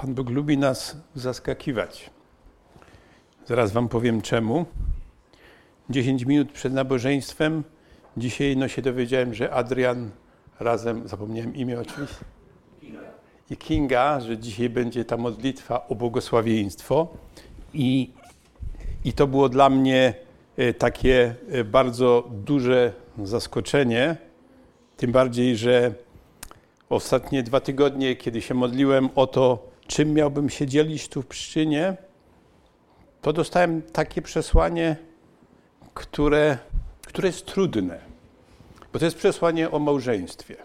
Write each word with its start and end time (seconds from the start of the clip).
Pan 0.00 0.14
Bóg 0.14 0.30
lubi 0.30 0.58
nas 0.58 0.96
zaskakiwać. 1.14 2.10
Zaraz 3.46 3.72
Wam 3.72 3.88
powiem 3.88 4.20
czemu. 4.22 4.66
10 5.90 6.24
minut 6.24 6.52
przed 6.52 6.72
nabożeństwem 6.72 7.64
dzisiaj 8.16 8.56
no 8.56 8.68
się 8.68 8.82
dowiedziałem, 8.82 9.34
że 9.34 9.52
Adrian 9.52 10.10
razem, 10.60 11.08
zapomniałem 11.08 11.54
imię 11.54 11.80
oczywiście, 11.80 12.24
i 13.50 13.56
Kinga, 13.56 14.20
że 14.20 14.38
dzisiaj 14.38 14.68
będzie 14.68 15.04
ta 15.04 15.16
modlitwa 15.16 15.88
o 15.88 15.94
błogosławieństwo. 15.94 17.08
I, 17.74 18.10
i 19.04 19.12
to 19.12 19.26
było 19.26 19.48
dla 19.48 19.70
mnie 19.70 20.14
e, 20.56 20.74
takie 20.74 21.34
e, 21.50 21.64
bardzo 21.64 22.28
duże 22.44 22.92
zaskoczenie, 23.24 24.16
tym 24.96 25.12
bardziej, 25.12 25.56
że 25.56 25.94
ostatnie 26.88 27.42
dwa 27.42 27.60
tygodnie, 27.60 28.16
kiedy 28.16 28.40
się 28.40 28.54
modliłem 28.54 29.08
o 29.14 29.26
to, 29.26 29.67
czym 29.88 30.14
miałbym 30.14 30.50
się 30.50 30.66
dzielić 30.66 31.08
tu 31.08 31.22
w 31.22 31.26
Pszczynie, 31.26 31.96
to 33.22 33.32
dostałem 33.32 33.82
takie 33.82 34.22
przesłanie, 34.22 34.96
które, 35.94 36.58
które 37.06 37.28
jest 37.28 37.46
trudne, 37.46 37.98
bo 38.92 38.98
to 38.98 39.04
jest 39.04 39.16
przesłanie 39.16 39.70
o 39.70 39.78
małżeństwie. 39.78 40.56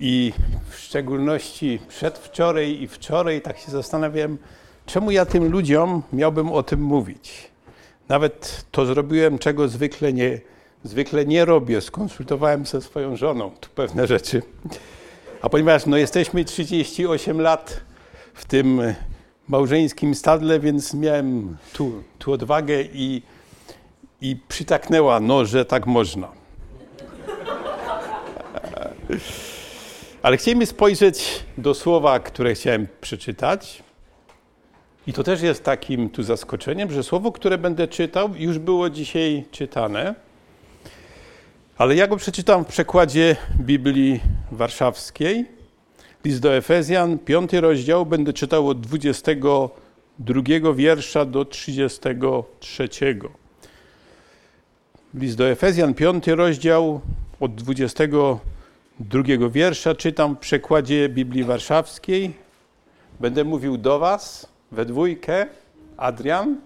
I 0.00 0.32
w 0.70 0.78
szczególności 0.78 1.78
przedwczoraj 1.88 2.82
i 2.82 2.88
wczoraj 2.88 3.42
tak 3.42 3.58
się 3.58 3.70
zastanawiałem, 3.70 4.38
czemu 4.86 5.10
ja 5.10 5.26
tym 5.26 5.50
ludziom 5.52 6.02
miałbym 6.12 6.52
o 6.52 6.62
tym 6.62 6.82
mówić. 6.82 7.50
Nawet 8.08 8.64
to 8.70 8.86
zrobiłem, 8.86 9.38
czego 9.38 9.68
zwykle 9.68 10.12
nie, 10.12 10.40
zwykle 10.84 11.26
nie 11.26 11.44
robię. 11.44 11.80
Skonsultowałem 11.80 12.66
ze 12.66 12.82
swoją 12.82 13.16
żoną 13.16 13.50
tu 13.50 13.70
pewne 13.70 14.06
rzeczy. 14.06 14.42
A 15.42 15.48
ponieważ 15.48 15.86
no, 15.86 15.96
jesteśmy 15.96 16.44
38 16.44 17.40
lat 17.40 17.80
w 18.34 18.44
tym 18.44 18.80
małżeńskim 19.48 20.14
stadle, 20.14 20.60
więc 20.60 20.94
miałem 20.94 21.56
tu, 21.72 22.02
tu 22.18 22.32
odwagę 22.32 22.82
i, 22.82 23.22
i 24.20 24.36
przytaknęła, 24.48 25.20
no, 25.20 25.44
że 25.44 25.64
tak 25.64 25.86
można. 25.86 26.28
Ale 30.22 30.36
chcielibyśmy 30.36 30.66
spojrzeć 30.66 31.44
do 31.58 31.74
słowa, 31.74 32.20
które 32.20 32.54
chciałem 32.54 32.86
przeczytać. 33.00 33.82
I 35.06 35.12
to 35.12 35.22
też 35.22 35.42
jest 35.42 35.64
takim 35.64 36.10
tu 36.10 36.22
zaskoczeniem, 36.22 36.92
że 36.92 37.02
słowo, 37.02 37.32
które 37.32 37.58
będę 37.58 37.88
czytał, 37.88 38.30
już 38.36 38.58
było 38.58 38.90
dzisiaj 38.90 39.44
czytane. 39.50 40.14
Ale 41.78 41.96
ja 41.96 42.06
go 42.06 42.16
przeczytam 42.16 42.64
w 42.64 42.68
przekładzie 42.68 43.36
Biblii 43.60 44.20
Warszawskiej. 44.52 45.46
List 46.24 46.40
do 46.40 46.56
Efezjan, 46.56 47.18
piąty 47.18 47.60
rozdział, 47.60 48.06
będę 48.06 48.32
czytał 48.32 48.68
od 48.68 48.80
22 48.80 50.74
wiersza 50.74 51.24
do 51.24 51.44
33. 51.44 52.88
List 55.14 55.36
do 55.36 55.48
Efezjan, 55.48 55.94
piąty 55.94 56.34
rozdział, 56.34 57.00
od 57.40 57.54
22 57.54 59.22
wiersza 59.50 59.94
czytam 59.94 60.36
w 60.36 60.38
przekładzie 60.38 61.08
Biblii 61.08 61.44
Warszawskiej. 61.44 62.32
Będę 63.20 63.44
mówił 63.44 63.76
do 63.76 63.98
Was 63.98 64.48
we 64.72 64.84
dwójkę, 64.84 65.46
Adrian, 65.96 66.56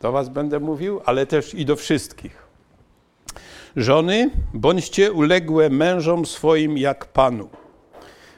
do 0.00 0.12
Was 0.12 0.28
będę 0.28 0.60
mówił, 0.60 1.00
ale 1.04 1.26
też 1.26 1.54
i 1.54 1.64
do 1.64 1.76
wszystkich. 1.76 2.41
Żony, 3.76 4.30
bądźcie 4.54 5.12
uległe 5.12 5.70
mężom 5.70 6.26
swoim 6.26 6.78
jak 6.78 7.06
Panu. 7.06 7.48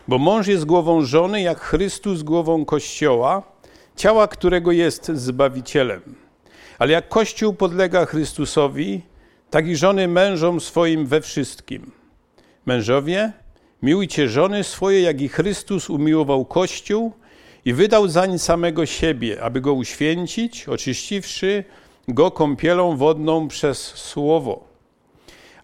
Bo 0.09 0.19
mąż 0.19 0.47
jest 0.47 0.65
głową 0.65 1.05
żony, 1.05 1.43
jak 1.43 1.61
Chrystus 1.61 2.23
głową 2.23 2.65
Kościoła, 2.65 3.43
ciała 3.97 4.29
którego 4.29 4.73
jest 4.73 5.07
Zbawicielem. 5.07 6.01
Ale 6.79 6.93
jak 6.93 7.09
Kościół 7.09 7.55
podlega 7.55 8.07
Chrystusowi, 8.07 9.03
tak 9.51 9.67
i 9.67 9.77
żony 9.77 10.09
mężom 10.09 10.61
swoim 10.61 11.07
we 11.07 11.21
wszystkim. 11.21 11.91
Mężowie, 12.67 13.33
miłujcie 13.83 14.29
żony 14.29 14.65
swoje, 14.65 15.01
jak 15.03 15.21
i 15.21 15.29
Chrystus 15.29 15.91
umiłował 15.91 16.45
Kościół 16.45 17.13
i 17.65 17.73
wydał 17.73 18.09
zań 18.09 18.39
samego 18.39 18.87
siebie, 18.87 19.43
aby 19.43 19.61
go 19.61 19.73
uświęcić, 19.73 20.69
oczyściwszy 20.69 21.65
go 22.09 22.31
kąpielą 22.31 22.97
wodną 22.97 23.49
przez 23.49 23.79
Słowo, 23.79 24.74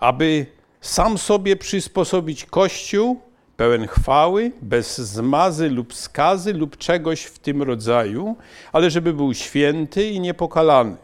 aby 0.00 0.46
sam 0.80 1.18
sobie 1.18 1.56
przysposobić 1.56 2.44
Kościół, 2.44 3.20
pełen 3.56 3.86
chwały, 3.86 4.52
bez 4.62 4.98
zmazy 4.98 5.70
lub 5.70 5.94
skazy 5.94 6.52
lub 6.52 6.76
czegoś 6.76 7.22
w 7.22 7.38
tym 7.38 7.62
rodzaju, 7.62 8.36
ale 8.72 8.90
żeby 8.90 9.12
był 9.12 9.34
święty 9.34 10.10
i 10.10 10.20
niepokalany. 10.20 10.96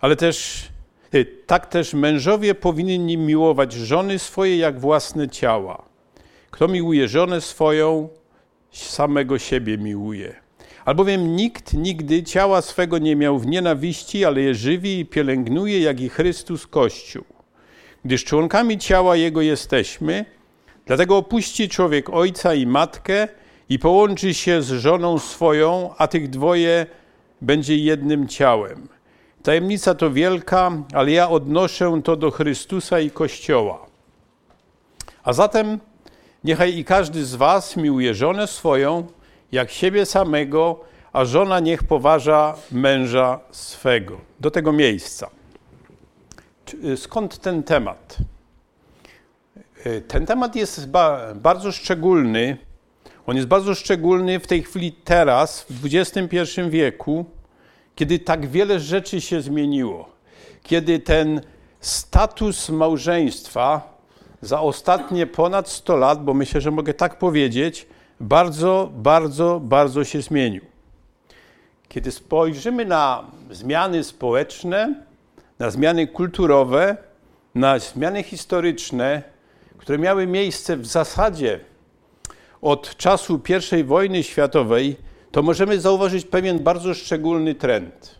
Ale 0.00 0.16
też 0.16 0.68
y, 1.14 1.24
tak 1.46 1.66
też 1.66 1.94
mężowie 1.94 2.54
powinni 2.54 3.16
miłować 3.16 3.72
żony 3.72 4.18
swoje 4.18 4.56
jak 4.56 4.80
własne 4.80 5.28
ciała. 5.28 5.82
Kto 6.50 6.68
miłuje 6.68 7.08
żonę 7.08 7.40
swoją, 7.40 8.08
samego 8.72 9.38
siebie 9.38 9.78
miłuje. 9.78 10.34
Albowiem 10.84 11.36
nikt 11.36 11.74
nigdy 11.74 12.22
ciała 12.22 12.62
swego 12.62 12.98
nie 12.98 13.16
miał 13.16 13.38
w 13.38 13.46
nienawiści, 13.46 14.24
ale 14.24 14.40
je 14.40 14.54
żywi 14.54 14.98
i 14.98 15.06
pielęgnuje, 15.06 15.80
jak 15.80 16.00
i 16.00 16.08
Chrystus 16.08 16.66
Kościół. 16.66 17.37
Gdyż 18.08 18.24
członkami 18.24 18.78
ciała 18.78 19.16
Jego 19.16 19.40
jesteśmy, 19.42 20.24
Dlatego 20.86 21.16
opuści 21.16 21.68
człowiek 21.68 22.10
ojca 22.10 22.54
i 22.54 22.66
matkę 22.66 23.28
i 23.68 23.78
połączy 23.78 24.34
się 24.34 24.62
z 24.62 24.68
żoną 24.68 25.18
swoją, 25.18 25.94
a 25.98 26.06
tych 26.06 26.30
dwoje 26.30 26.86
będzie 27.40 27.76
jednym 27.76 28.28
ciałem. 28.28 28.88
Tajemnica 29.42 29.94
to 29.94 30.10
wielka, 30.10 30.72
ale 30.94 31.10
ja 31.10 31.28
odnoszę 31.28 32.00
to 32.04 32.16
do 32.16 32.30
Chrystusa 32.30 33.00
i 33.00 33.10
Kościoła. 33.10 33.86
A 35.24 35.32
zatem 35.32 35.78
niechaj 36.44 36.78
i 36.78 36.84
każdy 36.84 37.24
z 37.24 37.34
Was 37.34 37.76
miłuje 37.76 38.14
żonę 38.14 38.46
swoją, 38.46 39.06
jak 39.52 39.70
siebie 39.70 40.06
samego, 40.06 40.80
a 41.12 41.24
żona 41.24 41.60
niech 41.60 41.82
poważa 41.82 42.54
męża 42.72 43.40
swego. 43.50 44.20
Do 44.40 44.50
tego 44.50 44.72
miejsca. 44.72 45.37
Skąd 46.96 47.38
ten 47.38 47.62
temat? 47.62 48.16
E, 49.84 50.00
ten 50.00 50.26
temat 50.26 50.56
jest 50.56 50.90
ba 50.90 51.34
bardzo 51.34 51.72
szczególny. 51.72 52.56
On 53.26 53.36
jest 53.36 53.48
bardzo 53.48 53.74
szczególny 53.74 54.40
w 54.40 54.46
tej 54.46 54.62
chwili 54.62 54.92
teraz, 54.92 55.66
w 55.70 55.86
XXI 55.94 56.60
wieku, 56.68 57.24
kiedy 57.94 58.18
tak 58.18 58.46
wiele 58.46 58.80
rzeczy 58.80 59.20
się 59.20 59.40
zmieniło. 59.40 60.08
Kiedy 60.62 60.98
ten 60.98 61.40
status 61.80 62.68
małżeństwa 62.68 63.98
za 64.42 64.60
ostatnie 64.60 65.26
ponad 65.26 65.68
100 65.68 65.96
lat, 65.96 66.24
bo 66.24 66.34
myślę, 66.34 66.60
że 66.60 66.70
mogę 66.70 66.94
tak 66.94 67.18
powiedzieć, 67.18 67.86
bardzo, 68.20 68.90
bardzo, 68.94 69.60
bardzo 69.60 70.04
się 70.04 70.22
zmienił. 70.22 70.62
Kiedy 71.88 72.10
spojrzymy 72.10 72.84
na 72.84 73.24
zmiany 73.50 74.04
społeczne, 74.04 75.07
na 75.58 75.70
zmiany 75.70 76.06
kulturowe, 76.06 76.96
na 77.54 77.78
zmiany 77.78 78.22
historyczne, 78.22 79.22
które 79.78 79.98
miały 79.98 80.26
miejsce 80.26 80.76
w 80.76 80.86
zasadzie 80.86 81.60
od 82.62 82.96
czasu 82.96 83.40
I 83.78 83.84
wojny 83.84 84.22
światowej, 84.22 84.96
to 85.30 85.42
możemy 85.42 85.80
zauważyć 85.80 86.24
pewien 86.24 86.58
bardzo 86.58 86.94
szczególny 86.94 87.54
trend. 87.54 88.18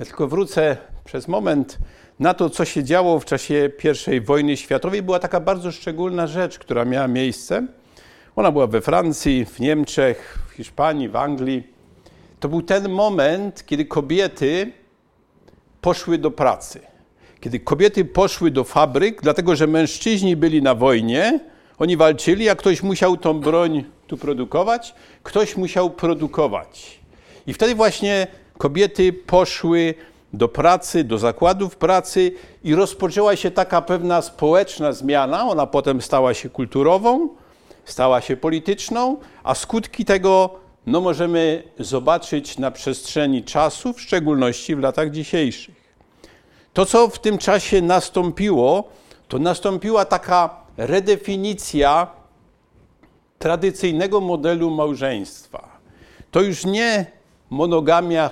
Ja 0.00 0.06
tylko 0.06 0.28
wrócę 0.28 0.76
przez 1.04 1.28
moment 1.28 1.78
na 2.18 2.34
to, 2.34 2.50
co 2.50 2.64
się 2.64 2.84
działo 2.84 3.20
w 3.20 3.24
czasie 3.24 3.70
I 4.12 4.20
wojny 4.20 4.56
światowej. 4.56 5.02
Była 5.02 5.18
taka 5.18 5.40
bardzo 5.40 5.72
szczególna 5.72 6.26
rzecz, 6.26 6.58
która 6.58 6.84
miała 6.84 7.08
miejsce. 7.08 7.66
Ona 8.36 8.52
była 8.52 8.66
we 8.66 8.80
Francji, 8.80 9.44
w 9.44 9.60
Niemczech, 9.60 10.38
w 10.48 10.52
Hiszpanii, 10.52 11.08
w 11.08 11.16
Anglii. 11.16 11.72
To 12.40 12.48
był 12.48 12.62
ten 12.62 12.88
moment, 12.88 13.66
kiedy 13.66 13.84
kobiety 13.84 14.72
poszły 15.82 16.18
do 16.18 16.30
pracy 16.30 16.92
kiedy 17.42 17.60
kobiety 17.60 18.04
poszły 18.04 18.50
do 18.50 18.64
fabryk, 18.64 19.22
dlatego 19.22 19.56
że 19.56 19.66
mężczyźni 19.66 20.36
byli 20.36 20.62
na 20.62 20.74
wojnie, 20.74 21.40
oni 21.78 21.96
walczyli, 21.96 22.48
a 22.48 22.54
ktoś 22.54 22.82
musiał 22.82 23.16
tą 23.16 23.40
broń 23.40 23.84
tu 24.06 24.16
produkować, 24.16 24.94
ktoś 25.22 25.56
musiał 25.56 25.90
produkować. 25.90 27.00
I 27.46 27.52
wtedy 27.54 27.74
właśnie 27.74 28.26
kobiety 28.58 29.12
poszły 29.12 29.94
do 30.32 30.48
pracy, 30.48 31.04
do 31.04 31.18
zakładów 31.18 31.76
pracy 31.76 32.32
i 32.64 32.74
rozpoczęła 32.74 33.36
się 33.36 33.50
taka 33.50 33.82
pewna 33.82 34.22
społeczna 34.22 34.92
zmiana. 34.92 35.48
Ona 35.48 35.66
potem 35.66 36.02
stała 36.02 36.34
się 36.34 36.48
kulturową, 36.48 37.28
stała 37.84 38.20
się 38.20 38.36
polityczną, 38.36 39.16
a 39.44 39.54
skutki 39.54 40.04
tego 40.04 40.61
no, 40.86 41.00
możemy 41.00 41.62
zobaczyć 41.78 42.58
na 42.58 42.70
przestrzeni 42.70 43.44
czasu, 43.44 43.92
w 43.92 44.00
szczególności 44.00 44.76
w 44.76 44.80
latach 44.80 45.10
dzisiejszych. 45.10 45.74
To, 46.72 46.86
co 46.86 47.08
w 47.08 47.18
tym 47.18 47.38
czasie 47.38 47.82
nastąpiło, 47.82 48.88
to 49.28 49.38
nastąpiła 49.38 50.04
taka 50.04 50.62
redefinicja 50.76 52.06
tradycyjnego 53.38 54.20
modelu 54.20 54.70
małżeństwa. 54.70 55.80
To 56.30 56.40
już 56.40 56.64
nie 56.64 57.06
monogamia 57.50 58.30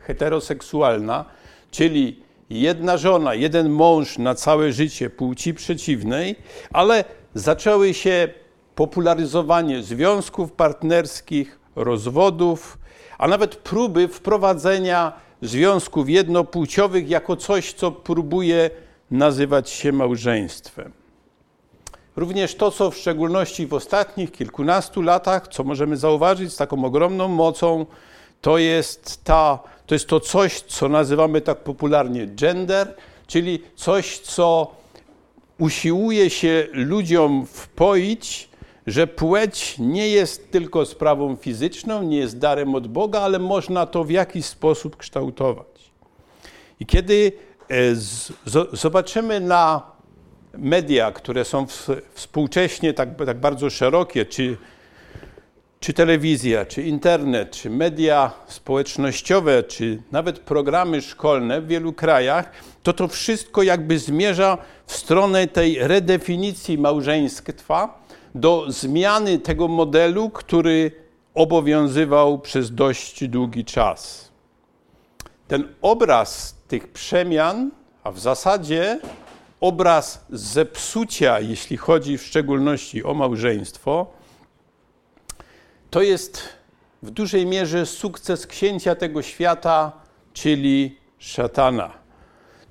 heteroseksualna, 0.00 1.24
czyli 1.70 2.22
jedna 2.50 2.96
żona, 2.96 3.34
jeden 3.34 3.68
mąż 3.68 4.18
na 4.18 4.34
całe 4.34 4.72
życie 4.72 5.10
płci 5.10 5.54
przeciwnej, 5.54 6.36
ale 6.72 7.04
zaczęły 7.34 7.94
się 7.94 8.28
popularyzowanie 8.78 9.82
związków 9.82 10.52
partnerskich, 10.52 11.58
rozwodów, 11.76 12.78
a 13.18 13.28
nawet 13.28 13.56
próby 13.56 14.08
wprowadzenia 14.08 15.12
związków 15.42 16.08
jednopłciowych 16.08 17.10
jako 17.10 17.36
coś, 17.36 17.72
co 17.72 17.92
próbuje 17.92 18.70
nazywać 19.10 19.70
się 19.70 19.92
małżeństwem. 19.92 20.92
Również 22.16 22.54
to, 22.54 22.70
co 22.70 22.90
w 22.90 22.96
szczególności 22.96 23.66
w 23.66 23.74
ostatnich 23.74 24.32
kilkunastu 24.32 25.02
latach, 25.02 25.48
co 25.48 25.64
możemy 25.64 25.96
zauważyć 25.96 26.52
z 26.52 26.56
taką 26.56 26.84
ogromną 26.84 27.28
mocą, 27.28 27.86
to 28.40 28.58
jest, 28.58 29.24
ta, 29.24 29.58
to, 29.86 29.94
jest 29.94 30.08
to 30.08 30.20
coś, 30.20 30.60
co 30.60 30.88
nazywamy 30.88 31.40
tak 31.40 31.58
popularnie 31.58 32.26
gender, 32.26 32.94
czyli 33.26 33.62
coś, 33.76 34.18
co 34.18 34.74
usiłuje 35.58 36.30
się 36.30 36.66
ludziom 36.72 37.46
wpoić, 37.46 38.47
że 38.88 39.06
płeć 39.06 39.78
nie 39.78 40.08
jest 40.08 40.50
tylko 40.50 40.86
sprawą 40.86 41.36
fizyczną, 41.36 42.02
nie 42.02 42.16
jest 42.16 42.38
darem 42.38 42.74
od 42.74 42.86
Boga, 42.86 43.20
ale 43.20 43.38
można 43.38 43.86
to 43.86 44.04
w 44.04 44.10
jakiś 44.10 44.46
sposób 44.46 44.96
kształtować. 44.96 45.66
I 46.80 46.86
kiedy 46.86 47.32
e, 47.70 47.74
zobaczymy 48.72 49.40
na 49.40 49.82
media, 50.58 51.12
które 51.12 51.44
są 51.44 51.66
współcześnie 52.14 52.94
tak, 52.94 53.08
tak 53.26 53.40
bardzo 53.40 53.70
szerokie, 53.70 54.26
czy, 54.26 54.56
czy 55.80 55.92
telewizja, 55.92 56.66
czy 56.66 56.82
internet, 56.82 57.50
czy 57.50 57.70
media 57.70 58.32
społecznościowe, 58.46 59.62
czy 59.62 60.02
nawet 60.12 60.38
programy 60.38 61.02
szkolne 61.02 61.60
w 61.60 61.66
wielu 61.66 61.92
krajach, 61.92 62.50
to 62.82 62.92
to 62.92 63.08
wszystko 63.08 63.62
jakby 63.62 63.98
zmierza 63.98 64.58
w 64.86 64.96
stronę 64.96 65.46
tej 65.46 65.78
redefinicji 65.78 66.78
małżeństwa, 66.78 67.97
do 68.34 68.64
zmiany 68.68 69.38
tego 69.38 69.68
modelu, 69.68 70.30
który 70.30 70.92
obowiązywał 71.34 72.38
przez 72.38 72.74
dość 72.74 73.28
długi 73.28 73.64
czas. 73.64 74.28
Ten 75.48 75.68
obraz 75.82 76.56
tych 76.68 76.88
przemian, 76.88 77.70
a 78.04 78.10
w 78.10 78.18
zasadzie 78.18 79.00
obraz 79.60 80.24
zepsucia, 80.30 81.40
jeśli 81.40 81.76
chodzi 81.76 82.18
w 82.18 82.22
szczególności 82.22 83.04
o 83.04 83.14
małżeństwo, 83.14 84.06
to 85.90 86.02
jest 86.02 86.42
w 87.02 87.10
dużej 87.10 87.46
mierze 87.46 87.86
sukces 87.86 88.46
księcia 88.46 88.94
tego 88.94 89.22
świata, 89.22 89.92
czyli 90.32 90.98
szatana. 91.18 91.90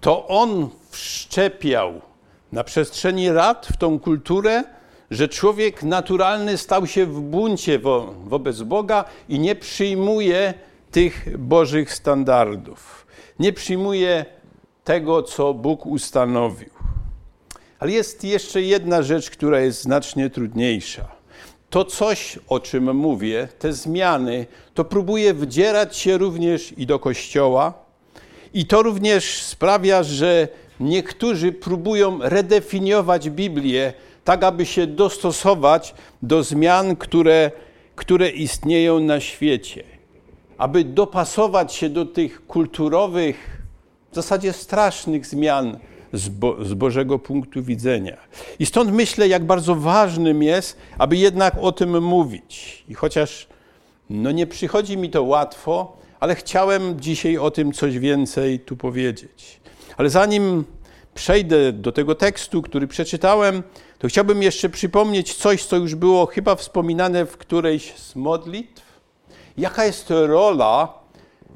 To 0.01 0.27
on 0.27 0.69
wszczepiał 0.89 2.01
na 2.51 2.63
przestrzeni 2.63 3.29
lat 3.29 3.67
w 3.73 3.77
tą 3.77 3.99
kulturę, 3.99 4.63
że 5.11 5.27
człowiek 5.27 5.83
naturalny 5.83 6.57
stał 6.57 6.87
się 6.87 7.05
w 7.05 7.21
buncie 7.21 7.79
wo 7.79 8.13
wobec 8.25 8.61
Boga 8.61 9.05
i 9.29 9.39
nie 9.39 9.55
przyjmuje 9.55 10.53
tych 10.91 11.37
bożych 11.37 11.93
standardów. 11.93 13.07
Nie 13.39 13.53
przyjmuje 13.53 14.25
tego, 14.83 15.23
co 15.23 15.53
Bóg 15.53 15.85
ustanowił. 15.85 16.69
Ale 17.79 17.91
jest 17.91 18.23
jeszcze 18.23 18.61
jedna 18.61 19.01
rzecz, 19.01 19.29
która 19.29 19.59
jest 19.59 19.81
znacznie 19.81 20.29
trudniejsza. 20.29 21.07
To 21.69 21.85
coś, 21.85 22.39
o 22.47 22.59
czym 22.59 22.95
mówię, 22.95 23.47
te 23.59 23.73
zmiany, 23.73 24.45
to 24.73 24.85
próbuje 24.85 25.33
wdzierać 25.33 25.97
się 25.97 26.17
również 26.17 26.73
i 26.77 26.85
do 26.85 26.99
Kościoła, 26.99 27.73
i 28.53 28.65
to 28.65 28.83
również 28.83 29.43
sprawia, 29.43 30.03
że 30.03 30.47
niektórzy 30.79 31.51
próbują 31.51 32.19
redefiniować 32.21 33.29
Biblię 33.29 33.93
tak 34.27 34.43
aby 34.43 34.65
się 34.65 34.87
dostosować 34.87 35.95
do 36.21 36.43
zmian, 36.43 36.95
które, 36.95 37.51
które 37.95 38.29
istnieją 38.29 38.99
na 38.99 39.19
świecie, 39.19 39.83
aby 40.57 40.83
dopasować 40.83 41.73
się 41.73 41.89
do 41.89 42.05
tych 42.05 42.47
kulturowych, 42.47 43.61
w 44.11 44.15
zasadzie 44.15 44.53
strasznych 44.53 45.25
zmian 45.25 45.79
z, 46.13 46.29
Bo 46.29 46.65
z 46.65 46.73
Bożego 46.73 47.19
punktu 47.19 47.63
widzenia. 47.63 48.17
I 48.59 48.65
stąd 48.65 48.91
myślę, 48.91 49.27
jak 49.27 49.45
bardzo 49.45 49.75
ważnym 49.75 50.43
jest, 50.43 50.77
aby 50.97 51.17
jednak 51.17 51.57
o 51.61 51.71
tym 51.71 52.03
mówić. 52.03 52.83
I 52.89 52.93
chociaż 52.93 53.47
no 54.09 54.31
nie 54.31 54.47
przychodzi 54.47 54.97
mi 54.97 55.09
to 55.09 55.23
łatwo, 55.23 55.97
ale 56.19 56.35
chciałem 56.35 56.99
dzisiaj 56.99 57.37
o 57.37 57.51
tym 57.51 57.71
coś 57.71 57.99
więcej 57.99 58.59
tu 58.59 58.77
powiedzieć. 58.77 59.59
Ale 59.97 60.09
zanim 60.09 60.63
przejdę 61.13 61.73
do 61.73 61.91
tego 61.91 62.15
tekstu, 62.15 62.61
który 62.61 62.87
przeczytałem, 62.87 63.63
to 63.99 64.07
chciałbym 64.07 64.43
jeszcze 64.43 64.69
przypomnieć 64.69 65.33
coś, 65.33 65.65
co 65.65 65.75
już 65.75 65.95
było 65.95 66.25
chyba 66.25 66.55
wspominane 66.55 67.25
w 67.25 67.37
którejś 67.37 67.93
z 67.93 68.15
modlitw. 68.15 68.83
Jaka 69.57 69.85
jest 69.85 70.09
rola 70.09 70.93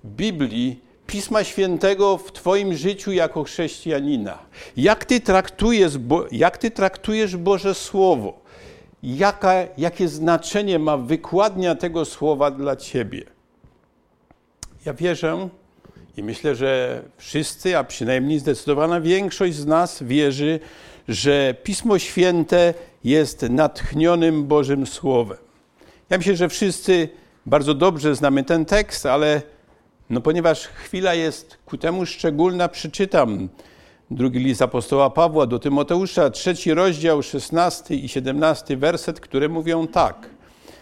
Biblii, 0.05 0.79
Pisma 1.07 1.43
Świętego 1.43 2.17
w 2.17 2.31
Twoim 2.31 2.73
życiu 2.73 3.11
jako 3.11 3.43
chrześcijanina? 3.43 4.39
Jak 4.77 5.05
Ty 5.05 5.19
traktujesz, 5.19 5.93
jak 6.31 6.57
ty 6.57 6.71
traktujesz 6.71 7.37
Boże 7.37 7.75
Słowo? 7.75 8.41
Jaka, 9.03 9.53
jakie 9.77 10.07
znaczenie 10.07 10.79
ma 10.79 10.97
wykładnia 10.97 11.75
tego 11.75 12.05
słowa 12.05 12.51
dla 12.51 12.75
Ciebie? 12.75 13.23
Ja 14.85 14.93
wierzę, 14.93 15.49
i 16.17 16.23
myślę, 16.23 16.55
że 16.55 17.01
wszyscy, 17.17 17.77
a 17.77 17.83
przynajmniej 17.83 18.39
zdecydowana 18.39 19.01
większość 19.01 19.55
z 19.55 19.65
nas 19.65 20.03
wierzy, 20.03 20.59
że 21.07 21.55
Pismo 21.63 21.99
Święte 21.99 22.73
jest 23.03 23.41
natchnionym 23.49 24.47
Bożym 24.47 24.87
Słowem. 24.87 25.37
Ja 26.09 26.17
myślę, 26.17 26.35
że 26.35 26.49
wszyscy 26.49 27.09
bardzo 27.45 27.73
dobrze 27.73 28.15
znamy 28.15 28.43
ten 28.43 28.65
tekst, 28.65 29.05
ale 29.05 29.41
no 30.09 30.21
ponieważ 30.21 30.67
chwila 30.67 31.13
jest 31.13 31.57
ku 31.65 31.77
temu 31.77 32.05
szczególna, 32.05 32.69
przeczytam 32.69 33.49
drugi 34.11 34.39
list 34.39 34.61
apostoła 34.61 35.09
Pawła 35.09 35.45
do 35.45 35.59
Tymoteusza, 35.59 36.29
trzeci 36.29 36.73
rozdział, 36.73 37.23
szesnasty 37.23 37.95
i 37.95 38.09
siedemnasty 38.09 38.77
werset, 38.77 39.19
które 39.19 39.49
mówią 39.49 39.87
tak. 39.87 40.29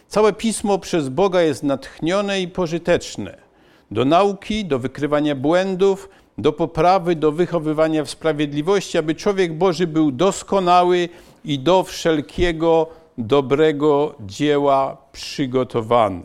Całe 0.08 0.34
Pismo 0.34 0.80
przez 0.80 1.10
Boga 1.10 1.42
jest 1.42 1.64
natchnione 1.64 2.42
i 2.42 2.48
pożyteczne 2.48 3.49
do 3.91 4.05
nauki, 4.05 4.65
do 4.65 4.79
wykrywania 4.79 5.36
błędów, 5.36 6.10
do 6.38 6.53
poprawy, 6.53 7.15
do 7.15 7.31
wychowywania 7.31 8.03
w 8.03 8.10
sprawiedliwości, 8.10 8.98
aby 8.98 9.15
człowiek 9.15 9.58
Boży 9.58 9.88
był 9.88 10.12
doskonały 10.12 11.10
i 11.46 11.60
do 11.60 11.84
wszelkiego 11.84 12.88
dobrego 13.17 14.15
dzieła 14.19 14.98
przygotowany. 15.12 16.24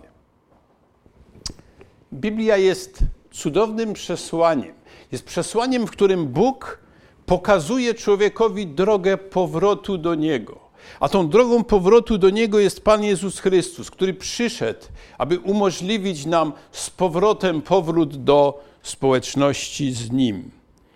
Biblia 2.12 2.56
jest 2.56 2.98
cudownym 3.32 3.92
przesłaniem. 3.92 4.74
Jest 5.12 5.24
przesłaniem, 5.24 5.86
w 5.86 5.90
którym 5.90 6.26
Bóg 6.26 6.78
pokazuje 7.26 7.94
człowiekowi 7.94 8.66
drogę 8.66 9.16
powrotu 9.16 9.98
do 9.98 10.14
Niego. 10.14 10.63
A 11.00 11.08
tą 11.08 11.28
drogą 11.28 11.64
powrotu 11.64 12.18
do 12.18 12.30
Niego 12.30 12.58
jest 12.58 12.84
Pan 12.84 13.04
Jezus 13.04 13.38
Chrystus, 13.38 13.90
który 13.90 14.14
przyszedł, 14.14 14.80
aby 15.18 15.38
umożliwić 15.38 16.26
nam 16.26 16.52
z 16.72 16.90
powrotem 16.90 17.62
powrót 17.62 18.16
do 18.16 18.64
społeczności 18.82 19.92
z 19.92 20.10
Nim. 20.10 20.50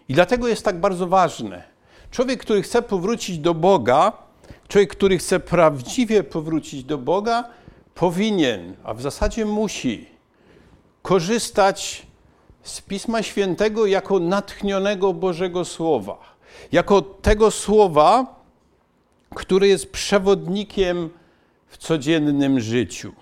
I 0.08 0.14
dlatego 0.14 0.48
jest 0.48 0.64
tak 0.64 0.80
bardzo 0.80 1.06
ważne. 1.06 1.62
Człowiek, 2.10 2.40
który 2.40 2.62
chce 2.62 2.82
powrócić 2.82 3.38
do 3.38 3.54
Boga, 3.54 4.12
człowiek, 4.68 4.90
który 4.90 5.18
chce 5.18 5.40
prawdziwie 5.40 6.22
powrócić 6.22 6.84
do 6.84 6.98
Boga, 6.98 7.44
powinien, 7.94 8.76
a 8.84 8.94
w 8.94 9.02
zasadzie 9.02 9.44
musi, 9.44 10.06
korzystać 11.02 12.06
z 12.62 12.80
Pisma 12.80 13.22
Świętego 13.22 13.86
jako 13.86 14.18
natchnionego 14.18 15.12
Bożego 15.12 15.64
Słowa. 15.64 16.18
Jako 16.72 17.02
tego 17.02 17.50
słowa, 17.50 18.37
które 19.34 19.68
jest 19.68 19.92
przewodnikiem 19.92 21.10
w 21.66 21.76
codziennym 21.76 22.60
życiu. 22.60 23.12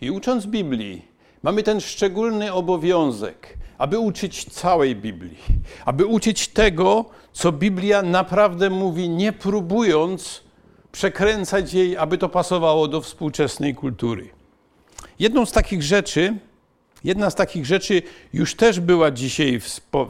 I 0.00 0.10
ucząc 0.10 0.46
Biblii, 0.46 1.10
Mamy 1.42 1.62
ten 1.62 1.80
szczególny 1.80 2.52
obowiązek, 2.52 3.58
aby 3.78 3.98
uczyć 3.98 4.44
całej 4.44 4.96
Biblii, 4.96 5.38
aby 5.84 6.06
uczyć 6.06 6.48
tego, 6.48 7.04
co 7.32 7.52
Biblia 7.52 8.02
naprawdę 8.02 8.70
mówi, 8.70 9.08
nie 9.08 9.32
próbując 9.32 10.42
przekręcać 10.92 11.74
jej, 11.74 11.96
aby 11.96 12.18
to 12.18 12.28
pasowało 12.28 12.88
do 12.88 13.00
współczesnej 13.00 13.74
kultury. 13.74 14.28
Jedną 15.18 15.46
z 15.46 15.52
takich 15.52 15.82
rzeczy, 15.82 16.36
Jedna 17.04 17.30
z 17.30 17.34
takich 17.34 17.66
rzeczy 17.66 18.02
już 18.32 18.54
też 18.54 18.80
była 18.80 19.10
dzisiaj 19.10 19.60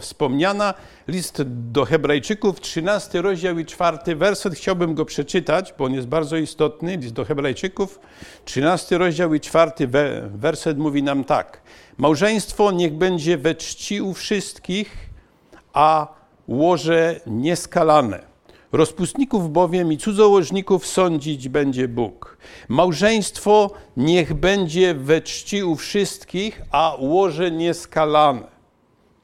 wspomniana. 0.00 0.74
List 1.08 1.42
do 1.46 1.84
Hebrajczyków, 1.84 2.60
13 2.60 3.22
rozdział 3.22 3.58
i 3.58 3.66
4 3.66 4.16
werset. 4.16 4.54
Chciałbym 4.54 4.94
go 4.94 5.04
przeczytać, 5.04 5.74
bo 5.78 5.84
on 5.84 5.94
jest 5.94 6.08
bardzo 6.08 6.36
istotny. 6.36 6.96
List 6.96 7.14
do 7.14 7.24
Hebrajczyków, 7.24 8.00
13 8.44 8.98
rozdział 8.98 9.34
i 9.34 9.40
4 9.40 9.72
werset 10.34 10.78
mówi 10.78 11.02
nam 11.02 11.24
tak. 11.24 11.60
Małżeństwo 11.98 12.72
niech 12.72 12.94
będzie 12.94 13.38
we 13.38 13.54
czci 13.54 14.00
u 14.00 14.14
wszystkich, 14.14 14.96
a 15.72 16.06
łoże 16.48 17.20
nieskalane. 17.26 18.29
Rozpustników 18.72 19.52
bowiem 19.52 19.92
i 19.92 19.98
cudzołożników 19.98 20.86
sądzić 20.86 21.48
będzie 21.48 21.88
Bóg. 21.88 22.36
Małżeństwo 22.68 23.70
niech 23.96 24.34
będzie 24.34 24.94
we 24.94 25.20
czci 25.20 25.64
u 25.64 25.76
wszystkich, 25.76 26.62
a 26.70 26.96
łoże 26.98 27.50
nieskalane. 27.50 28.42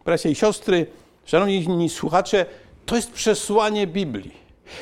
Bracia 0.05 0.29
i 0.29 0.35
siostry, 0.35 0.87
szanowni 1.25 1.89
słuchacze, 1.89 2.47
to 2.87 2.97
jest 2.97 3.13
przesłanie 3.13 3.87
Biblii. 3.87 4.33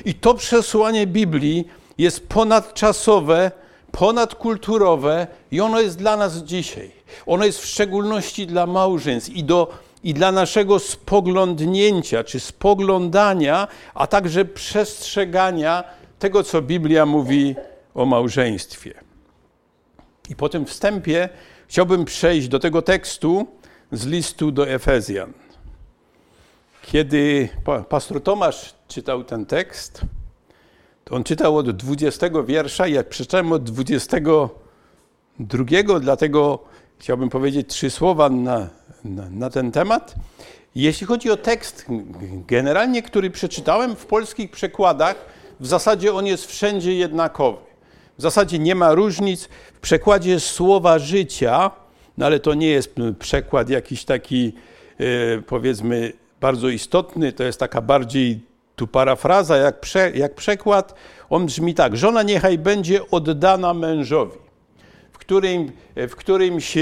I 0.04 0.14
to 0.14 0.34
przesłanie 0.34 1.06
Biblii 1.06 1.68
jest 1.98 2.28
ponadczasowe, 2.28 3.50
ponadkulturowe 3.92 5.26
i 5.50 5.60
ono 5.60 5.80
jest 5.80 5.98
dla 5.98 6.16
nas 6.16 6.36
dzisiaj. 6.36 6.90
Ono 7.26 7.44
jest 7.44 7.58
w 7.58 7.66
szczególności 7.66 8.46
dla 8.46 8.66
małżeństw 8.66 9.30
i 9.30 9.44
do 9.44 9.72
i 10.04 10.14
dla 10.14 10.32
naszego 10.32 10.78
spoglądnięcia 10.78 12.24
czy 12.24 12.40
spoglądania, 12.40 13.68
a 13.94 14.06
także 14.06 14.44
przestrzegania 14.44 15.84
tego, 16.18 16.42
co 16.42 16.62
Biblia 16.62 17.06
mówi 17.06 17.54
o 17.94 18.06
małżeństwie. 18.06 18.94
I 20.30 20.36
po 20.36 20.48
tym 20.48 20.66
wstępie 20.66 21.28
chciałbym 21.68 22.04
przejść 22.04 22.48
do 22.48 22.58
tego 22.58 22.82
tekstu 22.82 23.46
z 23.92 24.06
listu 24.06 24.50
do 24.50 24.68
Efezjan. 24.68 25.32
Kiedy 26.82 27.48
pastor 27.88 28.22
Tomasz 28.22 28.74
czytał 28.88 29.24
ten 29.24 29.46
tekst, 29.46 30.00
to 31.04 31.14
on 31.14 31.24
czytał 31.24 31.56
od 31.56 31.70
20 31.70 32.26
wiersza, 32.46 32.86
ja 32.86 33.04
przeczytałem 33.04 33.52
od 33.52 33.64
22, 33.64 36.00
dlatego 36.00 36.58
chciałbym 36.98 37.28
powiedzieć 37.28 37.68
trzy 37.68 37.90
słowa 37.90 38.30
na, 38.30 38.68
na, 39.04 39.50
ten 39.50 39.72
temat. 39.72 40.14
Jeśli 40.74 41.06
chodzi 41.06 41.30
o 41.30 41.36
tekst, 41.36 41.86
generalnie, 42.46 43.02
który 43.02 43.30
przeczytałem 43.30 43.96
w 43.96 44.06
polskich 44.06 44.50
przekładach, 44.50 45.16
w 45.60 45.66
zasadzie 45.66 46.14
on 46.14 46.26
jest 46.26 46.46
wszędzie 46.46 46.94
jednakowy. 46.94 47.58
W 48.18 48.22
zasadzie 48.22 48.58
nie 48.58 48.74
ma 48.74 48.94
różnic. 48.94 49.48
W 49.74 49.80
przekładzie 49.80 50.40
słowa 50.40 50.98
życia, 50.98 51.70
no 52.18 52.26
ale 52.26 52.40
to 52.40 52.54
nie 52.54 52.68
jest 52.68 52.94
przekład 53.18 53.70
jakiś 53.70 54.04
taki, 54.04 54.52
e, 54.98 55.42
powiedzmy, 55.42 56.12
bardzo 56.40 56.68
istotny, 56.68 57.32
to 57.32 57.44
jest 57.44 57.60
taka 57.60 57.80
bardziej 57.80 58.40
tu 58.76 58.86
parafraza, 58.86 59.56
jak, 59.56 59.80
prze, 59.80 60.10
jak 60.10 60.34
przekład. 60.34 60.94
On 61.30 61.46
brzmi 61.46 61.74
tak: 61.74 61.96
Żona 61.96 62.22
niechaj 62.22 62.58
będzie 62.58 63.10
oddana 63.10 63.74
mężowi 63.74 64.43
którym, 65.18 65.72
w 65.96 66.16
którymś 66.16 66.74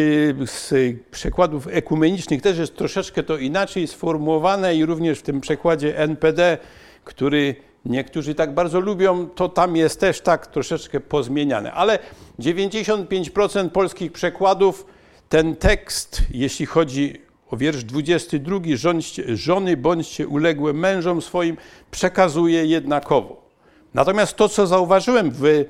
z 0.46 0.74
przekładów 1.10 1.66
ekumenicznych 1.66 2.42
też 2.42 2.58
jest 2.58 2.76
troszeczkę 2.76 3.22
to 3.22 3.36
inaczej 3.36 3.86
sformułowane 3.86 4.76
i 4.76 4.84
również 4.84 5.18
w 5.18 5.22
tym 5.22 5.40
przekładzie 5.40 5.98
NPD, 5.98 6.58
który 7.04 7.54
niektórzy 7.84 8.34
tak 8.34 8.54
bardzo 8.54 8.80
lubią, 8.80 9.28
to 9.28 9.48
tam 9.48 9.76
jest 9.76 10.00
też 10.00 10.20
tak 10.20 10.46
troszeczkę 10.46 11.00
pozmieniane. 11.00 11.72
Ale 11.72 11.98
95% 12.40 13.68
polskich 13.68 14.12
przekładów 14.12 14.86
ten 15.28 15.56
tekst, 15.56 16.22
jeśli 16.30 16.66
chodzi 16.66 17.20
o 17.50 17.56
wiersz 17.56 17.84
22, 17.84 18.60
żony 19.34 19.76
bądźcie 19.76 20.28
uległe 20.28 20.72
mężom 20.72 21.22
swoim, 21.22 21.56
przekazuje 21.90 22.66
jednakowo. 22.66 23.42
Natomiast 23.94 24.36
to, 24.36 24.48
co 24.48 24.66
zauważyłem 24.66 25.30
w 25.30 25.64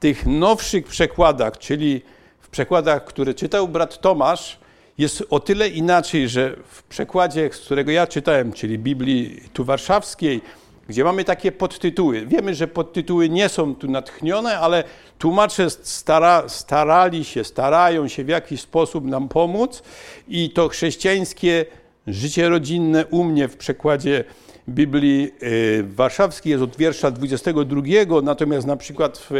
tych 0.00 0.26
nowszych 0.26 0.86
przekładach, 0.86 1.58
czyli 1.58 2.02
w 2.40 2.48
przekładach, 2.48 3.04
które 3.04 3.34
czytał 3.34 3.68
brat 3.68 4.00
Tomasz, 4.00 4.58
jest 4.98 5.24
o 5.30 5.40
tyle 5.40 5.68
inaczej, 5.68 6.28
że 6.28 6.56
w 6.68 6.82
przekładzie, 6.82 7.50
z 7.52 7.58
którego 7.60 7.90
ja 7.90 8.06
czytałem, 8.06 8.52
czyli 8.52 8.78
Biblii 8.78 9.40
tu 9.52 9.64
warszawskiej, 9.64 10.40
gdzie 10.88 11.04
mamy 11.04 11.24
takie 11.24 11.52
podtytuły. 11.52 12.26
Wiemy, 12.26 12.54
że 12.54 12.68
podtytuły 12.68 13.28
nie 13.28 13.48
są 13.48 13.74
tu 13.74 13.90
natchnione, 13.90 14.58
ale 14.58 14.84
tłumacze 15.18 15.70
stara, 15.70 16.48
starali 16.48 17.24
się, 17.24 17.44
starają 17.44 18.08
się 18.08 18.24
w 18.24 18.28
jakiś 18.28 18.60
sposób 18.60 19.04
nam 19.04 19.28
pomóc 19.28 19.82
i 20.28 20.50
to 20.50 20.68
chrześcijańskie 20.68 21.64
życie 22.06 22.48
rodzinne 22.48 23.06
u 23.06 23.24
mnie 23.24 23.48
w 23.48 23.56
przekładzie 23.56 24.24
Biblii 24.68 25.32
y, 25.42 25.84
warszawskiej 25.88 26.50
jest 26.50 26.62
od 26.62 26.76
wiersza 26.76 27.10
22, 27.10 27.82
natomiast 28.22 28.66
na 28.66 28.76
przykład 28.76 29.18
w 29.18 29.30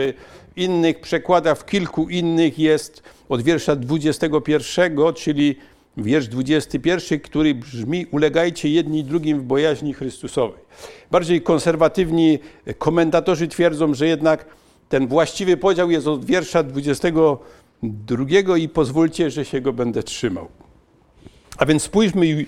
innych 0.57 1.01
przekładach, 1.01 1.59
w 1.59 1.67
kilku 1.67 2.09
innych 2.09 2.59
jest 2.59 3.03
od 3.29 3.43
wiersza 3.43 3.77
21, 3.77 5.15
czyli 5.15 5.57
wiersz 5.97 6.29
21, 6.29 7.21
który 7.21 7.55
brzmi: 7.55 8.07
Ulegajcie 8.11 8.69
jedni 8.69 9.05
drugim 9.05 9.41
w 9.41 9.43
bojaźni 9.43 9.95
Chrystusowej. 9.95 10.61
Bardziej 11.11 11.43
konserwatywni 11.43 12.39
komentatorzy 12.79 13.49
twierdzą, 13.49 13.95
że 13.95 14.07
jednak 14.07 14.47
ten 14.89 15.09
właściwy 15.09 15.57
podział 15.57 15.91
jest 15.91 16.07
od 16.07 16.25
wiersza 16.25 16.63
22 16.63 18.59
i 18.59 18.69
pozwólcie, 18.69 19.31
że 19.31 19.45
się 19.45 19.61
go 19.61 19.73
będę 19.73 20.03
trzymał. 20.03 20.49
A 21.59 21.67
więc 21.67 21.83
spójrzmy 21.83 22.47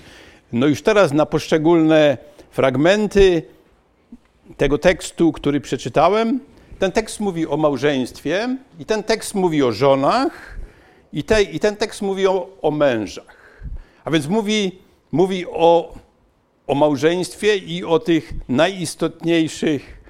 no 0.52 0.66
już 0.66 0.82
teraz 0.82 1.12
na 1.12 1.26
poszczególne 1.26 2.18
fragmenty 2.50 3.42
tego 4.56 4.78
tekstu, 4.78 5.32
który 5.32 5.60
przeczytałem. 5.60 6.40
Ten 6.78 6.92
tekst 6.92 7.20
mówi 7.20 7.46
o 7.46 7.56
małżeństwie, 7.56 8.56
i 8.78 8.84
ten 8.84 9.02
tekst 9.02 9.34
mówi 9.34 9.62
o 9.62 9.72
żonach, 9.72 10.58
i, 11.12 11.24
te, 11.24 11.42
i 11.42 11.60
ten 11.60 11.76
tekst 11.76 12.02
mówi 12.02 12.26
o, 12.26 12.48
o 12.62 12.70
mężach. 12.70 13.62
A 14.04 14.10
więc 14.10 14.26
mówi, 14.26 14.78
mówi 15.12 15.46
o, 15.46 15.94
o 16.66 16.74
małżeństwie 16.74 17.56
i 17.56 17.84
o 17.84 17.98
tych 17.98 18.32
najistotniejszych 18.48 20.00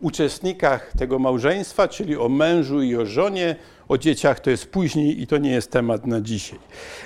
uczestnikach 0.00 0.92
tego 0.98 1.18
małżeństwa, 1.18 1.88
czyli 1.88 2.16
o 2.16 2.28
mężu 2.28 2.82
i 2.82 2.96
o 2.96 3.06
żonie, 3.06 3.56
o 3.88 3.98
dzieciach 3.98 4.40
to 4.40 4.50
jest 4.50 4.66
później 4.66 5.22
i 5.22 5.26
to 5.26 5.38
nie 5.38 5.50
jest 5.50 5.70
temat 5.70 6.06
na 6.06 6.20
dzisiaj. 6.20 6.58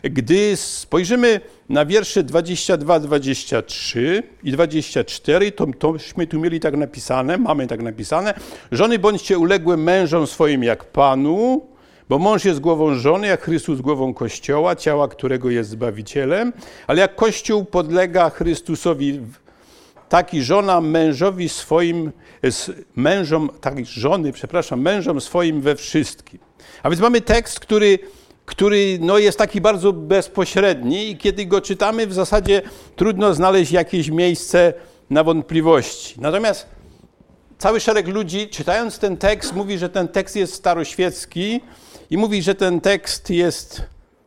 Gdy 0.02 0.56
spojrzymy 0.56 1.40
na 1.68 1.86
wiersze 1.86 2.22
22, 2.22 3.00
23 3.00 4.22
i 4.42 4.52
24, 4.52 5.52
to, 5.52 5.66
tośmy 5.78 6.26
tu 6.26 6.40
mieli 6.40 6.60
tak 6.60 6.76
napisane, 6.76 7.38
mamy 7.38 7.66
tak 7.66 7.82
napisane, 7.82 8.34
żony 8.72 8.98
bądźcie 8.98 9.38
uległe 9.38 9.76
mężom 9.76 10.26
swoim 10.26 10.64
jak 10.64 10.84
Panu, 10.84 11.66
bo 12.08 12.18
mąż 12.18 12.44
jest 12.44 12.60
głową 12.60 12.94
żony, 12.94 13.26
jak 13.26 13.42
Chrystus 13.42 13.80
głową 13.80 14.14
Kościoła, 14.14 14.76
ciała 14.76 15.08
którego 15.08 15.50
jest 15.50 15.70
Zbawicielem, 15.70 16.52
ale 16.86 17.00
jak 17.00 17.14
Kościół 17.14 17.64
podlega 17.64 18.30
Chrystusowi 18.30 19.20
tak 20.12 20.34
i 20.34 20.42
żona 20.42 20.80
mężowi 20.80 21.48
swoim, 21.48 22.12
mężom, 22.96 23.50
tak 23.60 23.86
żony, 23.86 24.32
przepraszam, 24.32 24.80
mężom 24.80 25.20
swoim 25.20 25.60
we 25.60 25.76
wszystkim. 25.76 26.38
A 26.82 26.90
więc 26.90 27.00
mamy 27.00 27.20
tekst, 27.20 27.60
który, 27.60 27.98
który 28.44 28.98
no 29.00 29.18
jest 29.18 29.38
taki 29.38 29.60
bardzo 29.60 29.92
bezpośredni 29.92 31.10
i 31.10 31.16
kiedy 31.16 31.46
go 31.46 31.60
czytamy, 31.60 32.06
w 32.06 32.12
zasadzie 32.12 32.62
trudno 32.96 33.34
znaleźć 33.34 33.72
jakieś 33.72 34.10
miejsce 34.10 34.72
na 35.10 35.24
wątpliwości. 35.24 36.20
Natomiast 36.20 36.66
cały 37.58 37.80
szereg 37.80 38.08
ludzi, 38.08 38.48
czytając 38.48 38.98
ten 38.98 39.16
tekst, 39.16 39.54
mówi, 39.54 39.78
że 39.78 39.88
ten 39.88 40.08
tekst 40.08 40.36
jest 40.36 40.54
staroświecki 40.54 41.60
i 42.10 42.16
mówi, 42.16 42.42
że 42.42 42.54
ten 42.54 42.80
tekst 42.80 43.30
jest 43.30 43.82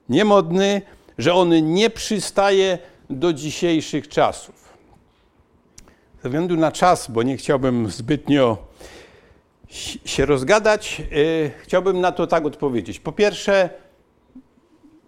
niemodny, 0.10 0.82
że 1.18 1.34
on 1.34 1.74
nie 1.74 1.90
przystaje 1.90 2.78
do 3.10 3.34
dzisiejszych 3.34 4.08
czasów. 4.08 4.65
Ze 6.26 6.30
względu 6.30 6.58
na 6.58 6.72
czas, 6.72 7.12
bo 7.12 7.24
nie 7.24 7.38
chciałbym 7.38 7.90
zbytnio 7.90 8.58
się 10.06 10.26
rozgadać, 10.26 11.02
y, 11.12 11.52
chciałbym 11.64 12.02
na 12.02 12.12
to 12.12 12.28
tak 12.28 12.46
odpowiedzieć. 12.46 13.00
Po 13.00 13.12
pierwsze, 13.12 13.70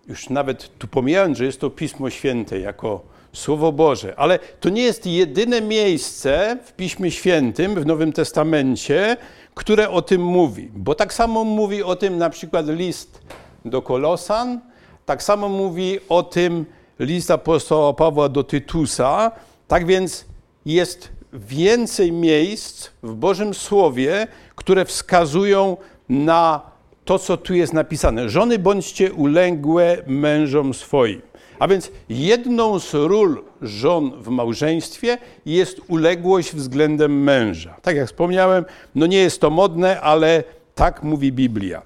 już 0.07 0.29
nawet 0.29 0.77
tu 0.77 0.87
pomijając, 0.87 1.37
że 1.37 1.45
jest 1.45 1.59
to 1.59 1.69
Pismo 1.69 2.09
Święte 2.09 2.59
jako 2.59 3.01
Słowo 3.33 3.71
Boże, 3.71 4.13
ale 4.17 4.39
to 4.59 4.69
nie 4.69 4.83
jest 4.83 5.05
jedyne 5.05 5.61
miejsce 5.61 6.57
w 6.65 6.73
Piśmie 6.73 7.11
Świętym, 7.11 7.75
w 7.75 7.85
Nowym 7.85 8.13
Testamencie, 8.13 9.17
które 9.55 9.89
o 9.89 10.01
tym 10.01 10.21
mówi. 10.21 10.69
Bo 10.73 10.95
tak 10.95 11.13
samo 11.13 11.43
mówi 11.43 11.83
o 11.83 11.95
tym 11.95 12.17
na 12.17 12.29
przykład 12.29 12.67
list 12.67 13.21
do 13.65 13.81
Kolosan, 13.81 14.59
tak 15.05 15.23
samo 15.23 15.49
mówi 15.49 15.99
o 16.09 16.23
tym 16.23 16.65
list 16.99 17.31
apostoła 17.31 17.93
Pawła 17.93 18.29
do 18.29 18.43
Tytusa. 18.43 19.31
Tak 19.67 19.85
więc 19.85 20.25
jest 20.73 21.09
więcej 21.33 22.11
miejsc 22.11 22.89
w 23.03 23.13
Bożym 23.13 23.53
Słowie, 23.53 24.27
które 24.55 24.85
wskazują 24.85 25.77
na 26.09 26.61
to, 27.05 27.19
co 27.19 27.37
tu 27.37 27.53
jest 27.53 27.73
napisane. 27.73 28.29
Żony 28.29 28.59
bądźcie 28.59 29.13
uległe 29.13 29.97
mężom 30.07 30.73
swoim. 30.73 31.21
A 31.59 31.67
więc 31.67 31.91
jedną 32.09 32.79
z 32.79 32.93
ról 32.93 33.43
żon 33.61 34.23
w 34.23 34.27
małżeństwie 34.27 35.17
jest 35.45 35.81
uległość 35.87 36.55
względem 36.55 37.23
męża. 37.23 37.75
Tak 37.81 37.95
jak 37.95 38.07
wspomniałem, 38.07 38.65
no 38.95 39.05
nie 39.05 39.17
jest 39.17 39.41
to 39.41 39.49
modne, 39.49 40.01
ale 40.01 40.43
tak 40.75 41.03
mówi 41.03 41.31
Biblia. 41.31 41.81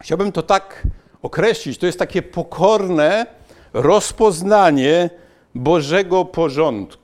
Chciałbym 0.00 0.32
to 0.32 0.42
tak 0.42 0.82
określić. 1.22 1.78
To 1.78 1.86
jest 1.86 1.98
takie 1.98 2.22
pokorne 2.22 3.26
rozpoznanie 3.72 5.10
Bożego 5.54 6.24
porządku. 6.24 7.01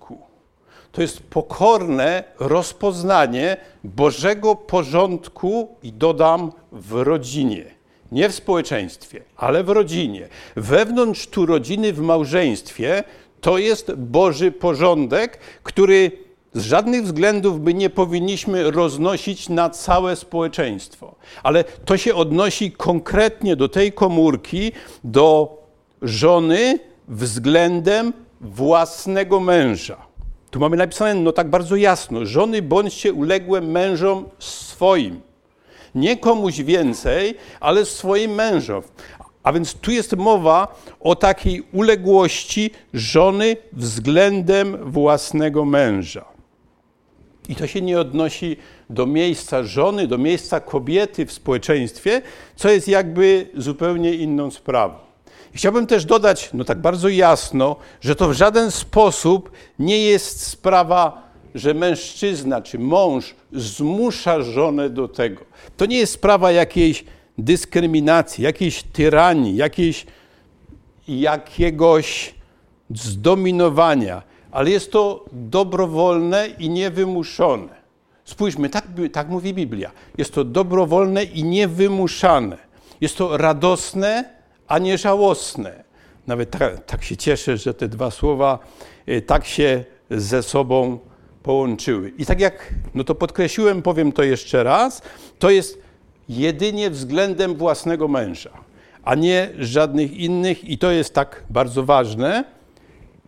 To 0.92 1.02
jest 1.02 1.21
pokorne 1.21 2.25
rozpoznanie 2.38 3.57
Bożego 3.85 4.54
porządku 4.57 5.68
i 5.83 5.92
dodam 5.92 6.52
w 6.73 6.92
rodzinie. 6.92 7.64
Nie 8.12 8.28
w 8.28 8.35
społeczeństwie, 8.35 9.23
ale 9.37 9.64
w 9.64 9.68
rodzinie. 9.68 10.28
Wewnątrz 10.57 11.26
tu 11.26 11.47
rodziny, 11.47 11.92
w 11.92 12.00
małżeństwie, 12.00 13.04
to 13.40 13.59
jest 13.59 13.95
Boży 13.95 14.52
porządek, 14.52 15.38
który 15.62 16.11
z 16.54 16.64
żadnych 16.64 17.04
względów 17.04 17.61
by 17.61 17.75
nie 17.75 17.90
powinniśmy 17.90 18.71
roznosić 18.71 19.49
na 19.49 19.71
całe 19.71 20.16
społeczeństwo. 20.16 21.14
Ale 21.42 21.64
to 21.64 21.97
się 21.97 22.14
odnosi 22.14 22.73
konkretnie 22.73 23.57
do 23.57 23.68
tej 23.68 23.92
komórki, 23.92 24.73
do 25.04 25.59
żony 26.02 26.78
względem 27.09 28.12
własnego 28.40 29.40
męża. 29.40 30.07
Tu 30.50 30.61
mamy 30.61 30.76
napisane 30.76 31.14
no 31.14 31.33
tak 31.33 31.50
bardzo 31.50 31.76
jasno: 31.76 32.26
żony 32.26 32.62
bądźcie 32.62 33.12
uległe 33.12 33.61
mężom 33.61 34.28
swoim. 34.38 35.21
Nie 35.95 36.17
komuś 36.17 36.61
więcej, 36.61 37.35
ale 37.61 37.85
swoim 37.85 38.35
mężom. 38.35 38.83
A 39.43 39.52
więc 39.52 39.75
tu 39.75 39.90
jest 39.90 40.17
mowa 40.17 40.81
o 41.00 41.17
takiej 41.17 41.62
uległości 41.73 42.71
żony 42.95 43.57
względem 43.73 44.90
własnego 44.90 45.64
męża. 45.64 46.25
I 47.49 47.57
to 47.57 47.67
się 47.67 47.81
nie 47.81 48.00
odnosi 48.00 48.57
do 48.90 49.07
miejsca 49.07 49.62
żony, 49.62 50.07
do 50.07 50.19
miejsca 50.19 50.61
kobiety 50.61 51.26
w 51.26 51.33
społeczeństwie, 51.33 52.23
co 52.57 52.71
jest 52.71 52.88
jakby 52.88 53.50
zupełnie 53.55 54.14
inną 54.14 54.50
sprawą. 54.50 55.07
Chciałbym 55.55 55.87
też 55.87 56.05
dodać, 56.05 56.50
no 56.55 56.64
tak 56.64 56.81
bardzo 56.81 57.09
jasno, 57.09 57.76
że 58.00 58.17
to 58.17 58.28
w 58.28 58.33
żaden 58.33 58.71
sposób 58.71 59.50
nie 59.78 59.99
jest 60.02 60.47
sprawa, 60.47 61.23
że 61.55 61.75
mężczyzna 61.75 62.62
czy 62.62 62.78
mąż 62.78 63.35
zmusza 63.52 64.43
żonę 64.43 64.90
do 64.90 65.09
tego. 65.09 65.45
To 65.76 65.87
nie 65.87 65.99
jest 65.99 66.12
sprawa 66.12 66.52
jakiejś 66.52 67.05
dyskryminacji, 67.38 68.45
jakiejś 68.45 68.83
tyranii, 68.83 69.57
jakiejś, 69.57 70.07
jakiegoś 71.09 72.35
zdominowania, 72.95 74.23
ale 74.50 74.71
jest 74.71 74.93
to 74.93 75.25
dobrowolne 75.33 76.49
i 76.59 76.71
niewymuszone. 76.71 77.78
Spójrzmy, 78.25 78.69
tak, 78.69 78.87
tak 79.12 79.28
mówi 79.28 79.55
Biblia. 79.55 79.90
Jest 80.19 80.35
to 80.35 80.45
dobrowolne 80.45 81.25
i 81.25 81.45
niewymuszane. 81.45 82.57
Jest 83.00 83.17
to 83.17 83.37
radosne, 83.37 84.38
a 84.68 84.78
nie 84.78 84.98
żałosne. 84.98 85.84
Nawet 86.26 86.50
tak, 86.50 86.84
tak 86.84 87.04
się 87.04 87.16
cieszę, 87.16 87.56
że 87.56 87.75
te 87.75 87.88
dwa 87.88 88.10
słowa 88.10 88.58
y, 89.08 89.22
tak 89.22 89.44
się 89.44 89.84
ze 90.10 90.42
sobą 90.42 90.98
połączyły. 91.42 92.12
I 92.18 92.26
tak 92.26 92.40
jak 92.40 92.75
no 92.94 93.04
to 93.04 93.14
podkreśliłem, 93.14 93.82
powiem 93.82 94.12
to 94.12 94.22
jeszcze 94.22 94.64
raz, 94.64 95.02
to 95.38 95.50
jest 95.50 95.78
jedynie 96.28 96.90
względem 96.90 97.54
własnego 97.54 98.08
męża, 98.08 98.50
a 99.04 99.14
nie 99.14 99.50
żadnych 99.58 100.16
innych, 100.16 100.64
i 100.64 100.78
to 100.78 100.90
jest 100.90 101.14
tak 101.14 101.44
bardzo 101.50 101.84
ważne. 101.84 102.44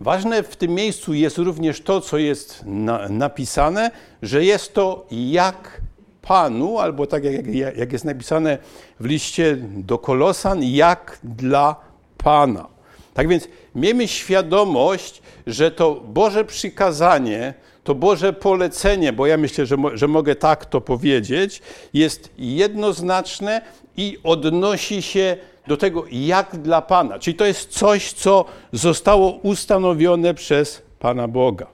Ważne 0.01 0.43
w 0.43 0.57
tym 0.57 0.71
miejscu 0.71 1.15
jest 1.15 1.39
również 1.39 1.81
to, 1.81 2.01
co 2.01 2.19
jest 2.19 2.63
na, 2.67 3.09
napisane, 3.09 3.91
że 4.23 4.45
jest 4.45 4.75
to 4.75 5.07
jak 5.11 5.81
Panu, 6.23 6.79
albo 6.79 7.07
tak 7.07 7.25
jak, 7.25 7.47
jak 7.77 7.93
jest 7.93 8.05
napisane 8.05 8.59
w 9.01 9.05
liście 9.05 9.57
do 9.61 9.99
Kolosan, 9.99 10.63
jak 10.63 11.19
dla 11.25 11.77
Pana. 12.19 12.67
Tak 13.15 13.29
więc 13.29 13.49
miejmy 13.75 14.09
świadomość, 14.09 15.23
że 15.47 15.71
to 15.71 16.01
Boże 16.05 16.45
przykazanie, 16.45 17.55
to 17.85 17.95
Boże 17.95 18.33
polecenie, 18.33 19.13
bo 19.13 19.27
ja 19.27 19.37
myślę, 19.37 19.67
że, 19.67 19.77
że 19.95 20.09
mogę 20.09 20.37
tak 20.37 20.67
to 20.67 20.81
powiedzieć, 20.81 21.63
jest 21.93 22.31
jednoznaczne 22.39 23.63
i 23.97 24.19
odnosi 24.25 25.03
się 25.03 25.37
do 25.67 25.77
tego, 25.77 26.05
jak 26.13 26.57
dla 26.57 26.83
Pana. 26.83 27.19
Czyli 27.19 27.37
to 27.37 27.45
jest 27.45 27.71
coś, 27.71 28.13
co 28.13 28.45
zostało 28.73 29.31
ustanowione 29.31 30.35
przez 30.35 30.83
Pana 30.99 31.29
Boga. 31.29 31.67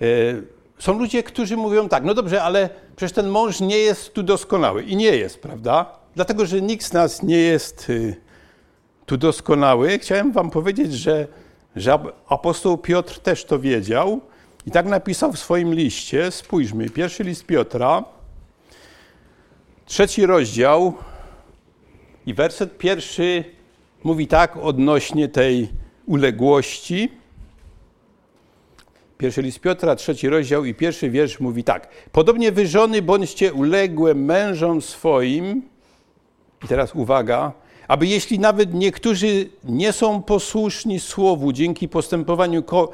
E, 0.00 0.04
są 0.78 0.98
ludzie, 0.98 1.22
którzy 1.22 1.56
mówią 1.56 1.88
tak, 1.88 2.04
no 2.04 2.14
dobrze, 2.14 2.42
ale 2.42 2.70
przecież 2.96 3.12
ten 3.12 3.28
mąż 3.28 3.60
nie 3.60 3.78
jest 3.78 4.14
tu 4.14 4.22
doskonały. 4.22 4.82
I 4.82 4.96
nie 4.96 5.16
jest, 5.16 5.42
prawda? 5.42 5.98
Dlatego, 6.14 6.46
że 6.46 6.62
nikt 6.62 6.84
z 6.84 6.92
nas 6.92 7.22
nie 7.22 7.38
jest 7.38 7.90
y, 7.90 8.16
tu 9.06 9.16
doskonały. 9.16 9.98
Chciałem 9.98 10.32
wam 10.32 10.50
powiedzieć, 10.50 10.92
że, 10.92 11.26
że 11.76 11.98
apostoł 12.28 12.78
Piotr 12.78 13.18
też 13.18 13.44
to 13.44 13.58
wiedział 13.58 14.20
i 14.66 14.70
tak 14.70 14.86
napisał 14.86 15.32
w 15.32 15.38
swoim 15.38 15.74
liście. 15.74 16.30
Spójrzmy, 16.30 16.90
pierwszy 16.90 17.24
list 17.24 17.46
Piotra, 17.46 18.04
trzeci 19.86 20.26
rozdział 20.26 20.94
i 22.26 22.34
werset 22.34 22.78
pierwszy 22.78 23.44
mówi 24.04 24.26
tak 24.26 24.56
odnośnie 24.56 25.28
tej 25.28 25.68
uległości. 26.06 27.17
Pierwszy 29.18 29.42
list 29.42 29.60
Piotra, 29.60 29.96
trzeci 29.96 30.28
rozdział 30.28 30.64
i 30.64 30.74
pierwszy 30.74 31.10
wiersz 31.10 31.40
mówi 31.40 31.64
tak. 31.64 31.88
Podobnie 32.12 32.52
wy 32.52 32.66
żony 32.66 33.02
bądźcie 33.02 33.52
uległe 33.52 34.14
mężom 34.14 34.82
swoim. 34.82 35.62
I 36.64 36.68
teraz 36.68 36.94
uwaga, 36.94 37.52
aby 37.88 38.06
jeśli 38.06 38.38
nawet 38.38 38.74
niektórzy 38.74 39.48
nie 39.64 39.92
są 39.92 40.22
posłuszni 40.22 41.00
słowu, 41.00 41.52
dzięki 41.52 41.88
postępowaniu 41.88 42.62
ko 42.62 42.90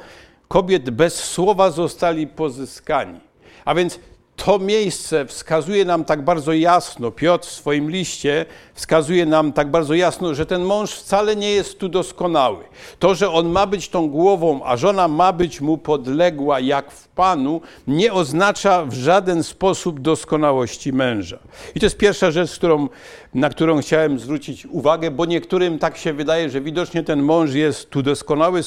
kobiet 0.47 0.89
bez 0.89 1.13
słowa 1.15 1.71
zostali 1.71 2.27
pozyskani. 2.27 3.19
A 3.65 3.75
więc 3.75 3.99
to 4.35 4.59
miejsce 4.59 5.25
wskazuje 5.25 5.85
nam 5.85 6.05
tak 6.05 6.21
bardzo 6.21 6.53
jasno, 6.53 7.11
Piotr 7.11 7.47
w 7.47 7.51
swoim 7.51 7.91
liście 7.91 8.45
wskazuje 8.73 9.25
nam 9.25 9.53
tak 9.53 9.71
bardzo 9.71 9.93
jasno, 9.93 10.35
że 10.35 10.45
ten 10.45 10.63
mąż 10.63 10.91
wcale 10.91 11.35
nie 11.35 11.51
jest 11.51 11.79
tu 11.79 11.89
doskonały. 11.89 12.63
To, 12.99 13.15
że 13.15 13.31
on 13.31 13.49
ma 13.49 13.67
być 13.67 13.89
tą 13.89 14.09
głową, 14.09 14.61
a 14.65 14.77
żona 14.77 15.07
ma 15.07 15.33
być 15.33 15.61
mu 15.61 15.77
podległa 15.77 16.59
jak 16.59 16.91
w 16.91 17.07
Panu, 17.07 17.61
nie 17.87 18.13
oznacza 18.13 18.85
w 18.85 18.93
żaden 18.93 19.43
sposób 19.43 19.99
doskonałości 19.99 20.93
męża. 20.93 21.39
I 21.75 21.79
to 21.79 21.85
jest 21.85 21.97
pierwsza 21.97 22.31
rzecz, 22.31 22.55
którą, 22.55 22.89
na 23.33 23.49
którą 23.49 23.81
chciałem 23.81 24.19
zwrócić 24.19 24.65
uwagę, 24.65 25.11
bo 25.11 25.25
niektórym 25.25 25.79
tak 25.79 25.97
się 25.97 26.13
wydaje, 26.13 26.49
że 26.49 26.61
widocznie 26.61 27.03
ten 27.03 27.21
mąż 27.21 27.53
jest 27.53 27.89
tu 27.89 28.01
doskonały, 28.01 28.61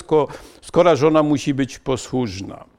skoro, 0.62 0.96
żona 0.96 1.22
musi 1.22 1.54
być 1.54 1.78
posłuszna. 1.78 2.77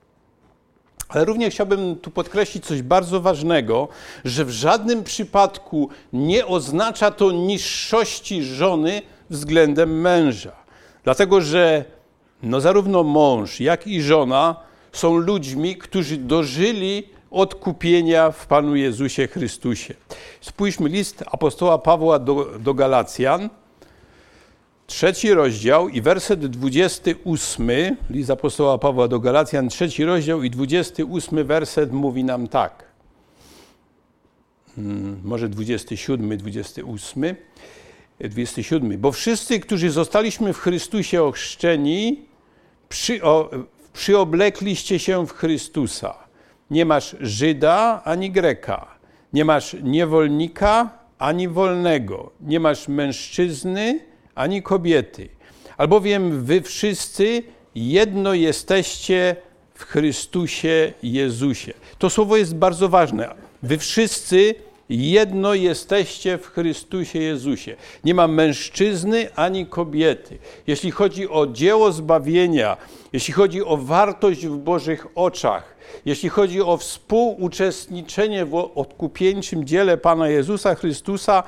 Ale 1.09 1.25
również 1.25 1.53
chciałbym 1.53 1.95
tu 1.95 2.11
podkreślić 2.11 2.65
coś 2.65 2.81
bardzo 2.81 3.21
ważnego, 3.21 3.87
że 4.25 4.45
w 4.45 4.49
żadnym 4.49 5.03
przypadku 5.03 5.89
nie 6.13 6.45
oznacza 6.45 7.11
to 7.11 7.31
niższości 7.31 8.43
żony 8.43 9.01
względem 9.29 10.01
męża. 10.01 10.51
Dlatego, 11.03 11.41
że 11.41 11.85
no 12.43 12.61
zarówno 12.61 13.03
mąż, 13.03 13.59
jak 13.59 13.87
i 13.87 14.01
żona 14.01 14.55
są 14.91 15.17
ludźmi, 15.17 15.75
którzy 15.75 16.17
dożyli 16.17 17.03
odkupienia 17.31 18.31
w 18.31 18.47
Panu 18.47 18.75
Jezusie 18.75 19.27
Chrystusie. 19.27 19.93
Spójrzmy 20.41 20.89
list 20.89 21.23
apostoła 21.31 21.77
Pawła 21.77 22.19
do, 22.19 22.45
do 22.59 22.73
Galacjan, 22.73 23.49
trzeci 24.89 25.33
rozdział 25.33 25.89
i 25.89 26.01
werset 26.01 26.45
28, 26.45 27.69
list 28.09 28.29
apostoła 28.29 28.77
Pawła 28.77 29.07
do 29.07 29.19
Galacjan, 29.19 29.69
trzeci 29.69 30.05
rozdział 30.05 30.43
i 30.43 30.49
28 30.49 31.45
werset 31.47 31.91
mówi 31.91 32.23
nam 32.23 32.47
tak. 32.47 32.83
Hmm, 34.75 35.21
może 35.23 35.49
27, 35.49 36.37
28. 36.37 37.35
27. 38.19 38.97
Bo 38.97 39.11
wszyscy, 39.11 39.59
którzy 39.59 39.89
zostaliśmy 39.89 40.53
w 40.53 40.59
Chrystusie 40.59 41.23
ochrzczeni, 41.23 42.25
przyoblekliście 43.93 44.99
się 44.99 45.27
w 45.27 45.31
Chrystusa. 45.31 46.13
Nie 46.71 46.85
masz 46.85 47.15
Żyda 47.19 48.01
ani 48.05 48.31
Greka, 48.31 48.87
nie 49.33 49.45
masz 49.45 49.75
niewolnika 49.83 50.89
ani 51.19 51.47
wolnego, 51.47 52.31
nie 52.41 52.59
masz 52.59 52.87
mężczyzny 52.87 54.08
ani 54.35 54.63
kobiety, 54.63 55.29
albowiem 55.77 56.43
wy 56.43 56.61
wszyscy 56.61 57.43
jedno 57.75 58.33
jesteście 58.33 59.35
w 59.73 59.83
Chrystusie 59.83 60.93
Jezusie. 61.03 61.73
To 61.97 62.09
słowo 62.09 62.37
jest 62.37 62.55
bardzo 62.55 62.89
ważne. 62.89 63.35
Wy 63.63 63.77
wszyscy 63.77 64.55
jedno 64.89 65.53
jesteście 65.53 66.37
w 66.37 66.47
Chrystusie 66.47 67.19
Jezusie. 67.19 67.75
Nie 68.03 68.13
ma 68.13 68.27
mężczyzny 68.27 69.35
ani 69.35 69.65
kobiety. 69.65 70.37
Jeśli 70.67 70.91
chodzi 70.91 71.29
o 71.29 71.47
dzieło 71.47 71.91
zbawienia, 71.91 72.77
jeśli 73.13 73.33
chodzi 73.33 73.63
o 73.63 73.77
wartość 73.77 74.47
w 74.47 74.57
Bożych 74.57 75.07
oczach, 75.15 75.75
jeśli 76.05 76.29
chodzi 76.29 76.61
o 76.61 76.77
współuczestniczenie 76.77 78.45
w 78.45 78.71
odkupieńczym 78.75 79.65
dziele 79.65 79.97
Pana 79.97 80.29
Jezusa 80.29 80.75
Chrystusa, 80.75 81.43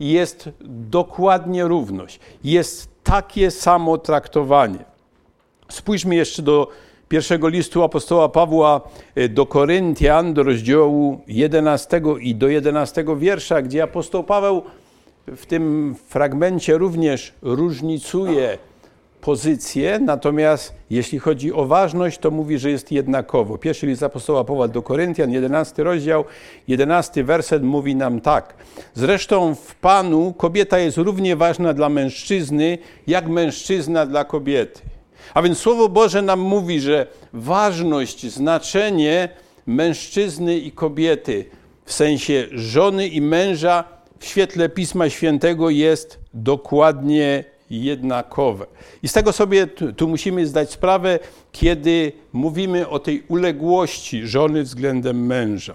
jest 0.00 0.48
dokładnie 0.90 1.64
równość. 1.64 2.20
Jest 2.44 2.88
takie 3.04 3.50
samo 3.50 3.98
traktowanie. 3.98 4.84
Spójrzmy 5.68 6.14
jeszcze 6.14 6.42
do 6.42 6.68
pierwszego 7.08 7.48
listu 7.48 7.82
apostoła 7.82 8.28
Pawła 8.28 8.80
e, 9.14 9.28
do 9.28 9.46
Koryntian, 9.46 10.34
do 10.34 10.42
rozdziału 10.42 11.20
11 11.28 12.00
i 12.20 12.34
do 12.34 12.48
11 12.48 13.04
wiersza, 13.16 13.62
gdzie 13.62 13.82
apostoł 13.82 14.24
Paweł 14.24 14.62
w 15.26 15.46
tym 15.46 15.94
fragmencie 16.08 16.78
również 16.78 17.34
różnicuje 17.42 18.58
pozycję, 19.26 19.98
natomiast 19.98 20.74
jeśli 20.90 21.18
chodzi 21.18 21.52
o 21.52 21.66
ważność, 21.66 22.18
to 22.18 22.30
mówi, 22.30 22.58
że 22.58 22.70
jest 22.70 22.92
jednakowo. 22.92 23.58
Pierwszy 23.58 23.86
list 23.86 24.02
apostoła 24.02 24.44
Pawła 24.44 24.68
do 24.68 24.82
Koryntian, 24.82 25.32
11 25.32 25.82
rozdział, 25.82 26.24
11 26.68 27.24
werset 27.24 27.62
mówi 27.62 27.96
nam 27.96 28.20
tak. 28.20 28.54
Zresztą 28.94 29.54
w 29.54 29.74
Panu 29.74 30.34
kobieta 30.36 30.78
jest 30.78 30.96
równie 30.96 31.36
ważna 31.36 31.74
dla 31.74 31.88
mężczyzny, 31.88 32.78
jak 33.06 33.28
mężczyzna 33.28 34.06
dla 34.06 34.24
kobiety. 34.24 34.80
A 35.34 35.42
więc 35.42 35.58
Słowo 35.58 35.88
Boże 35.88 36.22
nam 36.22 36.40
mówi, 36.40 36.80
że 36.80 37.06
ważność, 37.32 38.32
znaczenie 38.32 39.28
mężczyzny 39.66 40.58
i 40.58 40.72
kobiety 40.72 41.44
w 41.84 41.92
sensie 41.92 42.46
żony 42.52 43.08
i 43.08 43.20
męża 43.20 43.84
w 44.18 44.24
świetle 44.24 44.68
Pisma 44.68 45.10
Świętego 45.10 45.70
jest 45.70 46.18
dokładnie 46.34 47.55
jednakowe. 47.70 48.66
I 49.02 49.08
z 49.08 49.12
tego 49.12 49.32
sobie 49.32 49.66
tu 49.96 50.08
musimy 50.08 50.46
zdać 50.46 50.70
sprawę, 50.70 51.18
kiedy 51.52 52.12
mówimy 52.32 52.88
o 52.88 52.98
tej 52.98 53.22
uległości 53.28 54.26
żony 54.26 54.62
względem 54.62 55.26
męża. 55.26 55.74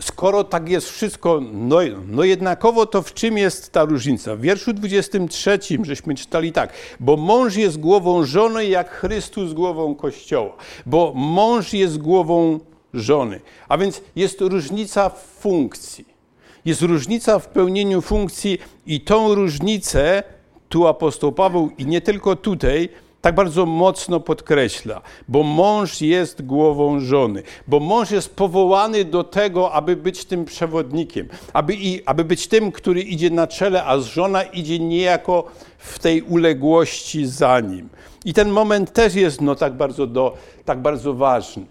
Skoro 0.00 0.44
tak 0.44 0.68
jest 0.68 0.90
wszystko, 0.90 1.40
no, 1.52 1.76
no 2.06 2.24
jednakowo, 2.24 2.86
to 2.86 3.02
w 3.02 3.14
czym 3.14 3.38
jest 3.38 3.72
ta 3.72 3.84
różnica? 3.84 4.36
W 4.36 4.40
wierszu 4.40 4.72
23 4.72 5.58
żeśmy 5.82 6.14
czytali 6.14 6.52
tak, 6.52 6.72
bo 7.00 7.16
mąż 7.16 7.56
jest 7.56 7.80
głową 7.80 8.24
żony, 8.24 8.66
jak 8.66 8.90
Chrystus 8.90 9.52
głową 9.52 9.94
Kościoła. 9.94 10.56
Bo 10.86 11.12
mąż 11.16 11.72
jest 11.72 11.98
głową 11.98 12.60
żony. 12.94 13.40
A 13.68 13.78
więc 13.78 14.02
jest 14.16 14.40
różnica 14.40 15.08
w 15.08 15.22
funkcji. 15.22 16.19
Jest 16.64 16.82
różnica 16.82 17.38
w 17.38 17.48
pełnieniu 17.48 18.00
funkcji 18.00 18.58
i 18.86 19.00
tą 19.00 19.34
różnicę 19.34 20.22
tu 20.68 20.86
apostoł 20.86 21.32
Paweł 21.32 21.70
i 21.78 21.86
nie 21.86 22.00
tylko 22.00 22.36
tutaj 22.36 22.88
tak 23.20 23.34
bardzo 23.34 23.66
mocno 23.66 24.20
podkreśla, 24.20 25.00
bo 25.28 25.42
mąż 25.42 26.00
jest 26.00 26.42
głową 26.42 27.00
żony, 27.00 27.42
bo 27.68 27.80
mąż 27.80 28.10
jest 28.10 28.36
powołany 28.36 29.04
do 29.04 29.24
tego, 29.24 29.72
aby 29.72 29.96
być 29.96 30.24
tym 30.24 30.44
przewodnikiem, 30.44 31.28
aby, 31.52 31.74
i, 31.74 32.06
aby 32.06 32.24
być 32.24 32.46
tym, 32.46 32.72
który 32.72 33.00
idzie 33.00 33.30
na 33.30 33.46
czele, 33.46 33.84
a 33.84 33.98
żona 33.98 34.42
idzie 34.42 34.78
niejako 34.78 35.44
w 35.78 35.98
tej 35.98 36.22
uległości 36.22 37.26
za 37.26 37.60
nim. 37.60 37.88
I 38.24 38.34
ten 38.34 38.50
moment 38.50 38.92
też 38.92 39.14
jest 39.14 39.40
no, 39.40 39.54
tak, 39.54 39.72
bardzo 39.72 40.06
do, 40.06 40.36
tak 40.64 40.82
bardzo 40.82 41.14
ważny. 41.14 41.66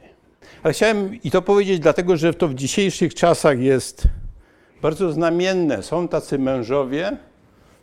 Ale 0.64 0.74
chciałem 0.74 1.20
i 1.24 1.32
to 1.32 1.42
powiedzieć 1.42 1.80
dlatego, 1.80 2.18
że 2.18 2.34
to 2.34 2.48
w 2.48 2.54
dzisiejszych 2.54 3.16
czasach 3.16 3.60
jest 3.60 4.08
bardzo 4.82 5.12
znamienne. 5.12 5.84
Są 5.84 6.08
tacy 6.08 6.40
mężowie, 6.40 7.18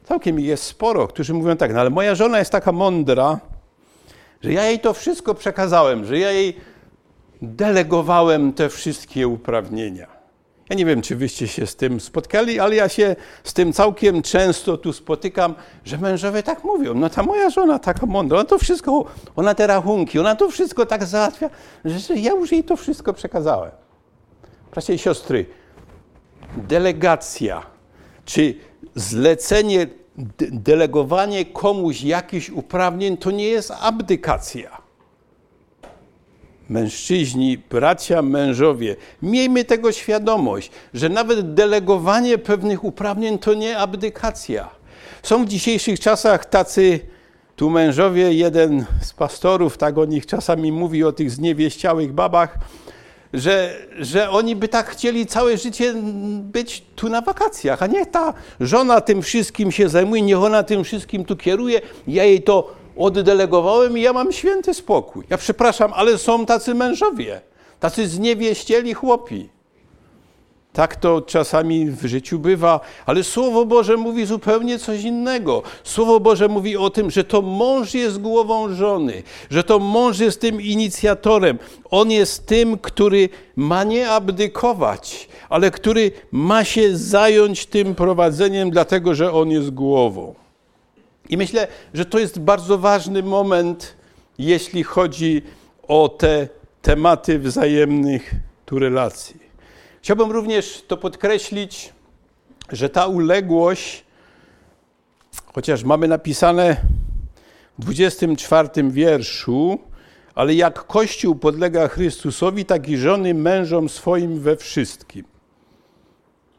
całkiem 0.05 0.41
ich 0.41 0.47
jest 0.47 0.63
sporo, 0.63 1.09
którzy 1.09 1.35
mówią 1.35 1.57
tak, 1.57 1.75
no 1.75 1.81
ale 1.81 1.91
moja 1.91 2.15
żona 2.15 2.39
jest 2.39 2.53
taka 2.53 2.73
mądra, 2.73 3.41
że 4.43 4.53
ja 4.53 4.65
jej 4.65 4.81
to 4.81 4.95
wszystko 4.95 5.35
przekazałem, 5.35 6.05
że 6.05 6.19
ja 6.19 6.31
jej 6.33 6.57
delegowałem 7.43 8.53
te 8.53 8.69
wszystkie 8.69 9.29
uprawnienia. 9.29 10.17
Ja 10.71 10.77
nie 10.77 10.85
wiem, 10.85 11.03
czy 11.03 11.17
wyście 11.17 11.49
się 11.49 11.67
z 11.67 11.77
tym 11.77 12.01
spotkali, 12.01 12.61
ale 12.61 12.75
ja 12.75 12.89
się 12.89 13.17
z 13.45 13.55
tym 13.55 13.73
całkiem 13.73 14.23
często 14.23 14.77
tu 14.77 14.93
spotykam, 14.93 15.55
że 15.85 15.99
mężowie 15.99 16.43
tak 16.43 16.65
mówią. 16.65 16.95
No 16.95 17.11
ta 17.11 17.23
moja 17.23 17.51
żona 17.51 17.79
taka 17.79 18.07
mądra, 18.07 18.39
ona 18.39 18.49
to 18.49 18.59
wszystko, 18.59 19.05
ona 19.37 19.55
te 19.55 19.67
rachunki, 19.67 20.19
ona 20.19 20.37
to 20.37 20.51
wszystko 20.51 20.87
tak 20.87 21.05
załatwia, 21.05 21.51
że 21.85 22.15
ja 22.15 22.33
już 22.33 22.53
jej 22.53 22.65
to 22.65 22.77
wszystko 22.77 23.13
przekazałem. 23.13 23.71
Bracia 24.73 24.93
i 24.93 24.99
siostry, 24.99 25.47
delegacja, 26.57 27.63
czy 28.25 28.55
zlecenie, 28.95 29.87
delegowanie 30.39 31.45
komuś 31.45 32.03
jakichś 32.03 32.51
uprawnień 32.51 33.17
to 33.17 33.31
nie 33.31 33.49
jest 33.49 33.73
abdykacja. 33.81 34.87
Mężczyźni, 36.69 37.59
bracia, 37.59 38.23
mężowie, 38.23 38.97
miejmy 39.23 39.65
tego 39.65 39.93
świadomość, 39.93 40.71
że 40.95 41.09
nawet 41.09 41.55
delegowanie 41.55 42.39
pewnych 42.39 42.85
uprawnień 42.85 43.39
to 43.39 43.55
nie 43.55 43.79
abdykacja. 43.79 44.71
Są 45.23 45.45
w 45.45 45.49
dzisiejszych 45.49 46.01
czasach 46.01 46.45
tacy 46.45 47.01
tu 47.57 47.71
mężowie, 47.71 48.33
jeden 48.33 48.85
z 49.03 49.13
pastorów, 49.13 49.79
tak 49.79 49.99
o 49.99 50.05
nich 50.05 50.27
czasami 50.27 50.73
mówi, 50.73 51.05
o 51.05 51.13
tych 51.13 51.31
zniewieściałych 51.31 52.13
babach, 52.13 52.59
że, 53.33 53.75
że 53.99 54.31
oni 54.31 54.57
by 54.57 54.69
tak 54.69 54.91
chcieli 54.91 55.27
całe 55.27 55.57
życie 55.57 55.95
być 56.41 56.85
tu 56.97 57.09
na 57.09 57.21
wakacjach, 57.21 57.83
a 57.83 57.87
niech 57.87 58.11
ta 58.11 58.35
żona 58.61 59.01
tym 59.01 59.23
wszystkim 59.23 59.73
się 59.73 59.89
zajmuje, 59.89 60.23
niech 60.23 60.39
ona 60.39 60.63
tym 60.63 60.85
wszystkim 60.85 61.25
tu 61.25 61.37
kieruje, 61.37 61.81
ja 62.07 62.25
jej 62.25 62.43
to 62.43 62.75
oddelegowałem 62.97 63.99
i 63.99 64.01
ja 64.01 64.13
mam 64.13 64.33
święty 64.33 64.75
spokój. 64.75 65.25
Ja 65.31 65.39
przepraszam, 65.39 65.93
ale 65.95 66.19
są 66.19 66.47
tacy 66.47 66.75
mężowie, 66.75 67.41
tacy 67.81 68.09
zniewieścieli 68.09 68.95
chłopi. 68.95 69.56
Tak 70.77 70.97
to 70.97 71.23
czasami 71.23 71.91
w 71.91 72.07
życiu 72.07 72.39
bywa, 72.39 72.81
ale 73.07 73.25
Słowo 73.25 73.67
Boże 73.67 73.97
mówi 73.97 74.27
zupełnie 74.27 74.79
coś 74.79 75.03
innego. 75.03 75.63
Słowo 75.85 76.21
Boże 76.21 76.49
mówi 76.49 76.77
o 76.77 76.91
tym, 76.91 77.11
że 77.11 77.25
to 77.25 77.43
mąż 77.43 77.95
jest 77.95 78.21
głową 78.21 78.75
żony, 78.75 79.23
że 79.51 79.65
to 79.65 79.79
mąż 79.79 80.19
jest 80.19 80.41
tym 80.41 80.61
inicjatorem. 80.61 81.59
On 81.91 82.11
jest 82.11 82.47
tym, 82.47 82.79
który 82.79 83.29
ma 83.57 83.85
nie 83.85 84.11
abdykować, 84.11 85.29
ale 85.49 85.71
który 85.71 86.13
ma 86.33 86.65
się 86.65 86.97
zająć 86.97 87.67
tym 87.67 87.95
prowadzeniem, 87.95 88.71
dlatego 88.71 89.15
że 89.15 89.33
on 89.33 89.51
jest 89.51 89.71
głową. 89.71 90.35
I 91.29 91.37
myślę, 91.37 91.69
że 91.95 92.05
to 92.05 92.19
jest 92.19 92.39
bardzo 92.41 92.79
ważny 92.79 93.23
moment, 93.23 93.97
jeśli 94.39 94.83
chodzi 94.83 95.43
o 95.89 96.09
te 96.09 96.49
tematy 96.83 97.39
wzajemnych 97.39 98.35
tu 98.67 98.79
relacji. 98.79 99.46
Chciałbym 100.07 100.31
również 100.31 100.85
to 100.89 100.97
podkreślić, 100.97 101.93
że 102.73 102.89
ta 102.89 103.07
uległość, 103.07 104.05
chociaż 105.55 105.85
mamy 105.85 106.09
napisane 106.09 106.77
w 107.79 107.83
24 107.83 108.69
wierszu, 108.91 109.79
ale 110.35 110.55
jak 110.55 110.87
Kościół 110.87 111.35
podlega 111.35 111.89
Chrystusowi, 111.89 112.65
tak 112.65 112.89
i 112.89 112.97
żony 112.97 113.35
mężom 113.35 113.89
swoim 113.89 114.41
we 114.41 114.57
wszystkim. 114.57 115.25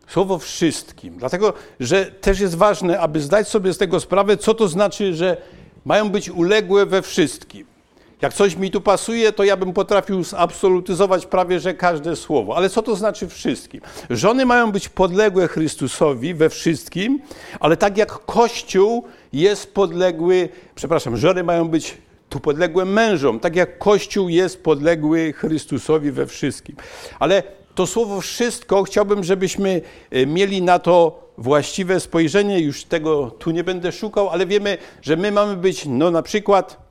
Słowo 0.07 0.37
wszystkim. 0.37 1.17
Dlatego, 1.17 1.53
że 1.79 2.05
też 2.05 2.39
jest 2.39 2.55
ważne, 2.55 2.99
aby 2.99 3.21
zdać 3.21 3.47
sobie 3.47 3.73
z 3.73 3.77
tego 3.77 3.99
sprawę, 3.99 4.37
co 4.37 4.53
to 4.53 4.67
znaczy, 4.67 5.13
że 5.13 5.37
mają 5.85 6.09
być 6.09 6.29
uległe 6.29 6.85
we 6.85 7.01
wszystkim. 7.01 7.76
Jak 8.21 8.33
coś 8.33 8.55
mi 8.55 8.71
tu 8.71 8.81
pasuje, 8.81 9.31
to 9.31 9.43
ja 9.43 9.57
bym 9.57 9.73
potrafił 9.73 10.21
absolutyzować 10.37 11.25
prawie 11.25 11.59
że 11.59 11.73
każde 11.73 12.15
słowo. 12.15 12.57
Ale 12.57 12.69
co 12.69 12.81
to 12.81 12.95
znaczy 12.95 13.27
wszystkim? 13.27 13.81
Żony 14.09 14.45
mają 14.45 14.71
być 14.71 14.89
podległe 14.89 15.47
Chrystusowi 15.47 16.33
we 16.33 16.49
wszystkim, 16.49 17.19
ale 17.59 17.77
tak 17.77 17.97
jak 17.97 18.25
Kościół 18.25 19.03
jest 19.33 19.73
podległy, 19.73 20.49
przepraszam, 20.75 21.17
żony 21.17 21.43
mają 21.43 21.67
być 21.67 21.97
tu 22.29 22.39
podległe 22.39 22.85
mężom, 22.85 23.39
tak 23.39 23.55
jak 23.55 23.77
Kościół 23.77 24.29
jest 24.29 24.63
podległy 24.63 25.33
Chrystusowi 25.33 26.11
we 26.11 26.27
wszystkim. 26.27 26.75
Ale 27.19 27.43
to 27.75 27.87
słowo 27.87 28.21
wszystko 28.21 28.83
chciałbym, 28.83 29.23
żebyśmy 29.23 29.81
e, 30.11 30.25
mieli 30.25 30.61
na 30.61 30.79
to 30.79 31.27
właściwe 31.37 31.99
spojrzenie. 31.99 32.59
Już 32.59 32.83
tego 32.83 33.31
tu 33.31 33.51
nie 33.51 33.63
będę 33.63 33.91
szukał, 33.91 34.29
ale 34.29 34.45
wiemy, 34.45 34.77
że 35.01 35.15
my 35.15 35.31
mamy 35.31 35.55
być, 35.55 35.85
no 35.85 36.11
na 36.11 36.21
przykład, 36.21 36.86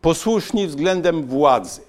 posłuszni 0.00 0.66
względem 0.66 1.26
władzy. 1.26 1.80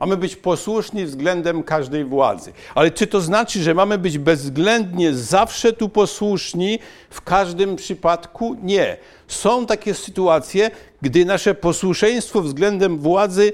Mamy 0.00 0.16
być 0.16 0.36
posłuszni 0.36 1.04
względem 1.04 1.62
każdej 1.62 2.04
władzy. 2.04 2.52
Ale 2.74 2.90
czy 2.90 3.06
to 3.06 3.20
znaczy, 3.20 3.62
że 3.62 3.74
mamy 3.74 3.98
być 3.98 4.18
bezwzględnie 4.18 5.14
zawsze 5.14 5.72
tu 5.72 5.88
posłuszni 5.88 6.78
w 7.10 7.20
każdym 7.20 7.76
przypadku? 7.76 8.56
Nie. 8.62 8.96
Są 9.28 9.66
takie 9.66 9.94
sytuacje, 9.94 10.70
gdy 11.02 11.24
nasze 11.24 11.54
posłuszeństwo 11.54 12.42
względem 12.42 12.98
władzy 12.98 13.52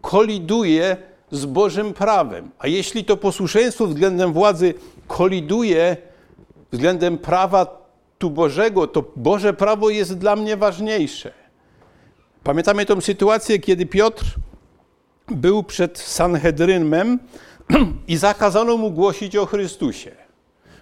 koliduje 0.00 0.96
z 1.30 1.46
Bożym 1.46 1.94
prawem. 1.94 2.50
A 2.58 2.66
jeśli 2.66 3.04
to 3.04 3.16
posłuszeństwo 3.16 3.86
względem 3.86 4.32
władzy 4.32 4.74
koliduje 5.06 5.96
względem 6.72 7.18
prawa 7.18 7.84
tu 8.18 8.30
Bożego, 8.30 8.86
to 8.86 9.04
Boże 9.16 9.54
prawo 9.54 9.90
jest 9.90 10.18
dla 10.18 10.36
mnie 10.36 10.56
ważniejsze. 10.56 11.32
Pamiętamy 12.44 12.86
tą 12.86 13.00
sytuację, 13.00 13.58
kiedy 13.58 13.86
Piotr 13.86 14.24
był 15.28 15.62
przed 15.62 15.98
Sanhedrynem 15.98 17.18
i 18.08 18.16
zakazano 18.16 18.76
mu 18.76 18.90
głosić 18.90 19.36
o 19.36 19.46
Chrystusie. 19.46 20.23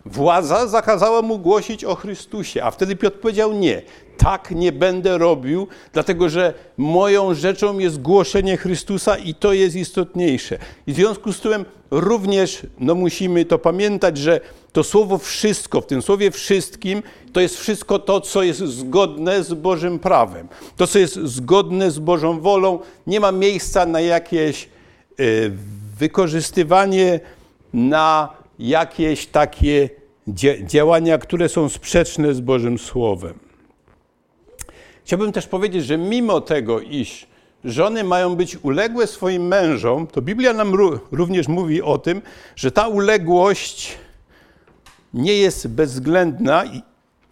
Władza 0.05 0.67
zakazała 0.67 1.23
mu 1.23 1.39
głosić 1.39 1.85
o 1.85 1.95
Chrystusie, 1.95 2.65
a 2.65 2.71
wtedy 2.71 2.97
Piotr 2.97 3.19
powiedział: 3.19 3.53
Nie, 3.53 3.83
tak 4.19 4.51
nie 4.51 4.73
będę 4.73 5.19
robił, 5.19 5.69
dlatego 5.93 6.29
że 6.29 6.55
moją 6.77 7.35
rzeczą 7.35 7.79
jest 7.79 8.03
głoszenie 8.03 8.57
Chrystusa 8.57 9.17
i 9.17 9.35
to 9.35 9.53
jest 9.53 9.77
istotniejsze. 9.77 10.59
I 10.87 10.93
w 10.93 10.97
związku 10.97 11.33
z 11.33 11.41
tym 11.41 11.65
również 11.91 12.67
no, 12.79 12.95
musimy 12.95 13.45
to 13.45 13.59
pamiętać, 13.59 14.19
że 14.19 14.41
to 14.73 14.85
słowo 14.85 15.19
wszystko, 15.19 15.81
w 15.81 15.87
tym 15.87 16.03
słowie 16.03 16.31
wszystkim, 16.31 17.03
to 17.33 17.41
jest 17.41 17.57
wszystko 17.57 17.99
to, 17.99 18.21
co 18.21 18.43
jest 18.43 18.61
zgodne 18.61 19.43
z 19.43 19.55
Bożym 19.55 19.99
prawem. 19.99 20.49
To, 20.77 20.87
co 20.87 20.99
jest 20.99 21.15
zgodne 21.15 21.91
z 21.91 21.99
Bożą 21.99 22.41
wolą. 22.41 22.79
Nie 23.07 23.21
ma 23.21 23.33
miejsca 23.33 23.87
na 23.87 24.01
jakieś 24.01 24.69
y, 25.21 25.53
wykorzystywanie, 25.99 27.21
na 27.73 28.42
jakieś 28.69 29.27
takie 29.27 29.91
działania, 30.63 31.19
które 31.19 31.49
są 31.49 31.69
sprzeczne 31.69 32.35
z 32.35 32.41
Bożym 32.41 32.79
Słowem. 32.79 33.39
Chciałbym 35.05 35.33
też 35.33 35.47
powiedzieć, 35.47 35.85
że 35.85 35.99
mimo 35.99 36.41
tego, 36.41 36.81
iż 36.81 37.27
żony 37.65 38.05
mają 38.05 38.37
być 38.37 38.57
uległe 38.63 39.07
swoim 39.07 39.47
mężom, 39.47 40.07
to 40.07 40.23
Biblia 40.23 40.53
nam 40.53 40.75
również 41.13 41.49
mówi 41.49 41.83
o 41.83 41.99
tym, 41.99 42.23
że 42.57 42.73
ta 42.73 42.89
uległość 42.89 43.99
nie 45.15 45.35
jest 45.35 45.69
bezwzględna 45.69 46.65
i, 46.65 46.83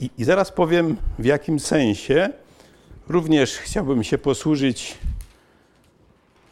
i, 0.01 0.11
i 0.19 0.25
zaraz 0.25 0.53
powiem 0.53 0.97
w 1.19 1.25
jakim 1.25 1.61
sensie. 1.61 2.29
Również 3.09 3.57
chciałbym 3.57 4.05
się 4.05 4.19
posłużyć 4.19 4.99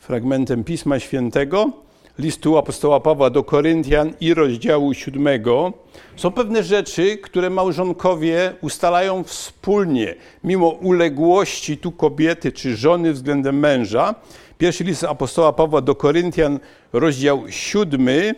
fragmentem 0.01 0.65
Pisma 0.65 1.01
Świętego, 1.01 1.73
listu 2.19 2.59
apostoła 2.59 3.01
Pawła 3.01 3.31
do 3.31 3.45
Koryntian 3.45 4.13
i 4.21 4.35
rozdziału 4.35 4.95
siódmego. 4.95 5.73
Są 6.17 6.31
pewne 6.31 6.63
rzeczy, 6.63 7.17
które 7.17 7.51
małżonkowie 7.51 8.53
ustalają 8.61 9.25
wspólnie, 9.25 10.15
mimo 10.45 10.69
uległości 10.69 11.79
tu 11.79 11.93
kobiety 11.93 12.53
czy 12.53 12.77
żony 12.77 13.13
względem 13.13 13.59
męża. 13.59 14.15
Pierwszy 14.59 14.85
list 14.85 15.05
apostoła 15.05 15.53
Pawła 15.53 15.81
do 15.81 15.95
Koryntian, 15.95 16.59
rozdział 16.93 17.43
siódmy, 17.49 18.35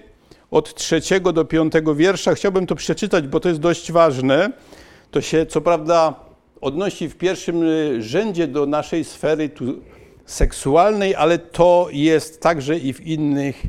od 0.51 0.75
trzeciego 0.75 1.33
do 1.33 1.45
piątego 1.45 1.95
wiersza. 1.95 2.35
Chciałbym 2.35 2.67
to 2.67 2.75
przeczytać, 2.75 3.29
bo 3.29 3.41
to 3.41 3.49
jest 3.49 3.61
dość 3.61 3.93
ważne. 3.93 4.53
To 5.11 5.21
się 5.21 5.47
co 5.47 5.61
prawda 5.61 6.15
odnosi 6.61 7.09
w 7.09 7.17
pierwszym 7.17 7.65
rzędzie 8.03 8.47
do 8.47 8.67
naszej 8.67 9.05
sfery 9.05 9.49
tu 9.49 9.65
seksualnej, 10.31 11.15
ale 11.15 11.39
to 11.39 11.89
jest 11.93 12.41
także 12.41 12.79
i 12.79 12.93
w 12.93 13.07
innych 13.07 13.63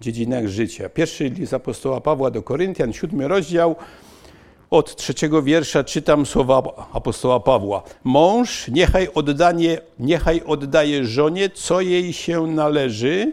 dziedzinach 0.00 0.46
życia. 0.46 0.88
Pierwszy 0.88 1.28
list 1.28 1.54
apostoła 1.54 2.00
Pawła 2.00 2.30
do 2.30 2.42
Koryntian, 2.42 2.92
siódmy 2.92 3.28
rozdział, 3.28 3.76
od 4.70 4.96
trzeciego 4.96 5.42
wiersza 5.42 5.84
czytam 5.84 6.26
słowa 6.26 6.88
apostoła 6.92 7.40
Pawła. 7.40 7.82
Mąż 8.04 8.68
niechaj, 8.68 9.08
oddanie, 9.14 9.78
niechaj 9.98 10.42
oddaje 10.46 11.04
żonie, 11.04 11.50
co 11.50 11.80
jej 11.80 12.12
się 12.12 12.46
należy, 12.46 13.32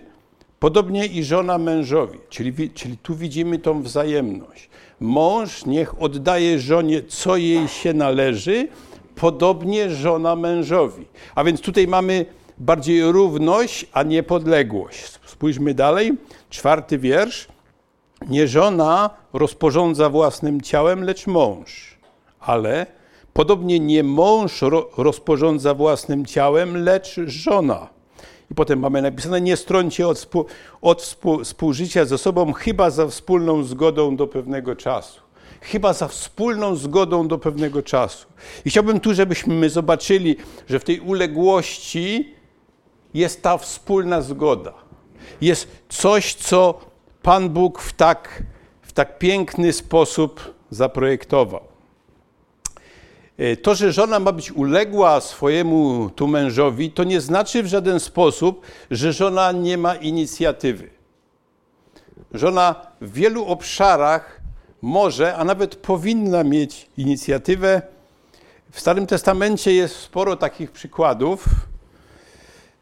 podobnie 0.60 1.06
i 1.06 1.24
żona 1.24 1.58
mężowi. 1.58 2.20
Czyli, 2.30 2.70
czyli 2.70 2.98
tu 2.98 3.16
widzimy 3.16 3.60
tą 3.60 3.82
wzajemność. 3.82 4.70
Mąż 5.00 5.66
niech 5.66 6.02
oddaje 6.02 6.60
żonie, 6.60 7.04
co 7.04 7.38
jej 7.38 7.68
się 7.68 7.94
należy, 7.94 8.68
podobnie 9.16 9.90
żona 9.90 10.36
mężowi. 10.36 11.06
A 11.36 11.44
więc 11.44 11.62
tutaj 11.62 11.88
mamy 11.88 12.26
bardziej 12.62 13.12
równość, 13.12 13.86
a 13.94 14.04
nie 14.04 14.24
podległość. 14.24 15.20
Spójrzmy 15.26 15.74
dalej, 15.74 16.18
czwarty 16.50 16.98
wiersz. 16.98 17.48
Nie 18.30 18.48
żona 18.48 19.10
rozporządza 19.34 20.10
własnym 20.10 20.62
ciałem, 20.62 21.04
lecz 21.04 21.28
mąż. 21.28 21.98
Ale 22.40 22.86
podobnie 23.34 23.80
nie 23.80 24.04
mąż 24.04 24.62
ro 24.62 24.90
rozporządza 24.98 25.74
własnym 25.74 26.26
ciałem, 26.26 26.84
lecz 26.84 27.20
żona. 27.26 27.90
I 28.52 28.56
potem 28.56 28.80
mamy 28.80 29.02
napisane, 29.02 29.42
nie 29.42 29.58
strącie 29.58 30.08
od, 30.08 30.18
współ, 30.18 30.46
od 30.82 31.02
współ, 31.02 31.44
współżycia 31.44 32.06
ze 32.06 32.18
sobą, 32.18 32.54
chyba 32.54 32.90
za 32.90 33.08
wspólną 33.08 33.64
zgodą 33.64 34.16
do 34.16 34.28
pewnego 34.28 34.76
czasu. 34.76 35.22
Chyba 35.62 35.94
za 35.94 36.08
wspólną 36.08 36.76
zgodą 36.76 37.28
do 37.28 37.38
pewnego 37.38 37.84
czasu. 37.84 38.28
I 38.66 38.70
chciałbym 38.70 39.00
tu, 39.00 39.14
żebyśmy 39.14 39.70
zobaczyli, 39.70 40.36
że 40.70 40.80
w 40.80 40.84
tej 40.84 41.00
uległości 41.00 42.41
jest 43.14 43.42
ta 43.42 43.58
wspólna 43.58 44.22
zgoda. 44.22 44.74
Jest 45.42 45.68
coś, 45.90 46.34
co 46.34 46.80
Pan 47.22 47.50
Bóg 47.50 47.82
w 47.82 47.94
tak, 47.94 48.44
w 48.82 48.94
tak 48.94 49.20
piękny 49.20 49.74
sposób 49.74 50.54
zaprojektował. 50.70 51.62
E, 53.38 53.58
to, 53.58 53.76
że 53.76 53.92
żona 53.92 54.20
ma 54.20 54.32
być 54.32 54.52
uległa 54.52 55.22
swojemu 55.22 56.10
tu 56.10 56.28
mężowi, 56.28 56.92
to 56.92 57.04
nie 57.04 57.22
znaczy 57.22 57.64
w 57.64 57.68
żaden 57.68 58.00
sposób, 58.00 58.62
że 58.92 59.14
żona 59.14 59.52
nie 59.52 59.78
ma 59.78 59.96
inicjatywy. 59.96 60.90
Żona 62.34 62.76
w 63.02 63.14
wielu 63.14 63.46
obszarach 63.46 64.42
może, 64.82 65.36
a 65.36 65.44
nawet 65.44 65.76
powinna 65.76 66.44
mieć 66.44 66.90
inicjatywę. 66.98 67.82
W 68.72 68.80
Starym 68.80 69.08
Testamencie 69.08 69.74
jest 69.74 69.96
sporo 69.96 70.36
takich 70.36 70.72
przykładów. 70.72 71.46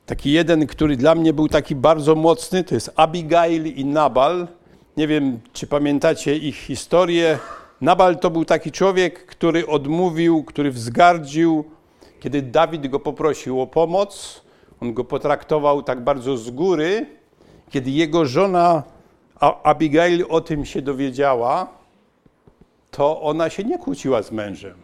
Taki 0.10 0.32
jeden, 0.32 0.68
który 0.68 0.98
dla 0.98 1.16
mnie 1.16 1.34
był 1.34 1.48
taki 1.48 1.76
bardzo 1.76 2.16
mocny, 2.16 2.64
to 2.64 2.76
jest 2.76 2.92
Abigail 2.96 3.66
i 3.66 3.86
Nabal. 3.86 4.48
Nie 4.98 5.08
wiem, 5.08 5.40
czy 5.54 5.68
pamiętacie 5.68 6.38
ich 6.38 6.56
historię. 6.56 7.40
Nabal 7.82 8.20
to 8.20 8.30
był 8.30 8.46
taki 8.46 8.72
człowiek, 8.72 9.26
który 9.26 9.68
odmówił, 9.68 10.44
który 10.44 10.72
wzgardził, 10.72 11.66
kiedy 12.20 12.42
Dawid 12.42 12.88
go 12.88 13.00
poprosił 13.00 13.62
o 13.62 13.68
pomoc. 13.68 14.42
On 14.82 14.94
go 14.94 15.04
potraktował 15.04 15.84
tak 15.84 16.04
bardzo 16.04 16.38
z 16.38 16.50
góry. 16.52 17.06
Kiedy 17.70 17.92
jego 17.92 18.26
żona 18.26 18.84
Abigail 19.64 20.26
o 20.30 20.42
tym 20.42 20.66
się 20.66 20.82
dowiedziała, 20.82 21.68
to 22.92 23.22
ona 23.22 23.50
się 23.50 23.64
nie 23.64 23.78
kłóciła 23.78 24.22
z 24.22 24.32
mężem. 24.32 24.78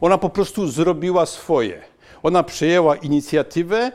Ona 0.00 0.18
po 0.18 0.28
prostu 0.28 0.68
zrobiła 0.68 1.26
swoje. 1.26 1.82
Ona 2.22 2.42
przejęła 2.42 2.96
inicjatywę 2.96 3.92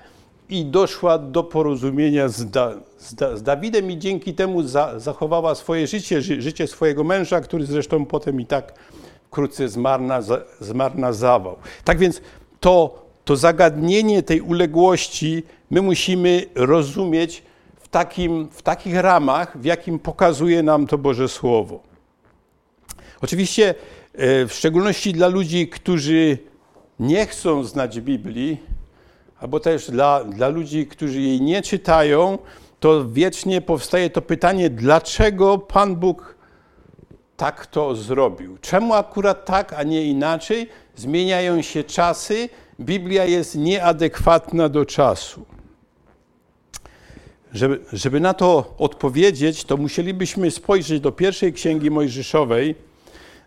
i 0.49 0.65
doszła 0.65 1.17
do 1.17 1.43
porozumienia 1.43 2.27
z, 2.27 2.49
da, 2.49 2.73
z, 2.97 3.15
da, 3.15 3.37
z 3.37 3.43
Dawidem 3.43 3.91
i 3.91 3.97
dzięki 3.97 4.33
temu 4.33 4.63
za, 4.63 4.99
zachowała 4.99 5.55
swoje 5.55 5.87
życie, 5.87 6.21
ży, 6.21 6.41
życie 6.41 6.67
swojego 6.67 7.03
męża, 7.03 7.41
który 7.41 7.65
zresztą 7.65 8.05
potem 8.05 8.41
i 8.41 8.45
tak 8.45 8.73
wkrótce 9.27 9.69
zmarna, 9.69 10.21
zmarnazawał. 10.59 11.55
Tak 11.83 11.97
więc 11.97 12.21
to, 12.59 13.05
to 13.25 13.35
zagadnienie 13.35 14.23
tej 14.23 14.41
uległości 14.41 15.43
my 15.69 15.81
musimy 15.81 16.45
rozumieć 16.55 17.43
w, 17.79 17.87
takim, 17.87 18.49
w 18.51 18.61
takich 18.61 18.95
ramach, 18.95 19.57
w 19.61 19.65
jakim 19.65 19.99
pokazuje 19.99 20.63
nam 20.63 20.87
to 20.87 20.97
Boże 20.97 21.27
Słowo. 21.27 21.79
Oczywiście 23.21 23.75
e, 24.13 24.45
w 24.45 24.53
szczególności 24.53 25.13
dla 25.13 25.27
ludzi, 25.27 25.67
którzy 25.67 26.37
nie 26.99 27.25
chcą 27.25 27.63
znać 27.63 28.01
Biblii, 28.01 28.57
albo 29.39 29.59
też 29.59 29.91
dla, 29.91 30.23
dla 30.23 30.47
ludzi, 30.47 30.87
którzy 30.87 31.21
jej 31.21 31.41
nie 31.41 31.61
czytają, 31.61 32.37
to 32.79 33.09
wiecznie 33.09 33.61
powstaje 33.61 34.09
to 34.09 34.21
pytanie, 34.21 34.69
dlaczego 34.69 35.57
Pan 35.57 35.95
Bóg 35.95 36.35
tak 37.37 37.67
to 37.67 37.95
zrobił? 37.95 38.57
Czemu 38.61 38.93
akurat 38.93 39.45
tak, 39.45 39.73
a 39.73 39.83
nie 39.83 40.03
inaczej? 40.03 40.69
Zmieniają 40.95 41.61
się 41.61 41.83
czasy, 41.83 42.49
Biblia 42.79 43.25
jest 43.25 43.55
nieadekwatna 43.55 44.69
do 44.69 44.85
czasu. 44.85 45.45
Żeby, 47.53 47.79
żeby 47.93 48.19
na 48.19 48.33
to 48.33 48.73
odpowiedzieć, 48.77 49.63
to 49.63 49.77
musielibyśmy 49.77 50.51
spojrzeć 50.51 50.99
do 50.99 51.11
pierwszej 51.11 51.53
księgi 51.53 51.91
Mojżeszowej, 51.91 52.75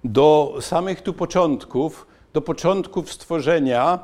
do 0.05 0.59
samych 0.61 1.03
tu 1.03 1.13
początków, 1.13 2.07
do 2.33 2.41
początków 2.41 3.13
stworzenia, 3.13 3.99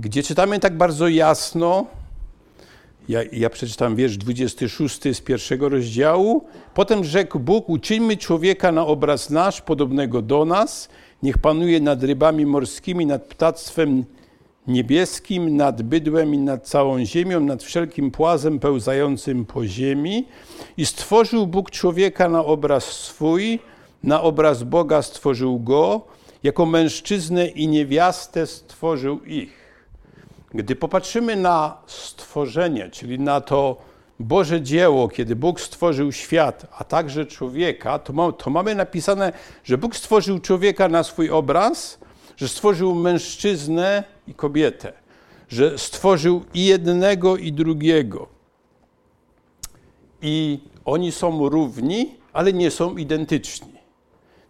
gdzie 0.00 0.22
czytamy 0.22 0.60
tak 0.60 0.76
bardzo 0.76 1.08
jasno, 1.08 1.86
ja, 3.08 3.20
ja 3.32 3.50
przeczytam 3.50 3.96
wiersz 3.96 4.16
26 4.16 5.00
z 5.12 5.20
pierwszego 5.20 5.68
rozdziału. 5.68 6.44
Potem 6.74 7.04
rzekł 7.04 7.38
Bóg, 7.38 7.68
uczyńmy 7.68 8.16
człowieka 8.16 8.72
na 8.72 8.86
obraz 8.86 9.30
nasz, 9.30 9.60
podobnego 9.60 10.22
do 10.22 10.44
nas, 10.44 10.88
niech 11.22 11.38
panuje 11.38 11.80
nad 11.80 12.02
rybami 12.02 12.46
morskimi, 12.46 13.06
nad 13.06 13.24
ptactwem 13.24 14.04
niebieskim, 14.66 15.56
nad 15.56 15.82
bydłem 15.82 16.34
i 16.34 16.38
nad 16.38 16.68
całą 16.68 17.04
ziemią, 17.04 17.40
nad 17.40 17.62
wszelkim 17.62 18.10
płazem 18.10 18.58
pełzającym 18.58 19.44
po 19.44 19.66
ziemi. 19.66 20.26
I 20.76 20.86
stworzył 20.86 21.46
Bóg 21.46 21.70
człowieka 21.70 22.28
na 22.28 22.44
obraz 22.44 22.84
swój, 22.84 23.58
na 24.02 24.22
obraz 24.22 24.62
Boga 24.62 25.02
stworzył 25.02 25.60
go, 25.60 26.00
jako 26.42 26.66
mężczyznę 26.66 27.46
i 27.46 27.68
niewiastę 27.68 28.46
stworzył 28.46 29.24
ich. 29.24 29.57
Gdy 30.54 30.76
popatrzymy 30.76 31.36
na 31.36 31.76
stworzenie, 31.86 32.90
czyli 32.90 33.18
na 33.18 33.40
to 33.40 33.76
Boże 34.20 34.62
dzieło, 34.62 35.08
kiedy 35.08 35.36
Bóg 35.36 35.60
stworzył 35.60 36.12
świat, 36.12 36.66
a 36.78 36.84
także 36.84 37.26
człowieka, 37.26 37.98
to, 37.98 38.12
ma, 38.12 38.32
to 38.32 38.50
mamy 38.50 38.74
napisane, 38.74 39.32
że 39.64 39.78
Bóg 39.78 39.96
stworzył 39.96 40.38
człowieka 40.38 40.88
na 40.88 41.02
swój 41.02 41.30
obraz, 41.30 41.98
że 42.36 42.48
stworzył 42.48 42.94
mężczyznę 42.94 44.04
i 44.26 44.34
kobietę, 44.34 44.92
że 45.48 45.78
stworzył 45.78 46.44
i 46.54 46.64
jednego, 46.64 47.36
i 47.36 47.52
drugiego. 47.52 48.28
I 50.22 50.60
oni 50.84 51.12
są 51.12 51.48
równi, 51.48 52.14
ale 52.32 52.52
nie 52.52 52.70
są 52.70 52.96
identyczni. 52.96 53.77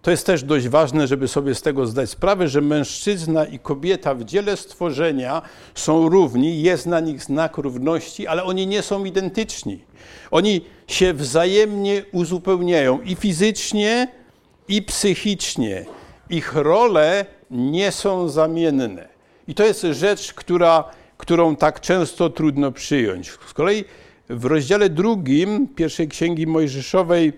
To 0.02 0.10
jest 0.10 0.26
też 0.26 0.42
dość 0.42 0.68
ważne, 0.68 1.06
żeby 1.06 1.28
sobie 1.28 1.54
z 1.54 1.62
tego 1.62 1.86
zdać 1.86 2.10
sprawę, 2.10 2.48
że 2.48 2.60
mężczyzna 2.60 3.44
i 3.44 3.58
kobieta 3.58 4.14
w 4.14 4.24
dziele 4.24 4.56
stworzenia 4.56 5.42
są 5.74 6.08
równi, 6.08 6.62
jest 6.62 6.86
na 6.86 7.00
nich 7.00 7.22
znak 7.22 7.56
równości, 7.56 8.26
ale 8.26 8.44
oni 8.44 8.66
nie 8.66 8.82
są 8.82 9.04
identyczni. 9.04 9.78
Oni 10.30 10.60
się 10.86 11.14
wzajemnie 11.14 12.02
uzupełniają 12.12 13.00
i 13.00 13.14
fizycznie, 13.14 14.08
i 14.68 14.82
psychicznie. 14.82 15.84
Ich 16.30 16.54
role 16.54 17.26
nie 17.50 17.92
są 17.92 18.28
zamienne. 18.28 19.08
I 19.48 19.54
to 19.54 19.64
jest 19.64 19.82
rzecz, 19.82 20.34
która, 20.34 20.84
którą 21.16 21.56
tak 21.56 21.80
często 21.80 22.30
trudno 22.30 22.72
przyjąć. 22.72 23.30
Z 23.30 23.54
kolei 23.54 23.84
w 24.28 24.44
rozdziale 24.44 24.90
drugim 24.90 25.68
pierwszej 25.68 26.08
księgi 26.08 26.46
Mojżeszowej 26.46 27.32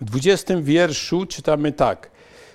w 0.00 0.04
20 0.04 0.54
wierszu 0.62 1.26
czytamy 1.26 1.72
tak. 1.72 2.10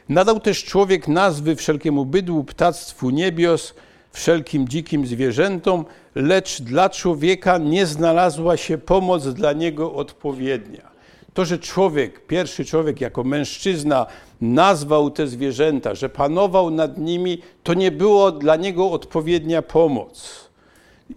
Nadał 0.10 0.40
też 0.40 0.64
człowiek 0.64 1.08
nazwy 1.08 1.56
wszelkiemu 1.56 2.06
bydłu, 2.06 2.44
ptactwu 2.44 3.10
niebios, 3.10 3.74
wszelkim 4.12 4.68
dzikim 4.68 5.08
zwierzętom, 5.08 5.86
lecz 6.16 6.62
dla 6.62 6.90
człowieka 6.90 7.58
nie 7.58 7.86
znalazła 7.86 8.58
się 8.58 8.78
pomoc 8.78 9.28
dla 9.28 9.54
niego 9.54 9.94
odpowiednia. 9.94 10.96
To, 11.34 11.46
że 11.46 11.60
człowiek, 11.60 12.28
pierwszy 12.28 12.66
człowiek 12.66 13.02
jako 13.02 13.24
mężczyzna 13.24 14.06
nazwał 14.42 15.12
te 15.12 15.28
zwierzęta, 15.28 15.96
że 15.96 16.10
panował 16.10 16.72
nad 16.72 16.98
nimi, 16.98 17.42
to 17.64 17.74
nie 17.74 17.92
było 17.92 18.32
dla 18.32 18.56
niego 18.56 18.92
odpowiednia 18.92 19.62
pomoc. 19.62 20.45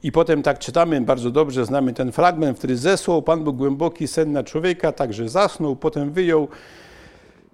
I 0.02 0.12
potem 0.12 0.42
tak 0.42 0.58
czytamy, 0.58 1.00
bardzo 1.00 1.30
dobrze 1.30 1.66
znamy 1.66 1.92
ten 1.92 2.12
fragment, 2.12 2.58
który 2.58 2.76
zesłał 2.76 3.22
Pan 3.22 3.44
Bóg 3.44 3.56
głęboki 3.56 4.08
sen 4.08 4.32
na 4.32 4.44
człowieka, 4.44 4.92
także 4.92 5.28
zasnął, 5.28 5.76
potem 5.76 6.12
wyjął 6.12 6.48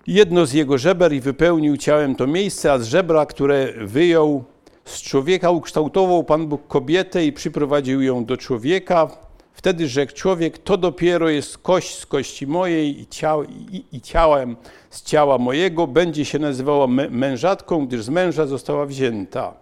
jedno 0.06 0.46
z 0.46 0.52
jego 0.52 0.78
żeber 0.78 1.12
i 1.12 1.20
wypełnił 1.20 1.76
ciałem 1.76 2.14
to 2.14 2.26
miejsce, 2.26 2.72
a 2.72 2.78
z 2.78 2.86
żebra, 2.86 3.26
które 3.26 3.72
wyjął 3.72 4.44
z 4.84 5.02
człowieka, 5.02 5.50
ukształtował 5.50 6.24
Pan 6.24 6.46
Bóg 6.46 6.66
kobietę 6.66 7.26
i 7.26 7.32
przyprowadził 7.32 8.02
ją 8.02 8.24
do 8.24 8.36
człowieka. 8.36 9.08
Wtedy 9.52 9.88
rzekł 9.88 10.12
człowiek, 10.12 10.58
to 10.58 10.76
dopiero 10.76 11.28
jest 11.28 11.58
kość 11.58 11.98
z 11.98 12.06
kości 12.06 12.46
mojej 12.46 13.00
i, 13.00 13.06
ciał, 13.06 13.44
i, 13.44 13.84
i 13.92 14.00
ciałem 14.00 14.56
z 14.90 15.02
ciała 15.02 15.38
mojego, 15.38 15.86
będzie 15.86 16.24
się 16.24 16.38
nazywała 16.38 16.86
mężatką, 17.10 17.86
gdyż 17.86 18.02
z 18.02 18.08
męża 18.08 18.46
została 18.46 18.86
wzięta. 18.86 19.54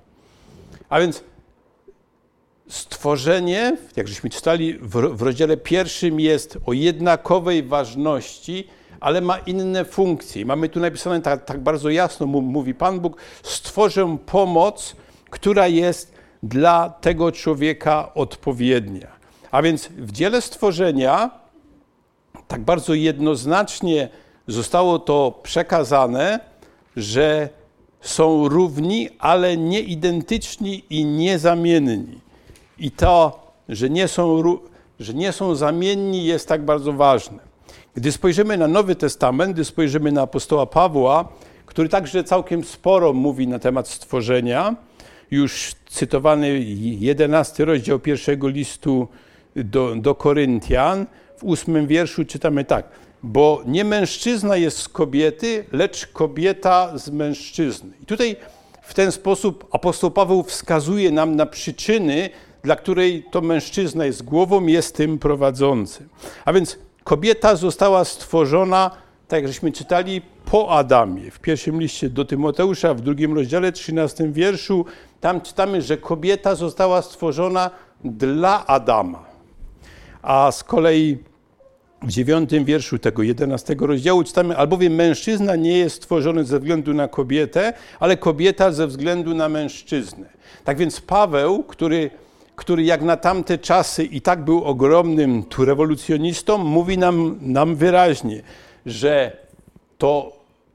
A 0.88 1.00
więc 1.00 1.24
stworzenie, 2.72 3.76
jak 3.96 4.08
żeśmy 4.08 4.30
czytali 4.30 4.78
w, 4.78 5.16
w 5.16 5.22
rozdziale 5.22 5.56
pierwszym, 5.56 6.20
jest 6.20 6.58
o 6.66 6.72
jednakowej 6.72 7.62
ważności, 7.62 8.68
ale 9.00 9.20
ma 9.20 9.38
inne 9.38 9.84
funkcje. 9.84 10.46
Mamy 10.46 10.68
tu 10.68 10.80
napisane 10.80 11.20
tak, 11.22 11.44
tak 11.44 11.60
bardzo 11.60 11.90
jasno, 11.90 12.26
mówi 12.26 12.74
Pan 12.74 13.00
Bóg, 13.00 13.16
stworzę 13.42 14.16
pomoc, 14.26 14.96
która 15.30 15.68
jest 15.68 16.14
dla 16.42 16.90
tego 16.90 17.32
człowieka 17.32 18.14
odpowiednia. 18.14 19.08
A 19.50 19.62
więc 19.62 19.88
w 19.88 20.12
dziele 20.12 20.40
stworzenia 20.40 21.30
tak 22.48 22.60
bardzo 22.60 22.94
jednoznacznie 22.94 24.08
zostało 24.46 24.98
to 24.98 25.40
przekazane, 25.42 26.40
że 26.96 27.48
są 28.00 28.48
równi, 28.48 29.08
ale 29.18 29.56
nieidentyczni 29.56 30.84
i 30.90 31.04
niezamienni. 31.04 32.31
I 32.82 32.90
to, 32.90 33.46
że 33.68 33.90
nie 33.90 34.08
są, 34.08 34.42
że 35.00 35.14
nie 35.14 35.32
są 35.32 35.54
zamienni, 35.54 36.24
jest 36.24 36.48
tak 36.48 36.64
bardzo 36.64 36.92
ważne. 36.92 37.38
Gdy 37.94 38.12
spojrzymy 38.12 38.58
na 38.58 38.68
Nowy 38.68 38.94
Testament, 38.94 39.52
gdy 39.52 39.64
spojrzymy 39.64 40.12
na 40.12 40.22
apostoła 40.22 40.66
Pawła, 40.66 41.28
który 41.66 41.88
także 41.88 42.24
całkiem 42.24 42.64
sporo 42.64 43.12
mówi 43.12 43.48
na 43.48 43.58
temat 43.58 43.88
stworzenia, 43.88 44.76
już 45.30 45.74
cytowany 45.88 46.60
jedenasty 47.00 47.64
rozdział 47.64 47.98
pierwszego 47.98 48.48
listu 48.48 49.08
do, 49.56 49.94
do 49.96 50.14
Koryntian, 50.14 51.06
w 51.36 51.44
ósmym 51.44 51.86
wierszu 51.86 52.24
czytamy 52.24 52.64
tak, 52.64 52.88
bo 53.22 53.62
nie 53.66 53.84
mężczyzna 53.84 54.56
jest 54.56 54.78
z 54.78 54.88
kobiety, 54.88 55.64
lecz 55.72 56.06
kobieta 56.06 56.98
z 56.98 57.10
mężczyzny. 57.10 57.90
I 58.02 58.06
tutaj 58.06 58.36
w 58.82 58.94
ten 58.94 59.12
sposób 59.12 59.68
apostoł 59.72 60.10
Paweł 60.10 60.42
wskazuje 60.42 61.10
nam 61.10 61.36
na 61.36 61.46
przyczyny, 61.46 62.30
dla 62.62 62.76
której 62.76 63.24
to 63.30 63.40
mężczyzna 63.40 64.04
jest 64.04 64.22
głową, 64.22 64.66
jest 64.66 64.96
tym 64.96 65.18
prowadzącym. 65.18 66.08
A 66.44 66.52
więc 66.52 66.78
kobieta 67.04 67.56
została 67.56 68.04
stworzona, 68.04 68.90
tak 69.28 69.42
jak 69.42 69.48
żeśmy 69.48 69.72
czytali, 69.72 70.22
po 70.44 70.70
Adamie. 70.70 71.30
W 71.30 71.38
pierwszym 71.38 71.80
liście 71.80 72.10
do 72.10 72.24
Tymoteusza, 72.24 72.94
w 72.94 73.00
drugim 73.00 73.34
rozdziale, 73.34 73.72
13 73.72 74.32
wierszu, 74.32 74.84
tam 75.20 75.40
czytamy, 75.40 75.82
że 75.82 75.96
kobieta 75.96 76.54
została 76.54 77.02
stworzona 77.02 77.70
dla 78.04 78.66
Adama. 78.66 79.24
A 80.22 80.52
z 80.52 80.64
kolei 80.64 81.18
w 82.02 82.08
dziewiątym 82.08 82.64
wierszu 82.64 82.98
tego 82.98 83.22
jedenastego 83.22 83.86
rozdziału 83.86 84.24
czytamy, 84.24 84.56
albowiem 84.56 84.94
mężczyzna 84.94 85.56
nie 85.56 85.78
jest 85.78 85.96
stworzony 85.96 86.44
ze 86.44 86.58
względu 86.58 86.94
na 86.94 87.08
kobietę, 87.08 87.72
ale 88.00 88.16
kobieta 88.16 88.72
ze 88.72 88.86
względu 88.86 89.34
na 89.34 89.48
mężczyznę. 89.48 90.26
Tak 90.64 90.78
więc 90.78 91.00
Paweł, 91.00 91.64
który 91.64 92.10
który 92.62 92.82
jak 92.82 93.02
na 93.02 93.16
tamte 93.16 93.58
czasy 93.58 94.04
i 94.04 94.20
tak 94.20 94.44
był 94.44 94.64
ogromnym 94.64 95.42
tu 95.42 95.64
rewolucjonistą, 95.64 96.58
mówi 96.58 96.98
nam, 96.98 97.38
nam 97.40 97.76
wyraźnie, 97.76 98.42
że 98.86 99.36
to 99.98 100.32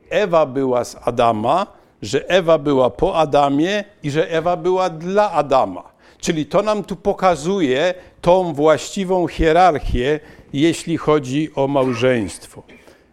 Ewa 0.10 0.46
była 0.46 0.84
z 0.84 0.96
Adama, 1.08 1.68
że 2.02 2.30
Ewa 2.30 2.58
była 2.58 2.90
po 2.90 3.16
Adamie 3.16 3.84
i 4.04 4.12
że 4.12 4.30
Ewa 4.30 4.58
była 4.58 4.90
dla 4.90 5.32
Adama. 5.32 5.84
Czyli 6.20 6.46
to 6.46 6.62
nam 6.62 6.84
tu 6.84 6.96
pokazuje 6.96 7.94
tą 8.22 8.54
właściwą 8.54 9.28
hierarchię, 9.28 10.20
jeśli 10.54 10.98
chodzi 10.98 11.50
o 11.56 11.68
małżeństwo. 11.68 12.64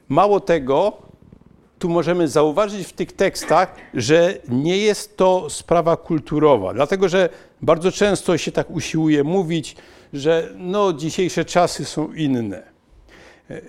Mało 0.08 0.40
tego, 0.40 0.92
tu 1.85 1.88
możemy 1.88 2.29
zauważyć 2.29 2.87
w 2.87 2.92
tych 2.92 3.12
tekstach, 3.12 3.77
że 3.94 4.35
nie 4.49 4.79
jest 4.79 5.16
to 5.16 5.51
sprawa 5.51 5.97
kulturowa, 5.97 6.75
dlatego 6.75 7.09
że 7.09 7.29
bardzo 7.62 7.92
często 7.92 8.38
się 8.38 8.53
tak 8.53 8.70
usiłuje 8.70 9.25
mówić, 9.25 9.77
że 10.12 10.49
no, 10.57 10.92
dzisiejsze 10.92 11.44
czasy 11.44 11.85
są 11.85 12.12
inne. 12.12 12.62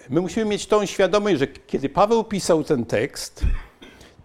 My 0.09 0.21
musimy 0.21 0.45
mieć 0.45 0.65
tą 0.65 0.85
świadomość, 0.85 1.39
że 1.39 1.47
kiedy 1.47 1.89
Paweł 1.89 2.23
pisał 2.23 2.63
ten 2.63 2.85
tekst, 2.85 3.41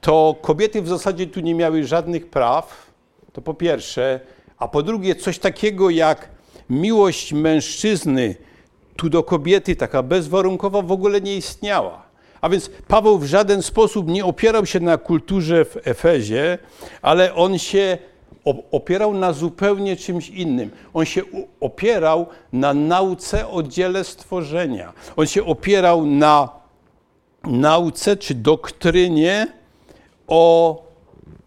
to 0.00 0.36
kobiety 0.42 0.82
w 0.82 0.88
zasadzie 0.88 1.26
tu 1.26 1.40
nie 1.40 1.54
miały 1.54 1.84
żadnych 1.84 2.30
praw, 2.30 2.90
to 3.32 3.42
po 3.42 3.54
pierwsze, 3.54 4.20
a 4.58 4.68
po 4.68 4.82
drugie 4.82 5.14
coś 5.14 5.38
takiego 5.38 5.90
jak 5.90 6.28
miłość 6.68 7.32
mężczyzny 7.32 8.34
tu 8.96 9.08
do 9.08 9.22
kobiety, 9.22 9.76
taka 9.76 10.02
bezwarunkowa, 10.02 10.82
w 10.82 10.92
ogóle 10.92 11.20
nie 11.20 11.36
istniała. 11.36 12.09
A 12.40 12.48
więc 12.48 12.70
Paweł 12.88 13.18
w 13.18 13.24
żaden 13.24 13.62
sposób 13.62 14.08
nie 14.08 14.24
opierał 14.24 14.66
się 14.66 14.80
na 14.80 14.98
kulturze 14.98 15.64
w 15.64 15.76
Efezie, 15.84 16.58
ale 17.02 17.34
on 17.34 17.58
się 17.58 17.98
opierał 18.70 19.14
na 19.14 19.32
zupełnie 19.32 19.96
czymś 19.96 20.28
innym. 20.28 20.70
On 20.94 21.04
się 21.04 21.22
opierał 21.60 22.26
na 22.52 22.74
nauce 22.74 23.48
o 23.48 23.62
dziele 23.62 24.04
stworzenia. 24.04 24.92
On 25.16 25.26
się 25.26 25.44
opierał 25.44 26.06
na 26.06 26.48
nauce 27.44 28.16
czy 28.16 28.34
doktrynie 28.34 29.46
o 30.26 30.82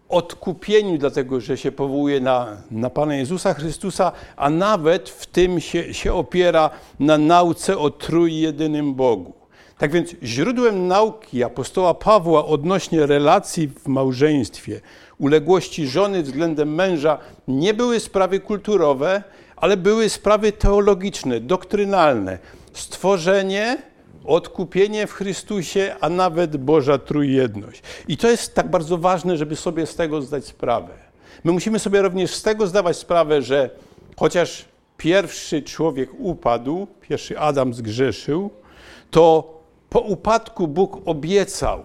odkupieniu, 0.08 0.98
dlatego 0.98 1.40
że 1.40 1.56
się 1.56 1.72
powołuje 1.72 2.20
na, 2.20 2.56
na 2.70 2.90
Pana 2.90 3.14
Jezusa 3.14 3.54
Chrystusa, 3.54 4.12
a 4.36 4.50
nawet 4.50 5.08
w 5.08 5.26
tym 5.26 5.60
się, 5.60 5.94
się 5.94 6.14
opiera 6.14 6.70
na 7.00 7.18
nauce 7.18 7.78
o 7.78 7.90
trójjedynym 7.90 8.94
Bogu. 8.94 9.43
Tak 9.78 9.92
więc 9.92 10.14
źródłem 10.22 10.88
nauki 10.88 11.44
apostoła 11.44 11.94
Pawła 11.94 12.46
odnośnie 12.46 13.06
relacji 13.06 13.68
w 13.68 13.88
małżeństwie, 13.88 14.80
uległości 15.18 15.88
żony 15.88 16.22
względem 16.22 16.74
męża 16.74 17.18
nie 17.48 17.74
były 17.74 18.00
sprawy 18.00 18.40
kulturowe, 18.40 19.22
ale 19.56 19.76
były 19.76 20.08
sprawy 20.08 20.52
teologiczne, 20.52 21.40
doktrynalne. 21.40 22.38
Stworzenie, 22.72 23.78
odkupienie 24.24 25.06
w 25.06 25.12
Chrystusie, 25.12 25.96
a 26.00 26.08
nawet 26.08 26.56
Boża 26.56 26.98
Trójjedność. 26.98 27.82
I 28.08 28.16
to 28.16 28.28
jest 28.28 28.54
tak 28.54 28.70
bardzo 28.70 28.98
ważne, 28.98 29.36
żeby 29.36 29.56
sobie 29.56 29.86
z 29.86 29.96
tego 29.96 30.22
zdać 30.22 30.44
sprawę. 30.44 30.94
My 31.44 31.52
musimy 31.52 31.78
sobie 31.78 32.02
również 32.02 32.34
z 32.34 32.42
tego 32.42 32.66
zdawać 32.66 32.96
sprawę, 32.96 33.42
że 33.42 33.70
chociaż 34.16 34.64
pierwszy 34.96 35.62
człowiek 35.62 36.10
upadł, 36.18 36.86
pierwszy 37.00 37.38
Adam 37.38 37.74
zgrzeszył, 37.74 38.50
to 39.10 39.54
po 39.94 40.00
upadku 40.00 40.68
Bóg 40.68 41.00
obiecał, 41.04 41.84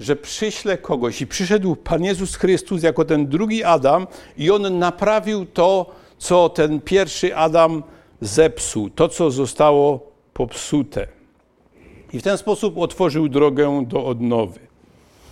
że 0.00 0.16
przyśle 0.16 0.78
kogoś 0.78 1.20
i 1.20 1.26
przyszedł 1.26 1.76
Pan 1.76 2.04
Jezus 2.04 2.36
Chrystus 2.36 2.82
jako 2.82 3.04
ten 3.04 3.26
drugi 3.26 3.64
Adam 3.64 4.06
i 4.38 4.50
on 4.50 4.78
naprawił 4.78 5.46
to, 5.46 5.86
co 6.18 6.48
ten 6.48 6.80
pierwszy 6.80 7.36
Adam 7.36 7.82
zepsuł, 8.20 8.90
to, 8.90 9.08
co 9.08 9.30
zostało 9.30 10.12
popsute. 10.34 11.06
I 12.12 12.18
w 12.18 12.22
ten 12.22 12.38
sposób 12.38 12.78
otworzył 12.78 13.28
drogę 13.28 13.84
do 13.86 14.06
odnowy. 14.06 14.60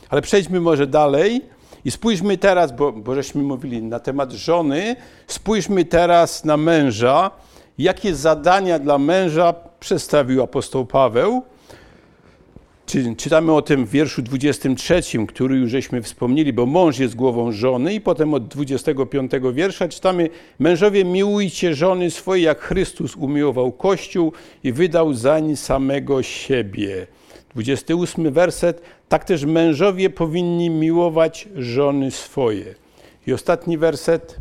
Ale 0.08 0.22
przejdźmy 0.22 0.60
może 0.60 0.86
dalej 0.86 1.42
i 1.84 1.90
spójrzmy 1.90 2.38
teraz, 2.38 2.72
bo, 2.72 2.92
bo 2.92 3.14
żeśmy 3.14 3.42
mówili 3.42 3.82
na 3.82 4.00
temat 4.00 4.32
żony, 4.32 4.96
spójrzmy 5.26 5.84
teraz 5.84 6.44
na 6.44 6.56
męża. 6.56 7.30
Jakie 7.78 8.14
zadania 8.14 8.78
dla 8.78 8.98
męża 8.98 9.54
przedstawił 9.80 10.42
apostoł 10.42 10.86
Paweł? 10.86 11.42
Czytamy 13.16 13.52
o 13.52 13.62
tym 13.62 13.86
w 13.86 13.90
wierszu 13.90 14.22
23, 14.22 15.02
który 15.28 15.56
już 15.56 15.70
żeśmy 15.70 16.02
wspomnieli, 16.02 16.52
bo 16.52 16.66
mąż 16.66 16.98
jest 16.98 17.14
głową 17.14 17.52
żony 17.52 17.94
i 17.94 18.00
potem 18.00 18.34
od 18.34 18.48
25 18.48 19.32
wiersza 19.52 19.88
czytamy 19.88 20.30
Mężowie 20.58 21.04
miłujcie 21.04 21.74
żony 21.74 22.10
swoje, 22.10 22.42
jak 22.42 22.60
Chrystus 22.60 23.16
umiłował 23.16 23.72
Kościół 23.72 24.32
i 24.64 24.72
wydał 24.72 25.14
zań 25.14 25.56
samego 25.56 26.22
siebie. 26.22 27.06
28 27.54 28.32
werset, 28.32 28.82
tak 29.08 29.24
też 29.24 29.44
mężowie 29.44 30.10
powinni 30.10 30.70
miłować 30.70 31.48
żony 31.56 32.10
swoje. 32.10 32.74
I 33.26 33.32
ostatni 33.32 33.78
werset, 33.78 34.36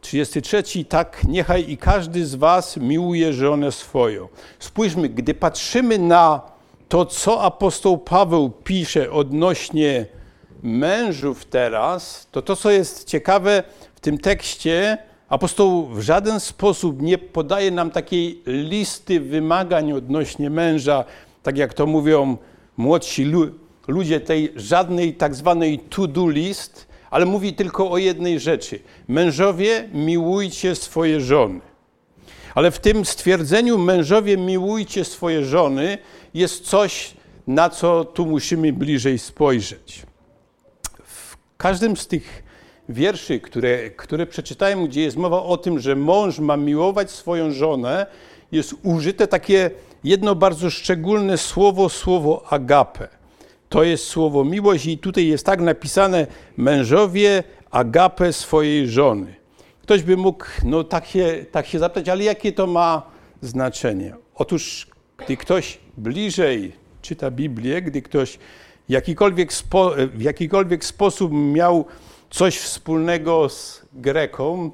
33, 0.00 0.84
tak 0.84 1.24
niechaj 1.24 1.70
i 1.70 1.76
każdy 1.76 2.26
z 2.26 2.34
was 2.34 2.76
miłuje 2.76 3.32
żonę 3.32 3.72
swoją. 3.72 4.28
Spójrzmy, 4.58 5.08
gdy 5.08 5.34
patrzymy 5.34 5.98
na 5.98 6.40
to, 6.90 7.06
co 7.06 7.42
apostoł 7.42 7.98
Paweł 7.98 8.50
pisze 8.50 9.10
odnośnie 9.10 10.06
mężów 10.62 11.44
teraz, 11.44 12.28
to 12.30 12.42
to, 12.42 12.56
co 12.56 12.70
jest 12.70 13.04
ciekawe 13.04 13.62
w 13.94 14.00
tym 14.00 14.18
tekście, 14.18 14.98
apostoł 15.28 15.86
w 15.86 16.00
żaden 16.00 16.40
sposób 16.40 17.02
nie 17.02 17.18
podaje 17.18 17.70
nam 17.70 17.90
takiej 17.90 18.42
listy 18.46 19.20
wymagań 19.20 19.92
odnośnie 19.92 20.50
męża, 20.50 21.04
tak 21.42 21.58
jak 21.58 21.74
to 21.74 21.86
mówią 21.86 22.36
młodsi 22.76 23.24
lu 23.24 23.50
ludzie, 23.88 24.20
tej 24.20 24.52
żadnej 24.56 25.14
tak 25.14 25.34
zwanej 25.34 25.78
to-do 25.78 26.28
list, 26.28 26.86
ale 27.10 27.26
mówi 27.26 27.54
tylko 27.54 27.90
o 27.90 27.98
jednej 27.98 28.40
rzeczy. 28.40 28.80
Mężowie, 29.08 29.88
miłujcie 29.92 30.74
swoje 30.74 31.20
żony. 31.20 31.60
Ale 32.54 32.70
w 32.70 32.78
tym 32.78 33.04
stwierdzeniu 33.04 33.78
mężowie, 33.78 34.36
miłujcie 34.36 35.04
swoje 35.04 35.44
żony, 35.44 35.98
jest 36.34 36.64
coś, 36.64 37.14
na 37.46 37.70
co 37.70 38.04
tu 38.04 38.26
musimy 38.26 38.72
bliżej 38.72 39.18
spojrzeć. 39.18 40.02
W 41.04 41.36
każdym 41.56 41.96
z 41.96 42.06
tych 42.06 42.42
wierszy, 42.88 43.40
które, 43.40 43.90
które 43.90 44.26
przeczytałem, 44.26 44.86
gdzie 44.86 45.02
jest 45.02 45.16
mowa 45.16 45.42
o 45.42 45.56
tym, 45.56 45.78
że 45.78 45.96
mąż 45.96 46.38
ma 46.38 46.56
miłować 46.56 47.10
swoją 47.10 47.52
żonę, 47.52 48.06
jest 48.52 48.74
użyte 48.82 49.26
takie 49.26 49.70
jedno 50.04 50.34
bardzo 50.34 50.70
szczególne 50.70 51.38
słowo, 51.38 51.88
słowo 51.88 52.52
agape. 52.52 53.08
To 53.68 53.82
jest 53.82 54.04
słowo 54.04 54.44
miłość 54.44 54.86
i 54.86 54.98
tutaj 54.98 55.26
jest 55.26 55.46
tak 55.46 55.60
napisane 55.60 56.26
mężowie 56.56 57.42
agape 57.70 58.32
swojej 58.32 58.88
żony. 58.88 59.34
Ktoś 59.82 60.02
by 60.02 60.16
mógł 60.16 60.44
no, 60.64 60.84
tak, 60.84 61.06
się, 61.06 61.44
tak 61.50 61.66
się 61.66 61.78
zapytać, 61.78 62.08
ale 62.08 62.24
jakie 62.24 62.52
to 62.52 62.66
ma 62.66 63.02
znaczenie? 63.40 64.14
Otóż 64.34 64.86
gdy 65.16 65.36
ktoś 65.36 65.78
bliżej 66.00 66.72
czyta 67.02 67.30
Biblię, 67.30 67.82
gdy 67.82 68.02
ktoś 68.02 68.38
jakikolwiek 68.88 69.52
spo, 69.52 69.92
w 70.14 70.22
jakikolwiek 70.22 70.84
sposób 70.84 71.32
miał 71.32 71.84
coś 72.30 72.58
wspólnego 72.58 73.48
z 73.48 73.82
Greką, 73.92 74.70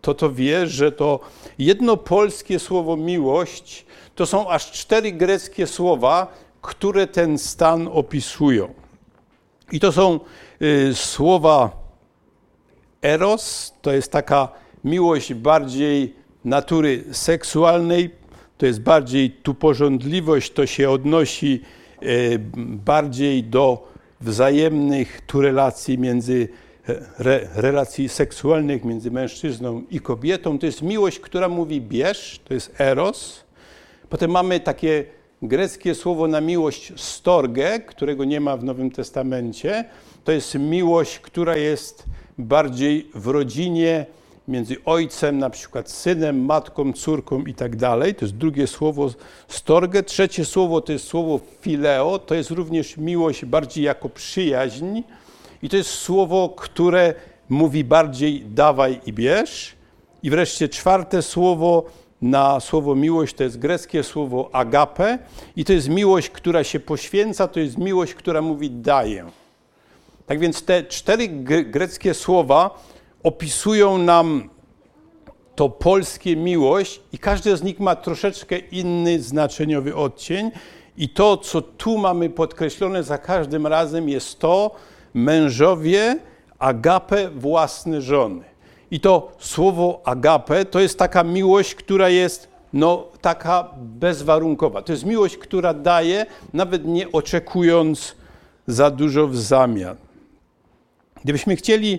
to 0.00 0.14
to 0.14 0.32
wie, 0.32 0.66
że 0.66 0.92
to 0.92 1.20
jedno 1.58 1.96
polskie 1.96 2.58
słowo 2.58 2.96
miłość 2.96 3.86
to 4.14 4.26
są 4.26 4.50
aż 4.50 4.72
cztery 4.72 5.12
greckie 5.12 5.66
słowa, 5.66 6.34
które 6.62 7.06
ten 7.06 7.38
stan 7.38 7.88
opisują. 7.92 8.74
I 9.72 9.80
to 9.80 9.92
są 9.92 10.20
y, 10.62 10.94
słowa 10.94 11.70
eros, 13.02 13.74
to 13.82 13.92
jest 13.92 14.12
taka 14.12 14.48
miłość 14.84 15.34
bardziej 15.34 16.14
natury 16.44 17.04
seksualnej, 17.12 18.10
to 18.60 18.66
jest 18.66 18.80
bardziej 18.80 19.30
tu 19.30 19.54
porządliwość, 19.54 20.52
to 20.52 20.66
się 20.66 20.90
odnosi 20.90 21.60
e, 22.02 22.06
bardziej 22.66 23.44
do 23.44 23.88
wzajemnych 24.20 25.20
tu 25.26 25.40
relacji 25.40 25.98
między 25.98 26.48
e, 26.88 26.96
re, 27.18 27.48
relacji 27.54 28.08
seksualnych 28.08 28.84
między 28.84 29.10
mężczyzną 29.10 29.82
i 29.90 30.00
kobietą. 30.00 30.58
To 30.58 30.66
jest 30.66 30.82
miłość, 30.82 31.20
która 31.20 31.48
mówi 31.48 31.80
bierz, 31.80 32.40
to 32.44 32.54
jest 32.54 32.80
eros. 32.80 33.44
Potem 34.08 34.30
mamy 34.30 34.60
takie 34.60 35.04
greckie 35.42 35.94
słowo 35.94 36.28
na 36.28 36.40
miłość 36.40 36.92
storge, 36.96 37.80
którego 37.80 38.24
nie 38.24 38.40
ma 38.40 38.56
w 38.56 38.64
Nowym 38.64 38.90
Testamencie. 38.90 39.84
To 40.24 40.32
jest 40.32 40.54
miłość, 40.54 41.18
która 41.18 41.56
jest 41.56 42.04
bardziej 42.38 43.10
w 43.14 43.26
rodzinie, 43.26 44.06
między 44.50 44.76
ojcem, 44.84 45.38
na 45.38 45.50
przykład 45.50 45.90
synem, 45.90 46.44
matką, 46.44 46.92
córką 46.92 47.44
i 47.44 47.54
tak 47.54 47.76
dalej. 47.76 48.14
To 48.14 48.24
jest 48.24 48.36
drugie 48.36 48.66
słowo 48.66 49.10
storge. 49.48 50.02
Trzecie 50.02 50.44
słowo 50.44 50.80
to 50.80 50.92
jest 50.92 51.06
słowo 51.06 51.40
fileo, 51.60 52.18
to 52.18 52.34
jest 52.34 52.50
również 52.50 52.96
miłość 52.96 53.44
bardziej 53.44 53.84
jako 53.84 54.08
przyjaźń. 54.08 55.02
I 55.62 55.68
to 55.68 55.76
jest 55.76 55.90
słowo, 55.90 56.48
które 56.56 57.14
mówi 57.48 57.84
bardziej 57.84 58.40
dawaj 58.46 59.00
i 59.06 59.12
bierz. 59.12 59.74
I 60.22 60.30
wreszcie 60.30 60.68
czwarte 60.68 61.22
słowo 61.22 61.84
na 62.22 62.60
słowo 62.60 62.94
miłość 62.94 63.34
to 63.34 63.44
jest 63.44 63.58
greckie 63.58 64.02
słowo 64.02 64.50
agape 64.52 65.18
i 65.56 65.64
to 65.64 65.72
jest 65.72 65.88
miłość, 65.88 66.30
która 66.30 66.64
się 66.64 66.80
poświęca, 66.80 67.48
to 67.48 67.60
jest 67.60 67.78
miłość, 67.78 68.14
która 68.14 68.42
mówi 68.42 68.70
daję. 68.70 69.24
Tak 70.26 70.38
więc 70.38 70.64
te 70.64 70.82
cztery 70.84 71.28
greckie 71.64 72.14
słowa 72.14 72.82
opisują 73.22 73.98
nam 73.98 74.50
to 75.54 75.68
polskie 75.68 76.36
miłość 76.36 77.00
i 77.12 77.18
każde 77.18 77.56
z 77.56 77.62
nich 77.62 77.80
ma 77.80 77.96
troszeczkę 77.96 78.58
inny 78.58 79.20
znaczeniowy 79.20 79.96
odcień. 79.96 80.50
I 80.96 81.08
to, 81.08 81.36
co 81.36 81.62
tu 81.62 81.98
mamy 81.98 82.30
podkreślone 82.30 83.02
za 83.02 83.18
każdym 83.18 83.66
razem, 83.66 84.08
jest 84.08 84.38
to 84.38 84.70
mężowie 85.14 86.18
agape 86.58 87.30
własne 87.30 88.02
żony. 88.02 88.44
I 88.90 89.00
to 89.00 89.32
słowo 89.38 90.00
agape 90.04 90.64
to 90.64 90.80
jest 90.80 90.98
taka 90.98 91.24
miłość, 91.24 91.74
która 91.74 92.08
jest 92.08 92.48
no, 92.72 93.08
taka 93.20 93.70
bezwarunkowa. 93.76 94.82
To 94.82 94.92
jest 94.92 95.04
miłość, 95.04 95.36
która 95.36 95.74
daje, 95.74 96.26
nawet 96.52 96.84
nie 96.84 97.12
oczekując 97.12 98.14
za 98.66 98.90
dużo 98.90 99.26
w 99.28 99.36
zamian. 99.36 99.96
Gdybyśmy 101.24 101.56
chcieli 101.56 101.98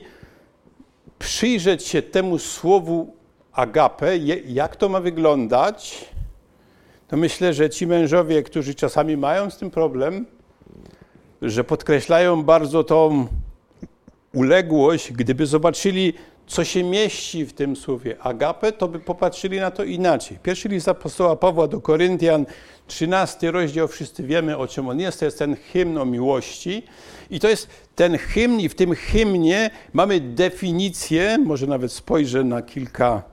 przyjrzeć 1.22 1.84
się 1.88 2.02
temu 2.02 2.38
słowu 2.40 3.14
agape, 3.52 4.18
jak 4.46 4.76
to 4.76 4.90
ma 4.90 5.00
wyglądać, 5.00 6.06
to 7.08 7.18
myślę, 7.18 7.54
że 7.54 7.70
ci 7.70 7.88
mężowie, 7.88 8.44
którzy 8.44 8.76
czasami 8.76 9.18
mają 9.18 9.50
z 9.50 9.58
tym 9.58 9.72
problem, 9.72 10.26
że 11.42 11.64
podkreślają 11.64 12.44
bardzo 12.44 12.84
tą 12.84 13.28
uległość, 14.34 15.12
gdyby 15.12 15.46
zobaczyli, 15.46 16.14
co 16.52 16.64
się 16.64 16.84
mieści 16.84 17.46
w 17.46 17.54
tym 17.54 17.76
słowie 17.76 18.16
agape, 18.20 18.72
to 18.72 18.88
by 18.88 19.00
popatrzyli 19.00 19.60
na 19.60 19.72
to 19.72 19.84
inaczej. 19.84 20.38
Pierwszy 20.44 20.70
list 20.70 20.88
apostoła 20.88 21.36
Pawła 21.36 21.68
do 21.68 21.82
Koryntian, 21.82 22.46
13 22.88 23.52
rozdział, 23.52 23.88
wszyscy 23.88 24.24
wiemy 24.24 24.58
o 24.58 24.68
czym 24.68 24.90
on 24.90 25.00
jest, 25.00 25.20
to 25.20 25.26
jest 25.26 25.40
ten 25.40 25.56
hymn 25.56 25.98
o 25.98 26.06
miłości. 26.06 26.84
I 27.30 27.40
to 27.40 27.50
jest 27.50 27.68
ten 27.96 28.18
hymn 28.18 28.60
i 28.60 28.70
w 28.70 28.76
tym 28.76 28.96
hymnie 28.96 29.70
mamy 29.94 30.20
definicję, 30.20 31.38
może 31.46 31.68
nawet 31.68 31.92
spojrzę 31.92 32.44
na 32.44 32.62
kilka 32.62 33.24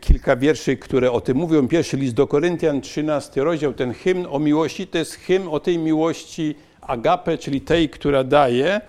kilka 0.00 0.36
wierszy, 0.36 0.76
które 0.76 1.12
o 1.12 1.20
tym 1.20 1.36
mówią. 1.36 1.68
Pierwszy 1.68 1.96
list 1.96 2.14
do 2.14 2.26
Koryntian, 2.26 2.80
13 2.80 3.44
rozdział, 3.44 3.72
ten 3.72 3.94
hymn 3.94 4.26
o 4.30 4.38
miłości, 4.38 4.86
to 4.86 4.98
jest 4.98 5.14
hymn 5.14 5.48
o 5.48 5.60
tej 5.60 5.78
miłości 5.78 6.54
agape, 6.82 7.38
czyli 7.38 7.60
tej, 7.60 7.88
która 7.88 8.24
daje. 8.24 8.80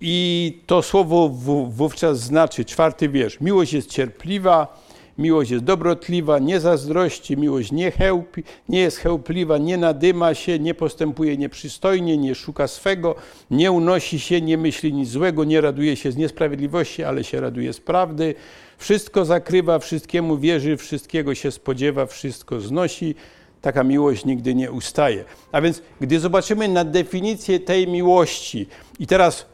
I 0.00 0.58
to 0.66 0.82
słowo 0.82 1.28
wówczas 1.68 2.20
znaczy, 2.20 2.64
czwarty 2.64 3.08
wiersz, 3.08 3.40
miłość 3.40 3.72
jest 3.72 3.90
cierpliwa, 3.90 4.82
Miłość 5.18 5.50
jest 5.50 5.64
dobrotliwa, 5.64 6.38
nie 6.38 6.60
zazdrości, 6.60 7.36
miłość 7.36 7.72
nie, 7.72 7.90
chełpi, 7.90 8.42
nie 8.68 8.80
jest 8.80 8.98
chełpliwa, 8.98 9.58
nie 9.58 9.78
nadyma 9.78 10.34
się, 10.34 10.58
nie 10.58 10.74
postępuje 10.74 11.36
nieprzystojnie, 11.36 12.18
nie 12.18 12.34
szuka 12.34 12.68
swego, 12.68 13.14
nie 13.50 13.72
unosi 13.72 14.20
się, 14.20 14.40
nie 14.40 14.58
myśli 14.58 14.92
nic 14.92 15.08
złego, 15.08 15.44
nie 15.44 15.60
raduje 15.60 15.96
się 15.96 16.12
z 16.12 16.16
niesprawiedliwości, 16.16 17.04
ale 17.04 17.24
się 17.24 17.40
raduje 17.40 17.72
z 17.72 17.80
prawdy. 17.80 18.34
Wszystko 18.78 19.24
zakrywa, 19.24 19.78
wszystkiemu 19.78 20.38
wierzy, 20.38 20.76
wszystkiego 20.76 21.34
się 21.34 21.50
spodziewa, 21.50 22.06
wszystko 22.06 22.60
znosi. 22.60 23.14
Taka 23.62 23.84
miłość 23.84 24.24
nigdy 24.24 24.54
nie 24.54 24.72
ustaje. 24.72 25.24
A 25.52 25.60
więc, 25.60 25.82
gdy 26.00 26.20
zobaczymy 26.20 26.68
na 26.68 26.84
definicję 26.84 27.60
tej 27.60 27.88
miłości 27.88 28.66
i 28.98 29.06
teraz 29.06 29.46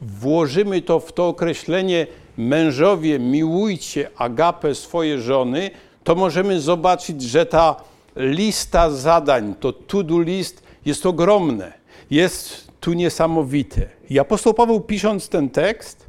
włożymy 0.00 0.82
to 0.82 1.00
w 1.00 1.12
to 1.12 1.28
określenie 1.28 2.06
mężowie, 2.36 3.18
miłujcie 3.18 4.10
agapę 4.16 4.74
swoje 4.74 5.20
żony, 5.20 5.70
to 6.04 6.14
możemy 6.14 6.60
zobaczyć, 6.60 7.22
że 7.22 7.46
ta 7.46 7.76
lista 8.16 8.90
zadań, 8.90 9.54
to 9.60 9.72
to-do 9.72 10.20
list 10.20 10.62
jest 10.86 11.06
ogromne. 11.06 11.72
Jest 12.10 12.68
tu 12.80 12.92
niesamowite. 12.92 13.88
I 14.10 14.18
apostoł 14.18 14.54
Paweł 14.54 14.80
pisząc 14.80 15.28
ten 15.28 15.50
tekst, 15.50 16.06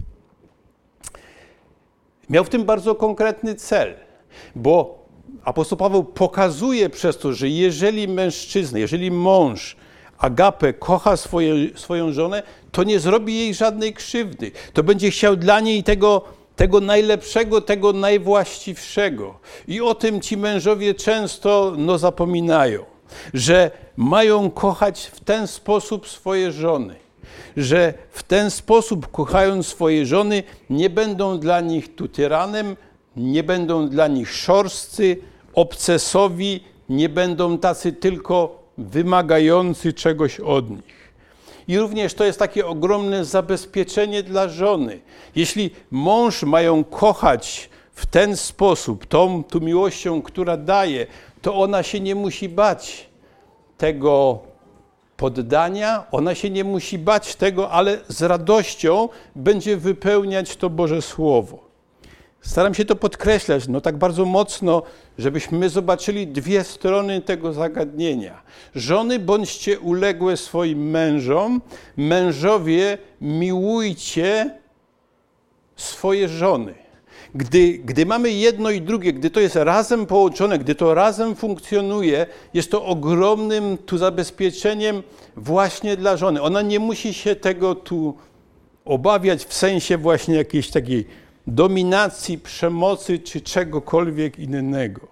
miał 2.29 2.43
w 2.43 2.49
tym 2.49 2.65
bardzo 2.65 2.95
konkretny 2.95 3.55
cel, 3.55 3.95
bo 4.55 5.06
apostoł 5.43 5.77
Paweł 5.77 6.03
pokazuje 6.03 6.89
przez 6.89 7.17
to, 7.17 7.33
że 7.33 7.49
jeżeli 7.49 8.07
mężczyzna, 8.07 8.79
jeżeli 8.79 9.11
mąż 9.11 9.75
agapę 10.17 10.73
kocha 10.73 11.17
swoje, 11.17 11.77
swoją 11.77 12.13
żonę, 12.13 12.43
to 12.71 12.83
nie 12.83 12.99
zrobi 12.99 13.37
jej 13.37 13.53
żadnej 13.53 13.93
krzywdy. 13.93 14.51
To 14.73 14.83
będzie 14.83 15.11
chciał 15.11 15.35
dla 15.35 15.59
niej 15.59 15.83
tego, 15.83 16.21
tego 16.55 16.81
najlepszego, 16.81 17.61
tego 17.61 17.93
najwłaściwszego. 17.93 19.39
I 19.67 19.81
o 19.81 19.95
tym 19.95 20.21
ci 20.21 20.37
mężowie 20.37 20.93
często 20.93 21.73
no, 21.77 21.97
zapominają, 21.97 22.85
że 23.33 23.71
mają 23.97 24.51
kochać 24.51 25.05
w 25.13 25.19
ten 25.19 25.47
sposób 25.47 26.07
swoje 26.07 26.51
żony. 26.51 26.95
Że 27.57 27.93
w 28.11 28.23
ten 28.23 28.51
sposób, 28.51 29.11
kochając 29.11 29.67
swoje 29.67 30.05
żony, 30.05 30.43
nie 30.69 30.89
będą 30.89 31.39
dla 31.39 31.61
nich 31.61 31.95
tu 31.95 32.07
tyranem, 32.07 32.75
nie 33.17 33.43
będą 33.43 33.89
dla 33.89 34.07
nich 34.07 34.31
szorstcy, 34.31 35.17
obcesowi, 35.53 36.63
nie 36.89 37.09
będą 37.09 37.57
tacy 37.57 37.93
tylko 37.93 38.63
wymagający 38.77 39.93
czegoś 39.93 40.39
od 40.39 40.69
nich. 40.69 41.13
I 41.67 41.79
również 41.79 42.13
to 42.13 42.23
jest 42.23 42.39
takie 42.39 42.67
ogromne 42.67 43.25
zabezpieczenie 43.25 44.23
dla 44.23 44.47
żony. 44.47 44.99
Jeśli 45.35 45.71
mąż 45.91 46.43
mają 46.43 46.83
kochać 46.83 47.69
w 47.93 48.05
ten 48.05 48.37
sposób, 48.37 49.05
tą 49.05 49.43
tu 49.43 49.61
miłością, 49.61 50.21
która 50.21 50.57
daje, 50.57 51.07
to 51.41 51.55
ona 51.55 51.83
się 51.83 51.99
nie 51.99 52.15
musi 52.15 52.49
bać 52.49 53.09
tego 53.77 54.39
poddania, 55.17 56.05
ona 56.11 56.35
się 56.35 56.49
nie 56.49 56.63
musi 56.63 56.99
bać 56.99 57.35
tego, 57.35 57.71
ale 57.71 57.97
z 58.07 58.21
radością 58.21 59.09
będzie 59.35 59.77
wypełniać 59.77 60.57
to 60.57 60.69
Boże 60.69 61.01
Słowo. 61.01 61.66
Staram 62.41 62.73
się 62.73 62.85
to 62.85 62.95
podkreślać, 62.95 63.67
no 63.67 63.81
tak 63.81 63.97
bardzo 63.97 64.25
mocno, 64.25 64.83
żebyśmy 65.17 65.69
zobaczyli 65.69 66.27
dwie 66.27 66.63
strony 66.63 67.21
tego 67.21 67.53
zagadnienia. 67.53 68.41
Żony 68.75 69.19
bądźcie 69.19 69.79
uległe 69.79 70.37
swoim 70.37 70.89
mężom, 70.89 71.61
mężowie 71.97 72.97
miłujcie 73.21 74.57
swoje 75.75 76.27
żony. 76.27 76.73
Gdy, 77.35 77.77
gdy 77.77 78.05
mamy 78.05 78.31
jedno 78.31 78.69
i 78.69 78.81
drugie, 78.81 79.13
gdy 79.13 79.29
to 79.29 79.39
jest 79.39 79.55
razem 79.55 80.05
połączone, 80.05 80.59
gdy 80.59 80.75
to 80.75 80.93
razem 80.93 81.35
funkcjonuje, 81.35 82.25
jest 82.53 82.71
to 82.71 82.85
ogromnym 82.85 83.77
tu 83.77 83.97
zabezpieczeniem 83.97 85.03
właśnie 85.35 85.97
dla 85.97 86.17
żony. 86.17 86.41
Ona 86.41 86.61
nie 86.61 86.79
musi 86.79 87.13
się 87.13 87.35
tego 87.35 87.75
tu 87.75 88.17
obawiać 88.85 89.45
w 89.45 89.53
sensie 89.53 89.97
właśnie 89.97 90.35
jakiejś 90.35 90.69
takiej 90.69 91.05
dominacji, 91.47 92.37
przemocy 92.37 93.19
czy 93.19 93.41
czegokolwiek 93.41 94.39
innego. 94.39 95.07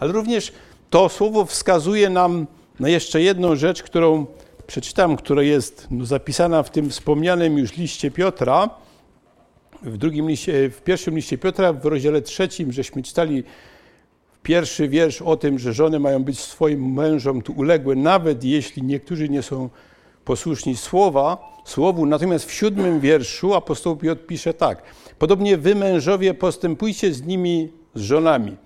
Ale 0.00 0.12
również 0.12 0.52
to 0.90 1.08
słowo 1.08 1.44
wskazuje 1.44 2.10
nam 2.10 2.46
na 2.80 2.88
jeszcze 2.88 3.22
jedną 3.22 3.56
rzecz, 3.56 3.82
którą 3.82 4.26
przeczytam, 4.66 5.16
która 5.16 5.42
jest 5.42 5.86
no, 5.90 6.06
zapisana 6.06 6.62
w 6.62 6.70
tym 6.70 6.90
wspomnianym 6.90 7.58
już 7.58 7.76
liście 7.76 8.10
Piotra, 8.10 8.70
w, 9.82 9.96
drugim 9.96 10.28
liście, 10.28 10.70
w 10.70 10.82
pierwszym 10.82 11.16
liście 11.16 11.38
Piotra, 11.38 11.72
w 11.72 11.84
rozdziale 11.84 12.22
trzecim, 12.22 12.72
żeśmy 12.72 13.02
czytali 13.02 13.44
pierwszy 14.42 14.88
wiersz 14.88 15.22
o 15.22 15.36
tym, 15.36 15.58
że 15.58 15.72
żony 15.72 16.00
mają 16.00 16.24
być 16.24 16.40
swoim 16.40 16.92
mężom 16.92 17.42
tu 17.42 17.52
uległe, 17.52 17.94
nawet 17.96 18.44
jeśli 18.44 18.82
niektórzy 18.82 19.28
nie 19.28 19.42
są 19.42 19.68
posłuszni 20.24 20.76
słowa, 20.76 21.54
słowu. 21.64 22.06
Natomiast 22.06 22.44
w 22.44 22.52
siódmym 22.52 23.00
wierszu 23.00 23.54
apostoł 23.54 23.96
Piotr 23.96 24.26
pisze 24.26 24.54
tak. 24.54 24.82
Podobnie 25.18 25.56
wy 25.56 25.74
mężowie 25.74 26.34
postępujcie 26.34 27.14
z 27.14 27.22
nimi, 27.22 27.68
z 27.94 28.00
żonami, 28.00 28.56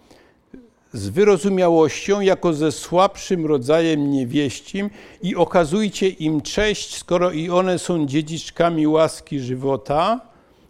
z 0.93 1.09
wyrozumiałością, 1.09 2.21
jako 2.21 2.53
ze 2.53 2.73
słabszym 2.73 3.47
rodzajem 3.47 4.11
niewieścim 4.11 4.91
i 5.23 5.37
okazujcie 5.37 6.09
im 6.09 6.41
cześć, 6.41 6.97
skoro 6.97 7.31
i 7.31 7.51
one 7.51 7.79
są 7.79 8.07
dziedziczkami 8.07 8.87
łaski 8.87 9.41
żywota. 9.41 10.21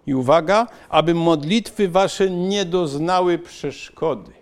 I 0.06 0.14
uwaga, 0.14 0.66
aby 0.88 1.14
modlitwy 1.14 1.88
wasze 1.88 2.30
nie 2.30 2.64
doznały 2.64 3.38
przeszkody. 3.38 4.37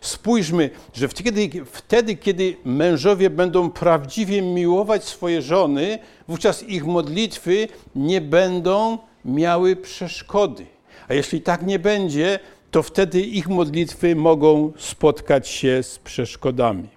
Spójrzmy, 0.00 0.70
że 0.94 1.08
wtedy, 1.08 1.50
wtedy, 1.64 2.16
kiedy 2.16 2.56
mężowie 2.64 3.30
będą 3.30 3.70
prawdziwie 3.70 4.42
miłować 4.42 5.04
swoje 5.04 5.42
żony, 5.42 5.98
wówczas 6.28 6.62
ich 6.62 6.86
modlitwy 6.86 7.68
nie 7.94 8.20
będą 8.20 8.98
miały 9.24 9.76
przeszkody. 9.76 10.66
A 11.08 11.14
jeśli 11.14 11.40
tak 11.40 11.66
nie 11.66 11.78
będzie, 11.78 12.38
to 12.70 12.82
wtedy 12.82 13.20
ich 13.20 13.48
modlitwy 13.48 14.16
mogą 14.16 14.72
spotkać 14.78 15.48
się 15.48 15.82
z 15.82 15.98
przeszkodami. 15.98 16.88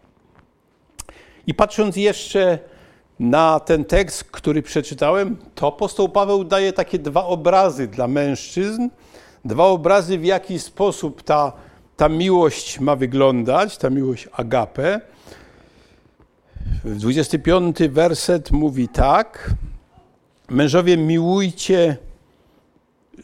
I 1.47 1.53
patrząc 1.53 1.95
jeszcze 1.95 2.59
na 3.19 3.59
ten 3.59 3.85
tekst, 3.85 4.23
który 4.23 4.61
przeczytałem, 4.61 5.37
to 5.55 5.67
apostoł 5.67 6.09
Paweł 6.09 6.43
daje 6.43 6.73
takie 6.73 6.99
dwa 6.99 7.25
obrazy 7.25 7.87
dla 7.87 8.07
mężczyzn, 8.07 8.89
dwa 9.45 9.65
obrazy, 9.65 10.17
w 10.17 10.25
jaki 10.25 10.59
sposób 10.59 11.23
ta, 11.23 11.53
ta 12.01 12.09
miłość 12.09 12.79
ma 12.79 12.95
wyglądać, 12.95 13.77
ta 13.77 13.89
miłość 13.89 14.29
agape. 14.33 15.01
25 16.85 17.77
werset 17.89 18.51
mówi 18.51 18.87
tak: 18.87 19.51
Mężowie, 20.49 20.97
miłujcie 20.97 21.97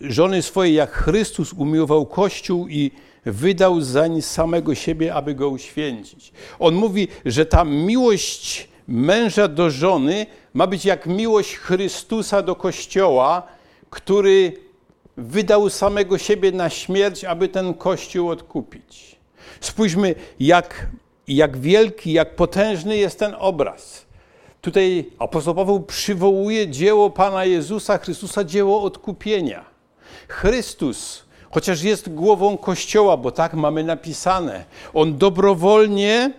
żony 0.01 0.41
swoje, 0.41 0.73
jak 0.73 0.91
Chrystus 0.91 1.53
umiłował 1.53 2.05
Kościół 2.05 2.67
i 2.67 2.91
wydał 3.25 3.81
zań 3.81 4.21
samego 4.21 4.75
siebie, 4.75 5.13
aby 5.13 5.35
go 5.35 5.49
uświęcić. 5.49 6.31
On 6.59 6.75
mówi, 6.75 7.07
że 7.25 7.45
ta 7.45 7.63
miłość 7.63 8.69
męża 8.87 9.47
do 9.47 9.69
żony 9.69 10.25
ma 10.53 10.67
być 10.67 10.85
jak 10.85 11.05
miłość 11.05 11.55
Chrystusa 11.55 12.41
do 12.41 12.55
Kościoła, 12.55 13.43
który 13.89 14.66
wydał 15.17 15.69
samego 15.69 16.17
siebie 16.17 16.51
na 16.51 16.69
śmierć, 16.69 17.23
aby 17.23 17.49
ten 17.49 17.73
Kościół 17.73 18.29
odkupić. 18.29 19.15
Spójrzmy, 19.61 20.15
jak, 20.39 20.87
jak 21.27 21.57
wielki, 21.57 22.11
jak 22.11 22.35
potężny 22.35 22.97
jest 22.97 23.19
ten 23.19 23.35
obraz. 23.39 24.05
Tutaj 24.61 25.11
apostoł 25.19 25.55
Paweł 25.55 25.79
przywołuje 25.79 26.67
dzieło 26.67 27.09
Pana 27.09 27.45
Jezusa 27.45 27.97
Chrystusa, 27.97 28.43
dzieło 28.43 28.81
odkupienia. 28.81 29.65
Chrystus, 30.27 31.23
chociaż 31.51 31.83
jest 31.83 32.13
głową 32.13 32.57
Kościoła, 32.57 33.17
bo 33.17 33.31
tak 33.31 33.53
mamy 33.53 33.83
napisane, 33.83 34.65
on 34.93 35.17
dobrowolnie 35.17 36.33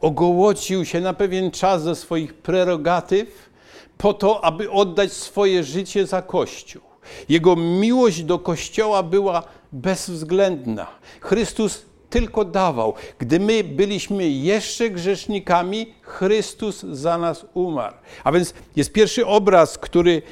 ogołocił 0.00 0.84
się 0.84 1.00
na 1.00 1.14
pewien 1.14 1.50
czas 1.50 1.82
ze 1.82 1.96
swoich 1.96 2.34
prerogatyw 2.34 3.50
po 3.98 4.14
to, 4.14 4.44
aby 4.44 4.70
oddać 4.70 5.12
swoje 5.12 5.64
życie 5.64 6.06
za 6.06 6.22
Kościół. 6.22 6.91
Jego 7.28 7.56
miłość 7.56 8.22
do 8.22 8.38
Kościoła 8.38 9.02
była 9.02 9.42
bezwzględna. 9.72 10.86
Chrystus 11.20 11.82
tylko 12.10 12.44
dawał. 12.44 12.94
Gdy 13.18 13.40
my 13.40 13.64
byliśmy 13.64 14.28
jeszcze 14.28 14.90
grzesznikami, 14.90 15.94
Chrystus 16.02 16.82
za 16.82 17.18
nas 17.18 17.46
umarł. 17.54 17.96
A 18.24 18.32
więc 18.32 18.54
jest 18.76 18.92
pierwszy 18.92 19.26
obraz, 19.26 19.78
który 19.78 20.22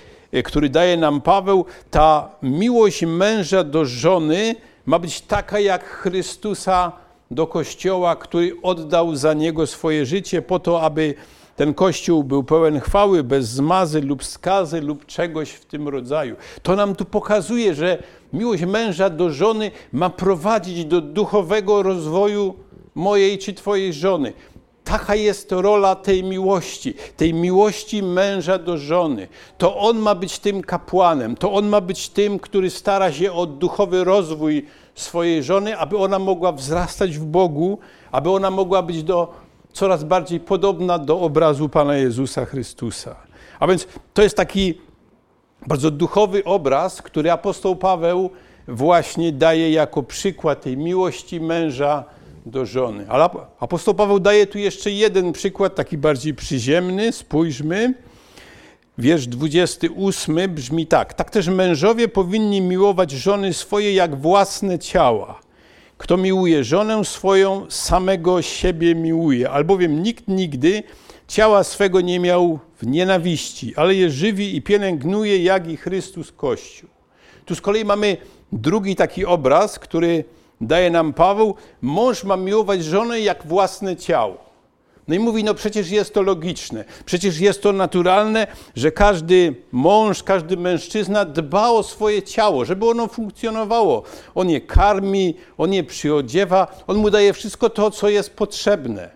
który 0.44 0.68
daje 0.68 0.96
nam 0.96 1.20
Paweł, 1.20 1.64
ta 1.90 2.28
miłość 2.42 3.02
męża 3.02 3.64
do 3.64 3.84
żony 3.84 4.54
ma 4.86 4.98
być 4.98 5.20
taka 5.20 5.60
jak 5.60 5.84
Chrystusa 5.84 6.92
do 7.30 7.46
Kościoła, 7.46 8.16
który 8.16 8.52
oddał 8.62 9.16
za 9.16 9.34
niego 9.34 9.66
swoje 9.66 10.06
życie 10.06 10.42
po 10.42 10.58
to, 10.58 10.82
aby 10.82 11.14
ten 11.60 11.74
Kościół 11.74 12.24
był 12.24 12.44
pełen 12.44 12.80
chwały, 12.80 13.24
bez 13.24 13.48
zmazy 13.48 14.00
lub 14.00 14.24
skazy 14.24 14.80
lub 14.80 15.06
czegoś 15.06 15.50
w 15.50 15.64
tym 15.64 15.88
rodzaju. 15.88 16.36
To 16.62 16.76
nam 16.76 16.94
tu 16.94 17.04
pokazuje, 17.04 17.74
że 17.74 18.02
miłość 18.32 18.62
męża 18.62 19.10
do 19.10 19.30
żony 19.30 19.70
ma 19.92 20.10
prowadzić 20.10 20.84
do 20.84 21.00
duchowego 21.00 21.82
rozwoju 21.82 22.54
mojej 22.94 23.38
czy 23.38 23.54
Twojej 23.54 23.92
żony. 23.92 24.32
Taka 24.84 25.14
jest 25.14 25.52
rola 25.52 25.94
tej 25.94 26.24
miłości, 26.24 26.94
tej 27.16 27.34
miłości 27.34 28.02
męża 28.02 28.58
do 28.58 28.78
żony. 28.78 29.28
To 29.58 29.76
on 29.76 29.98
ma 29.98 30.14
być 30.14 30.38
tym 30.38 30.62
kapłanem, 30.62 31.36
to 31.36 31.52
on 31.52 31.68
ma 31.68 31.80
być 31.80 32.08
tym, 32.08 32.38
który 32.38 32.70
stara 32.70 33.12
się 33.12 33.32
o 33.32 33.46
duchowy 33.46 34.04
rozwój 34.04 34.66
swojej 34.94 35.42
żony, 35.42 35.78
aby 35.78 35.98
ona 35.98 36.18
mogła 36.18 36.52
wzrastać 36.52 37.18
w 37.18 37.24
Bogu, 37.24 37.78
aby 38.12 38.30
ona 38.30 38.50
mogła 38.50 38.82
być 38.82 39.02
do, 39.02 39.49
coraz 39.72 40.04
bardziej 40.04 40.40
podobna 40.40 40.98
do 40.98 41.20
obrazu 41.20 41.68
Pana 41.68 41.96
Jezusa 41.96 42.44
Chrystusa. 42.44 43.16
A 43.60 43.66
więc 43.66 43.86
to 44.14 44.22
jest 44.22 44.36
taki 44.36 44.74
bardzo 45.66 45.90
duchowy 45.90 46.44
obraz, 46.44 47.02
który 47.02 47.30
apostoł 47.30 47.76
Paweł 47.76 48.30
właśnie 48.68 49.32
daje 49.32 49.70
jako 49.70 50.02
przykład 50.02 50.60
tej 50.60 50.76
miłości 50.76 51.40
męża 51.40 52.04
do 52.46 52.66
żony. 52.66 53.06
Ale 53.08 53.28
apostoł 53.60 53.94
Paweł 53.94 54.20
daje 54.20 54.46
tu 54.46 54.58
jeszcze 54.58 54.90
jeden 54.90 55.32
przykład, 55.32 55.74
taki 55.74 55.98
bardziej 55.98 56.34
przyziemny. 56.34 57.12
Spójrzmy. 57.12 57.94
Wiersz 58.98 59.26
28 59.26 60.54
brzmi 60.54 60.86
tak. 60.86 61.14
Tak 61.14 61.30
też 61.30 61.48
mężowie 61.48 62.08
powinni 62.08 62.60
miłować 62.60 63.10
żony 63.10 63.52
swoje 63.54 63.94
jak 63.94 64.20
własne 64.20 64.78
ciała. 64.78 65.40
Kto 66.00 66.16
miłuje 66.16 66.64
żonę 66.64 67.04
swoją, 67.04 67.66
samego 67.70 68.42
siebie 68.42 68.94
miłuje, 68.94 69.50
albowiem 69.50 70.02
nikt 70.02 70.28
nigdy 70.28 70.82
ciała 71.28 71.64
swego 71.64 72.00
nie 72.00 72.20
miał 72.20 72.58
w 72.76 72.86
nienawiści, 72.86 73.76
ale 73.76 73.94
je 73.94 74.10
żywi 74.10 74.56
i 74.56 74.62
pielęgnuje, 74.62 75.42
jak 75.42 75.68
i 75.68 75.76
Chrystus 75.76 76.32
Kościół. 76.32 76.90
Tu 77.44 77.54
z 77.54 77.60
kolei 77.60 77.84
mamy 77.84 78.16
drugi 78.52 78.96
taki 78.96 79.26
obraz, 79.26 79.78
który 79.78 80.24
daje 80.60 80.90
nam 80.90 81.12
Paweł. 81.12 81.54
Mąż 81.82 82.24
ma 82.24 82.36
miłować 82.36 82.84
żonę 82.84 83.20
jak 83.20 83.46
własne 83.46 83.96
ciało. 83.96 84.49
No 85.10 85.16
i 85.16 85.18
mówi, 85.18 85.44
no 85.44 85.54
przecież 85.54 85.90
jest 85.90 86.14
to 86.14 86.22
logiczne, 86.22 86.84
przecież 87.04 87.40
jest 87.40 87.62
to 87.62 87.72
naturalne, 87.72 88.46
że 88.76 88.92
każdy 88.92 89.54
mąż, 89.72 90.22
każdy 90.22 90.56
mężczyzna 90.56 91.24
dba 91.24 91.70
o 91.70 91.82
swoje 91.82 92.22
ciało, 92.22 92.64
żeby 92.64 92.88
ono 92.88 93.08
funkcjonowało. 93.08 94.02
On 94.34 94.50
je 94.50 94.60
karmi, 94.60 95.34
on 95.58 95.72
je 95.72 95.84
przyodziewa, 95.84 96.82
on 96.86 96.96
mu 96.96 97.10
daje 97.10 97.32
wszystko 97.32 97.70
to, 97.70 97.90
co 97.90 98.08
jest 98.08 98.30
potrzebne. 98.36 99.10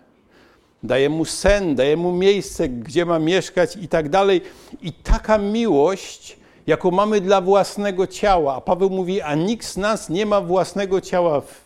Daje 0.83 1.09
mu 1.09 1.25
sen, 1.25 1.75
daje 1.75 1.97
mu 1.97 2.13
miejsce, 2.13 2.69
gdzie 2.69 3.05
ma 3.05 3.19
mieszkać 3.19 3.77
i 3.77 3.89
tak 3.89 4.09
dalej. 4.09 4.41
I 4.83 4.93
taka 4.93 5.39
miłość, 5.39 6.37
jaką 6.67 6.91
mamy 6.91 7.21
dla 7.21 7.41
własnego 7.41 8.07
ciała, 8.07 8.55
a 8.55 8.61
Paweł 8.61 8.91
mówi, 8.91 9.21
a 9.21 9.35
nikt 9.35 9.67
z 9.67 9.77
nas 9.77 10.09
nie 10.09 10.27
ma 10.27 10.41
własnego 10.41 11.01
ciała 11.01 11.41
w, 11.41 11.65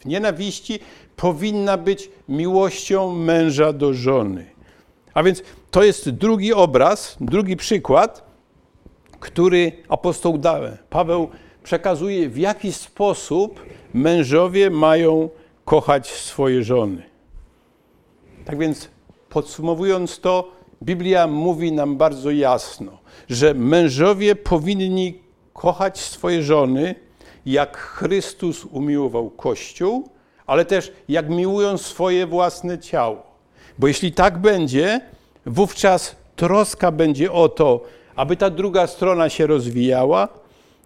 w 0.00 0.06
nienawiści, 0.06 0.80
powinna 1.22 1.78
być 1.78 2.10
miłością 2.28 3.14
męża 3.14 3.72
do 3.72 3.94
żony. 3.94 4.46
A 5.14 5.22
więc 5.22 5.42
to 5.70 5.82
jest 5.82 6.10
drugi 6.10 6.52
obraz, 6.52 7.16
drugi 7.20 7.56
przykład, 7.56 8.24
który 9.20 9.72
apostoł 9.88 10.38
Paweł 10.90 11.28
przekazuje, 11.62 12.28
w 12.28 12.38
jaki 12.38 12.72
sposób 12.72 13.60
mężowie 13.94 14.70
mają 14.70 15.28
kochać 15.64 16.10
swoje 16.10 16.62
żony. 16.62 17.02
Tak 18.44 18.58
więc 18.58 18.88
podsumowując 19.28 20.20
to, 20.20 20.52
Biblia 20.82 21.26
mówi 21.26 21.72
nam 21.72 21.96
bardzo 21.96 22.30
jasno, 22.30 22.98
że 23.28 23.54
mężowie 23.54 24.36
powinni 24.36 25.18
kochać 25.52 26.00
swoje 26.00 26.42
żony, 26.42 26.94
jak 27.46 27.76
Chrystus 27.76 28.64
umiłował 28.64 29.30
Kościół, 29.30 30.11
ale 30.52 30.64
też 30.64 30.92
jak 31.08 31.28
miłują 31.28 31.78
swoje 31.78 32.26
własne 32.26 32.78
ciało. 32.78 33.22
Bo 33.78 33.88
jeśli 33.88 34.12
tak 34.12 34.38
będzie, 34.38 35.00
wówczas 35.46 36.16
troska 36.36 36.92
będzie 36.92 37.32
o 37.32 37.48
to, 37.48 37.80
aby 38.16 38.36
ta 38.36 38.50
druga 38.50 38.86
strona 38.86 39.28
się 39.28 39.46
rozwijała, 39.46 40.28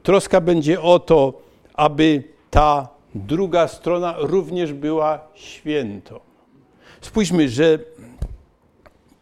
troska 0.03 0.41
będzie 0.41 0.81
o 0.83 0.99
to, 0.99 1.33
aby 1.75 2.23
ta 2.51 2.89
druga 3.15 3.69
strona 3.69 4.15
również 4.19 4.73
była 4.73 5.21
świętą. 5.35 6.21
Spójrzmy, 7.01 7.49
że 7.49 7.79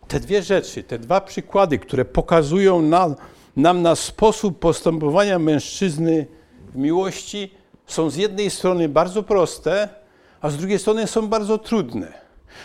te 0.08 0.20
dwie 0.20 0.42
rzeczy, 0.42 0.82
te 0.82 0.98
dwa 0.98 1.20
przykłady, 1.20 1.78
które 1.78 2.04
pokazują 2.04 2.82
nam, 2.82 3.14
nam 3.56 3.82
na 3.82 3.96
sposób 3.96 4.58
postępowania 4.58 5.38
mężczyzny 5.38 6.26
w 6.72 6.76
miłości, 6.76 7.50
są 7.86 8.10
z 8.10 8.16
jednej 8.16 8.50
strony 8.50 8.88
bardzo 8.88 9.22
proste, 9.22 10.03
a 10.44 10.50
z 10.50 10.56
drugiej 10.56 10.78
strony 10.78 11.06
są 11.06 11.28
bardzo 11.28 11.58
trudne. 11.58 12.12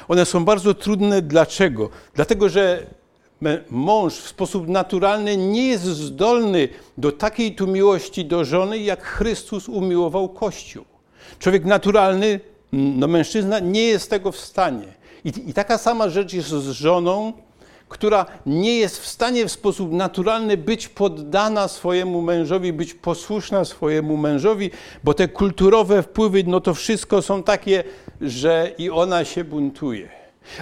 One 0.08 0.26
są 0.26 0.46
bardzo 0.46 0.74
trudne 0.74 1.22
dlaczego? 1.22 1.90
Dlatego, 2.14 2.50
że 2.50 2.86
mąż 3.70 4.14
w 4.14 4.28
sposób 4.28 4.68
naturalny 4.68 5.38
nie 5.38 5.68
jest 5.68 5.84
zdolny 5.84 6.70
do 6.98 7.12
takiej 7.12 7.56
tu 7.56 7.68
miłości 7.68 8.26
do 8.26 8.46
żony, 8.46 8.78
jak 8.78 9.04
Chrystus 9.04 9.70
umiłował 9.70 10.30
Kościół. 10.30 10.86
Człowiek 11.40 11.66
naturalny, 11.66 12.40
no 12.72 13.08
mężczyzna, 13.08 13.60
nie 13.60 13.84
jest 13.84 14.10
tego 14.10 14.32
w 14.32 14.38
stanie. 14.38 14.88
I, 15.26 15.30
I, 15.50 15.54
taka 15.54 15.78
sama 15.78 16.10
rzecz 16.10 16.34
jest 16.34 16.50
z 16.50 16.70
żoną, 16.70 17.34
która 17.90 18.26
nie 18.46 18.78
jest 18.78 19.00
w 19.00 19.08
stanie 19.08 19.46
w 19.46 19.52
sposób 19.52 19.92
naturalny 19.92 20.58
być 20.58 20.88
poddana 20.88 21.68
swojemu 21.68 22.22
mężowi, 22.22 22.74
być 22.74 22.94
posłuszna 22.94 23.66
swojemu 23.66 24.18
mężowi, 24.18 24.72
bo 25.04 25.14
te 25.14 25.28
kulturowe 25.28 26.04
wpływy, 26.04 26.44
no 26.48 26.62
to 26.62 26.74
wszystko 26.74 27.22
są 27.22 27.44
takie, 27.44 27.84
że 28.22 28.72
i 28.78 28.90
ona 28.90 29.26
się 29.26 29.44
buntuje. 29.44 30.10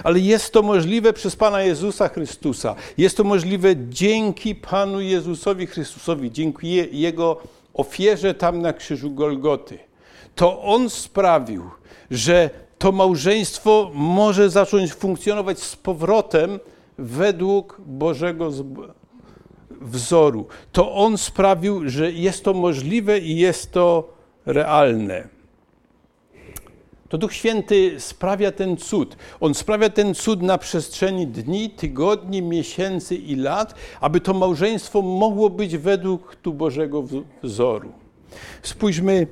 Ale 0.04 0.20
jest 0.20 0.52
to 0.52 0.62
możliwe 0.62 1.12
przez 1.12 1.36
Pana 1.36 1.62
Jezusa 1.62 2.08
Chrystusa. 2.08 2.74
Jest 2.98 3.16
to 3.16 3.24
możliwe 3.24 3.74
dzięki 3.88 4.54
Panu 4.54 5.00
Jezusowi 5.00 5.66
Chrystusowi, 5.66 6.32
dzięki 6.32 6.98
Jego 7.00 7.40
ofierze 7.74 8.34
tam 8.34 8.62
na 8.62 8.72
krzyżu 8.72 9.10
Golgoty. 9.10 9.78
To 10.34 10.62
On 10.62 10.90
sprawił, 10.90 11.70
że 12.10 12.50
to 12.78 12.92
małżeństwo 12.92 13.90
może 13.94 14.50
zacząć 14.50 14.94
funkcjonować 14.94 15.58
z 15.58 15.76
powrotem 15.76 16.58
według 16.98 17.80
Bożego 17.86 18.50
wzoru. 19.80 20.46
To 20.72 20.94
On 20.94 21.18
sprawił, 21.18 21.88
że 21.88 22.12
jest 22.12 22.44
to 22.44 22.54
możliwe 22.54 23.18
i 23.18 23.36
jest 23.36 23.72
to 23.72 24.14
realne. 24.46 25.28
To 27.08 27.18
Duch 27.18 27.32
Święty 27.32 27.94
sprawia 27.98 28.52
ten 28.52 28.76
cud. 28.76 29.16
On 29.40 29.54
sprawia 29.54 29.90
ten 29.90 30.14
cud 30.14 30.42
na 30.42 30.58
przestrzeni 30.58 31.26
dni, 31.26 31.70
tygodni, 31.70 32.42
miesięcy 32.42 33.16
i 33.16 33.36
lat, 33.36 33.74
aby 34.00 34.20
to 34.20 34.34
małżeństwo 34.34 35.02
mogło 35.02 35.50
być 35.50 35.76
według 35.76 36.36
tu 36.36 36.54
Bożego 36.54 37.04
wzoru. 37.42 37.92
Spójrzmy 38.62 39.26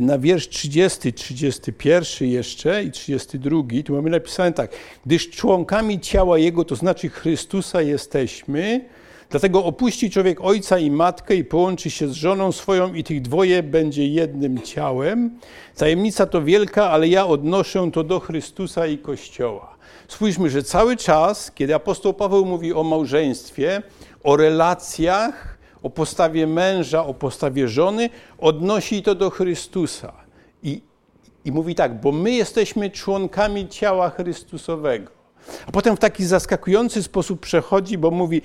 na 0.00 0.18
wiersz 0.18 0.48
30, 0.48 1.12
31 1.12 2.28
jeszcze 2.28 2.84
i 2.84 2.90
32, 2.90 3.62
tu 3.84 3.94
mamy 3.94 4.10
napisane 4.10 4.52
tak. 4.52 4.70
Gdyż 5.06 5.30
członkami 5.30 6.00
ciała 6.00 6.38
Jego, 6.38 6.64
to 6.64 6.76
znaczy 6.76 7.08
Chrystusa 7.08 7.82
jesteśmy, 7.82 8.84
dlatego 9.30 9.64
opuści 9.64 10.10
człowiek 10.10 10.40
ojca 10.40 10.78
i 10.78 10.90
matkę 10.90 11.34
i 11.34 11.44
połączy 11.44 11.90
się 11.90 12.08
z 12.08 12.12
żoną 12.12 12.52
swoją 12.52 12.94
i 12.94 13.04
tych 13.04 13.22
dwoje 13.22 13.62
będzie 13.62 14.08
jednym 14.08 14.62
ciałem. 14.62 15.38
Tajemnica 15.76 16.26
to 16.26 16.42
wielka, 16.42 16.90
ale 16.90 17.08
ja 17.08 17.26
odnoszę 17.26 17.90
to 17.92 18.04
do 18.04 18.20
Chrystusa 18.20 18.86
i 18.86 18.98
Kościoła. 18.98 19.76
Spójrzmy, 20.08 20.50
że 20.50 20.62
cały 20.62 20.96
czas, 20.96 21.52
kiedy 21.54 21.74
apostoł 21.74 22.14
Paweł 22.14 22.44
mówi 22.44 22.72
o 22.72 22.82
małżeństwie, 22.82 23.82
o 24.24 24.36
relacjach, 24.36 25.55
o 25.86 25.90
postawie 25.90 26.46
męża, 26.46 27.06
o 27.06 27.14
postawie 27.14 27.68
żony, 27.68 28.10
odnosi 28.38 29.02
to 29.02 29.14
do 29.14 29.30
Chrystusa. 29.30 30.12
I, 30.62 30.82
I 31.44 31.52
mówi 31.52 31.74
tak, 31.74 32.00
bo 32.00 32.12
my 32.12 32.30
jesteśmy 32.30 32.90
członkami 32.90 33.68
ciała 33.68 34.10
Chrystusowego. 34.10 35.10
A 35.66 35.72
potem 35.72 35.96
w 35.96 35.98
taki 35.98 36.24
zaskakujący 36.24 37.02
sposób 37.02 37.40
przechodzi, 37.40 37.98
bo 37.98 38.10
mówi, 38.10 38.42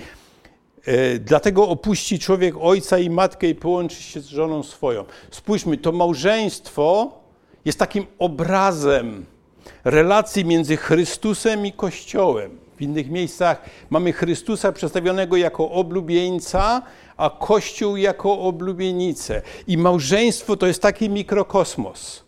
e, 0.85 1.19
dlatego 1.19 1.67
opuści 1.67 2.19
człowiek 2.19 2.55
ojca 2.59 2.97
i 2.97 3.09
matkę 3.09 3.47
i 3.47 3.55
połączy 3.55 4.03
się 4.03 4.19
z 4.19 4.25
żoną 4.25 4.63
swoją. 4.63 5.05
Spójrzmy, 5.31 5.77
to 5.77 5.91
małżeństwo 5.91 7.11
jest 7.65 7.79
takim 7.79 8.05
obrazem 8.19 9.25
relacji 9.83 10.45
między 10.45 10.77
Chrystusem 10.77 11.65
i 11.65 11.71
Kościołem. 11.71 12.61
W 12.75 12.81
W 12.81 12.83
innych 12.83 13.09
miejscach 13.09 13.61
mamy 13.89 14.13
Chrystusa 14.13 14.71
przedstawionego 14.71 15.37
jako 15.37 15.71
oblubieńca, 15.71 16.81
a 17.21 17.29
Kościół 17.29 17.97
jako 17.97 18.39
oblubienicę. 18.39 19.41
I 19.67 19.77
małżeństwo 19.77 20.57
to 20.57 20.67
jest 20.67 20.81
taki 20.81 21.09
mikrokosmos. 21.09 22.23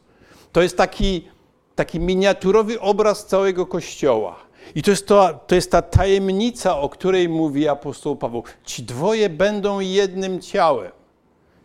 To 0.52 0.62
jest 0.62 0.78
taki, 0.78 1.28
taki 1.76 2.00
miniaturowy 2.00 2.80
obraz 2.82 3.26
całego 3.26 3.66
Kościoła. 3.66 4.36
I 4.76 4.84
to 4.84 4.91
jest, 4.91 5.08
to, 5.08 5.39
to 5.48 5.56
jest 5.56 5.72
ta 5.72 5.82
tajemnica, 5.82 6.78
o 6.78 6.89
której 6.89 7.30
mówi 7.30 7.68
apostoł 7.68 8.16
Paweł. 8.16 8.44
Ci 8.66 8.84
dwoje 8.84 9.30
będą 9.30 9.80
jednym 9.80 10.41
ciałem. 10.41 10.91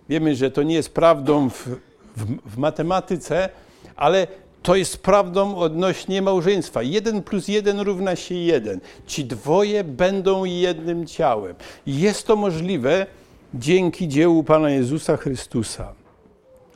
Wiemy, 0.08 0.36
że 0.36 0.50
to 0.50 0.62
nie 0.62 0.74
jest 0.74 0.94
prawdą 0.94 1.50
w, 1.50 1.68
w, 2.16 2.52
w 2.54 2.58
matematyce, 2.58 3.48
ale 3.96 4.26
to 4.62 4.76
jest 4.76 5.02
prawdą 5.02 5.56
odnośnie 5.56 6.22
małżeństwa. 6.22 6.82
Jeden 6.82 7.22
plus 7.22 7.48
jeden 7.48 7.80
równa 7.80 8.16
się 8.16 8.34
jeden. 8.34 8.80
Ci 9.06 9.24
dwoje 9.24 9.84
będą 9.84 10.44
jednym 10.44 11.06
ciałem. 11.06 11.54
Jest 11.86 12.26
to 12.26 12.36
możliwe 12.36 13.06
dzięki 13.54 14.08
dziełu 14.08 14.44
Pana 14.44 14.70
Jezusa 14.70 15.16
Chrystusa. 15.16 15.92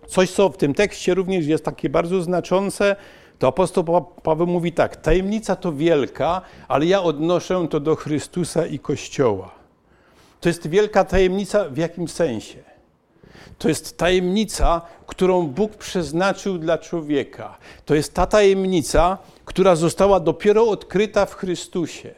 Coś, 0.09 0.31
co 0.31 0.49
w 0.49 0.57
tym 0.57 0.75
tekście 0.75 1.15
również 1.15 1.47
jest 1.47 1.65
takie 1.65 1.91
bardzo 1.91 2.23
znaczące, 2.23 2.97
to 3.39 3.49
apostoł 3.49 3.85
Paweł 4.23 4.47
mówi 4.47 4.73
tak: 4.73 4.97
tajemnica 4.97 5.57
to 5.57 5.73
wielka, 5.73 6.41
ale 6.69 6.87
ja 6.87 7.03
odnoszę 7.03 7.67
to 7.71 7.81
do 7.81 7.97
Chrystusa 7.97 8.67
i 8.67 8.79
Kościoła. 8.79 9.51
To 10.41 10.49
jest 10.49 10.67
wielka 10.67 11.05
tajemnica 11.05 11.69
w 11.69 11.77
jakim 11.77 12.09
sensie? 12.09 12.59
To 13.59 13.69
jest 13.69 13.99
tajemnica, 13.99 14.81
którą 15.07 15.47
Bóg 15.47 15.77
przeznaczył 15.77 16.59
dla 16.59 16.79
człowieka. 16.79 17.59
To 17.85 17.95
jest 17.95 18.15
ta 18.15 18.27
tajemnica, 18.27 19.19
która 19.45 19.77
została 19.77 20.21
dopiero 20.21 20.69
odkryta 20.69 21.27
w 21.27 21.35
Chrystusie. 21.35 22.15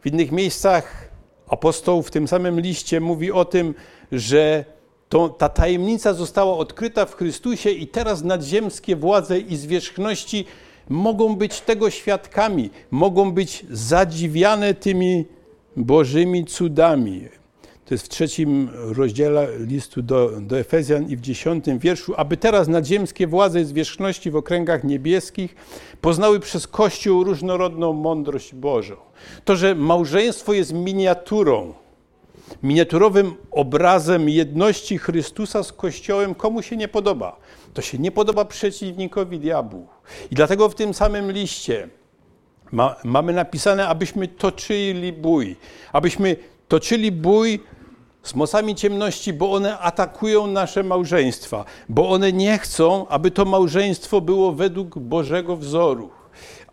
W 0.00 0.06
innych 0.06 0.32
miejscach 0.32 1.09
apostoł 1.50 2.02
w 2.02 2.10
tym 2.10 2.28
samym 2.28 2.60
liście 2.60 3.00
mówi 3.00 3.32
o 3.32 3.44
tym, 3.44 3.74
że 4.12 4.64
to, 5.08 5.28
ta 5.28 5.48
tajemnica 5.48 6.14
została 6.14 6.56
odkryta 6.56 7.06
w 7.06 7.14
Chrystusie 7.14 7.70
i 7.70 7.86
teraz 7.86 8.24
nadziemskie 8.24 8.96
władze 8.96 9.38
i 9.38 9.56
zwierzchności 9.56 10.44
mogą 10.88 11.36
być 11.36 11.60
tego 11.60 11.90
świadkami, 11.90 12.70
mogą 12.90 13.32
być 13.32 13.66
zadziwiane 13.70 14.74
tymi 14.74 15.24
Bożymi 15.76 16.44
cudami. 16.44 17.28
To 17.84 17.94
jest 17.94 18.06
w 18.06 18.08
trzecim 18.08 18.68
rozdziale 18.74 19.48
listu 19.58 20.02
do, 20.02 20.40
do 20.40 20.58
Efezjan 20.58 21.08
i 21.08 21.16
w 21.16 21.20
dziesiątym 21.20 21.78
wierszu, 21.78 22.14
aby 22.16 22.36
teraz 22.36 22.68
nadziemskie 22.68 23.26
władze 23.26 23.60
i 23.60 23.64
zwierzchności 23.64 24.30
w 24.30 24.36
okręgach 24.36 24.84
niebieskich 24.84 25.54
poznały 26.00 26.40
przez 26.40 26.66
Kościół 26.66 27.24
różnorodną 27.24 27.92
mądrość 27.92 28.54
Bożą. 28.54 28.96
To, 29.44 29.56
że 29.56 29.74
małżeństwo 29.74 30.52
jest 30.52 30.72
miniaturą, 30.72 31.74
miniaturowym 32.62 33.34
obrazem 33.50 34.28
jedności 34.28 34.98
Chrystusa 34.98 35.62
z 35.62 35.72
Kościołem, 35.72 36.34
komu 36.34 36.62
się 36.62 36.76
nie 36.76 36.88
podoba. 36.88 37.36
To 37.74 37.82
się 37.82 37.98
nie 37.98 38.10
podoba 38.10 38.44
przeciwnikowi 38.44 39.38
diabłu. 39.38 39.86
I 40.30 40.34
dlatego 40.34 40.68
w 40.68 40.74
tym 40.74 40.94
samym 40.94 41.32
liście 41.32 41.88
ma, 42.72 42.96
mamy 43.04 43.32
napisane, 43.32 43.88
abyśmy 43.88 44.28
toczyli 44.28 45.12
bój, 45.12 45.56
abyśmy 45.92 46.36
toczyli 46.68 47.12
bój 47.12 47.60
z 48.22 48.34
mocami 48.34 48.74
ciemności, 48.74 49.32
bo 49.32 49.52
one 49.52 49.78
atakują 49.78 50.46
nasze 50.46 50.82
małżeństwa, 50.82 51.64
bo 51.88 52.10
one 52.10 52.32
nie 52.32 52.58
chcą, 52.58 53.08
aby 53.08 53.30
to 53.30 53.44
małżeństwo 53.44 54.20
było 54.20 54.52
według 54.52 54.98
Bożego 54.98 55.56
wzoru, 55.56 56.10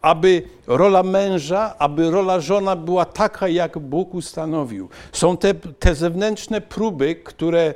aby 0.02 0.44
rola 0.68 1.04
męża, 1.04 1.76
aby 1.80 2.12
rola 2.12 2.40
żona 2.40 2.76
była 2.76 3.06
taka, 3.06 3.48
jak 3.48 3.80
Bóg 3.80 4.14
ustanowił. 4.14 4.90
Są 5.12 5.38
te, 5.38 5.54
te 5.54 5.96
zewnętrzne 5.96 6.62
próby, 6.62 7.16
które, 7.16 7.74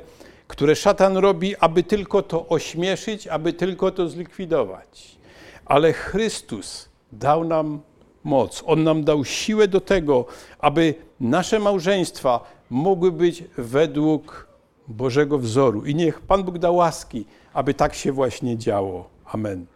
które 0.48 0.76
szatan 0.76 1.16
robi, 1.16 1.56
aby 1.56 1.82
tylko 1.82 2.22
to 2.22 2.48
ośmieszyć, 2.48 3.26
aby 3.26 3.52
tylko 3.52 3.90
to 3.90 4.08
zlikwidować. 4.08 5.18
Ale 5.64 5.92
Chrystus 5.92 6.88
dał 7.12 7.44
nam 7.44 7.80
moc. 8.24 8.62
On 8.66 8.84
nam 8.84 9.04
dał 9.04 9.24
siłę 9.24 9.68
do 9.68 9.80
tego, 9.80 10.24
aby 10.58 10.94
nasze 11.20 11.58
małżeństwa 11.58 12.40
mogły 12.70 13.12
być 13.12 13.44
według 13.58 14.52
Bożego 14.88 15.38
wzoru. 15.38 15.84
I 15.86 15.94
niech 15.94 16.20
Pan 16.20 16.42
Bóg 16.42 16.58
da 16.58 16.70
łaski, 16.70 17.24
aby 17.52 17.74
tak 17.74 17.94
się 17.94 18.12
właśnie 18.12 18.58
działo. 18.58 19.08
Amen. 19.24 19.66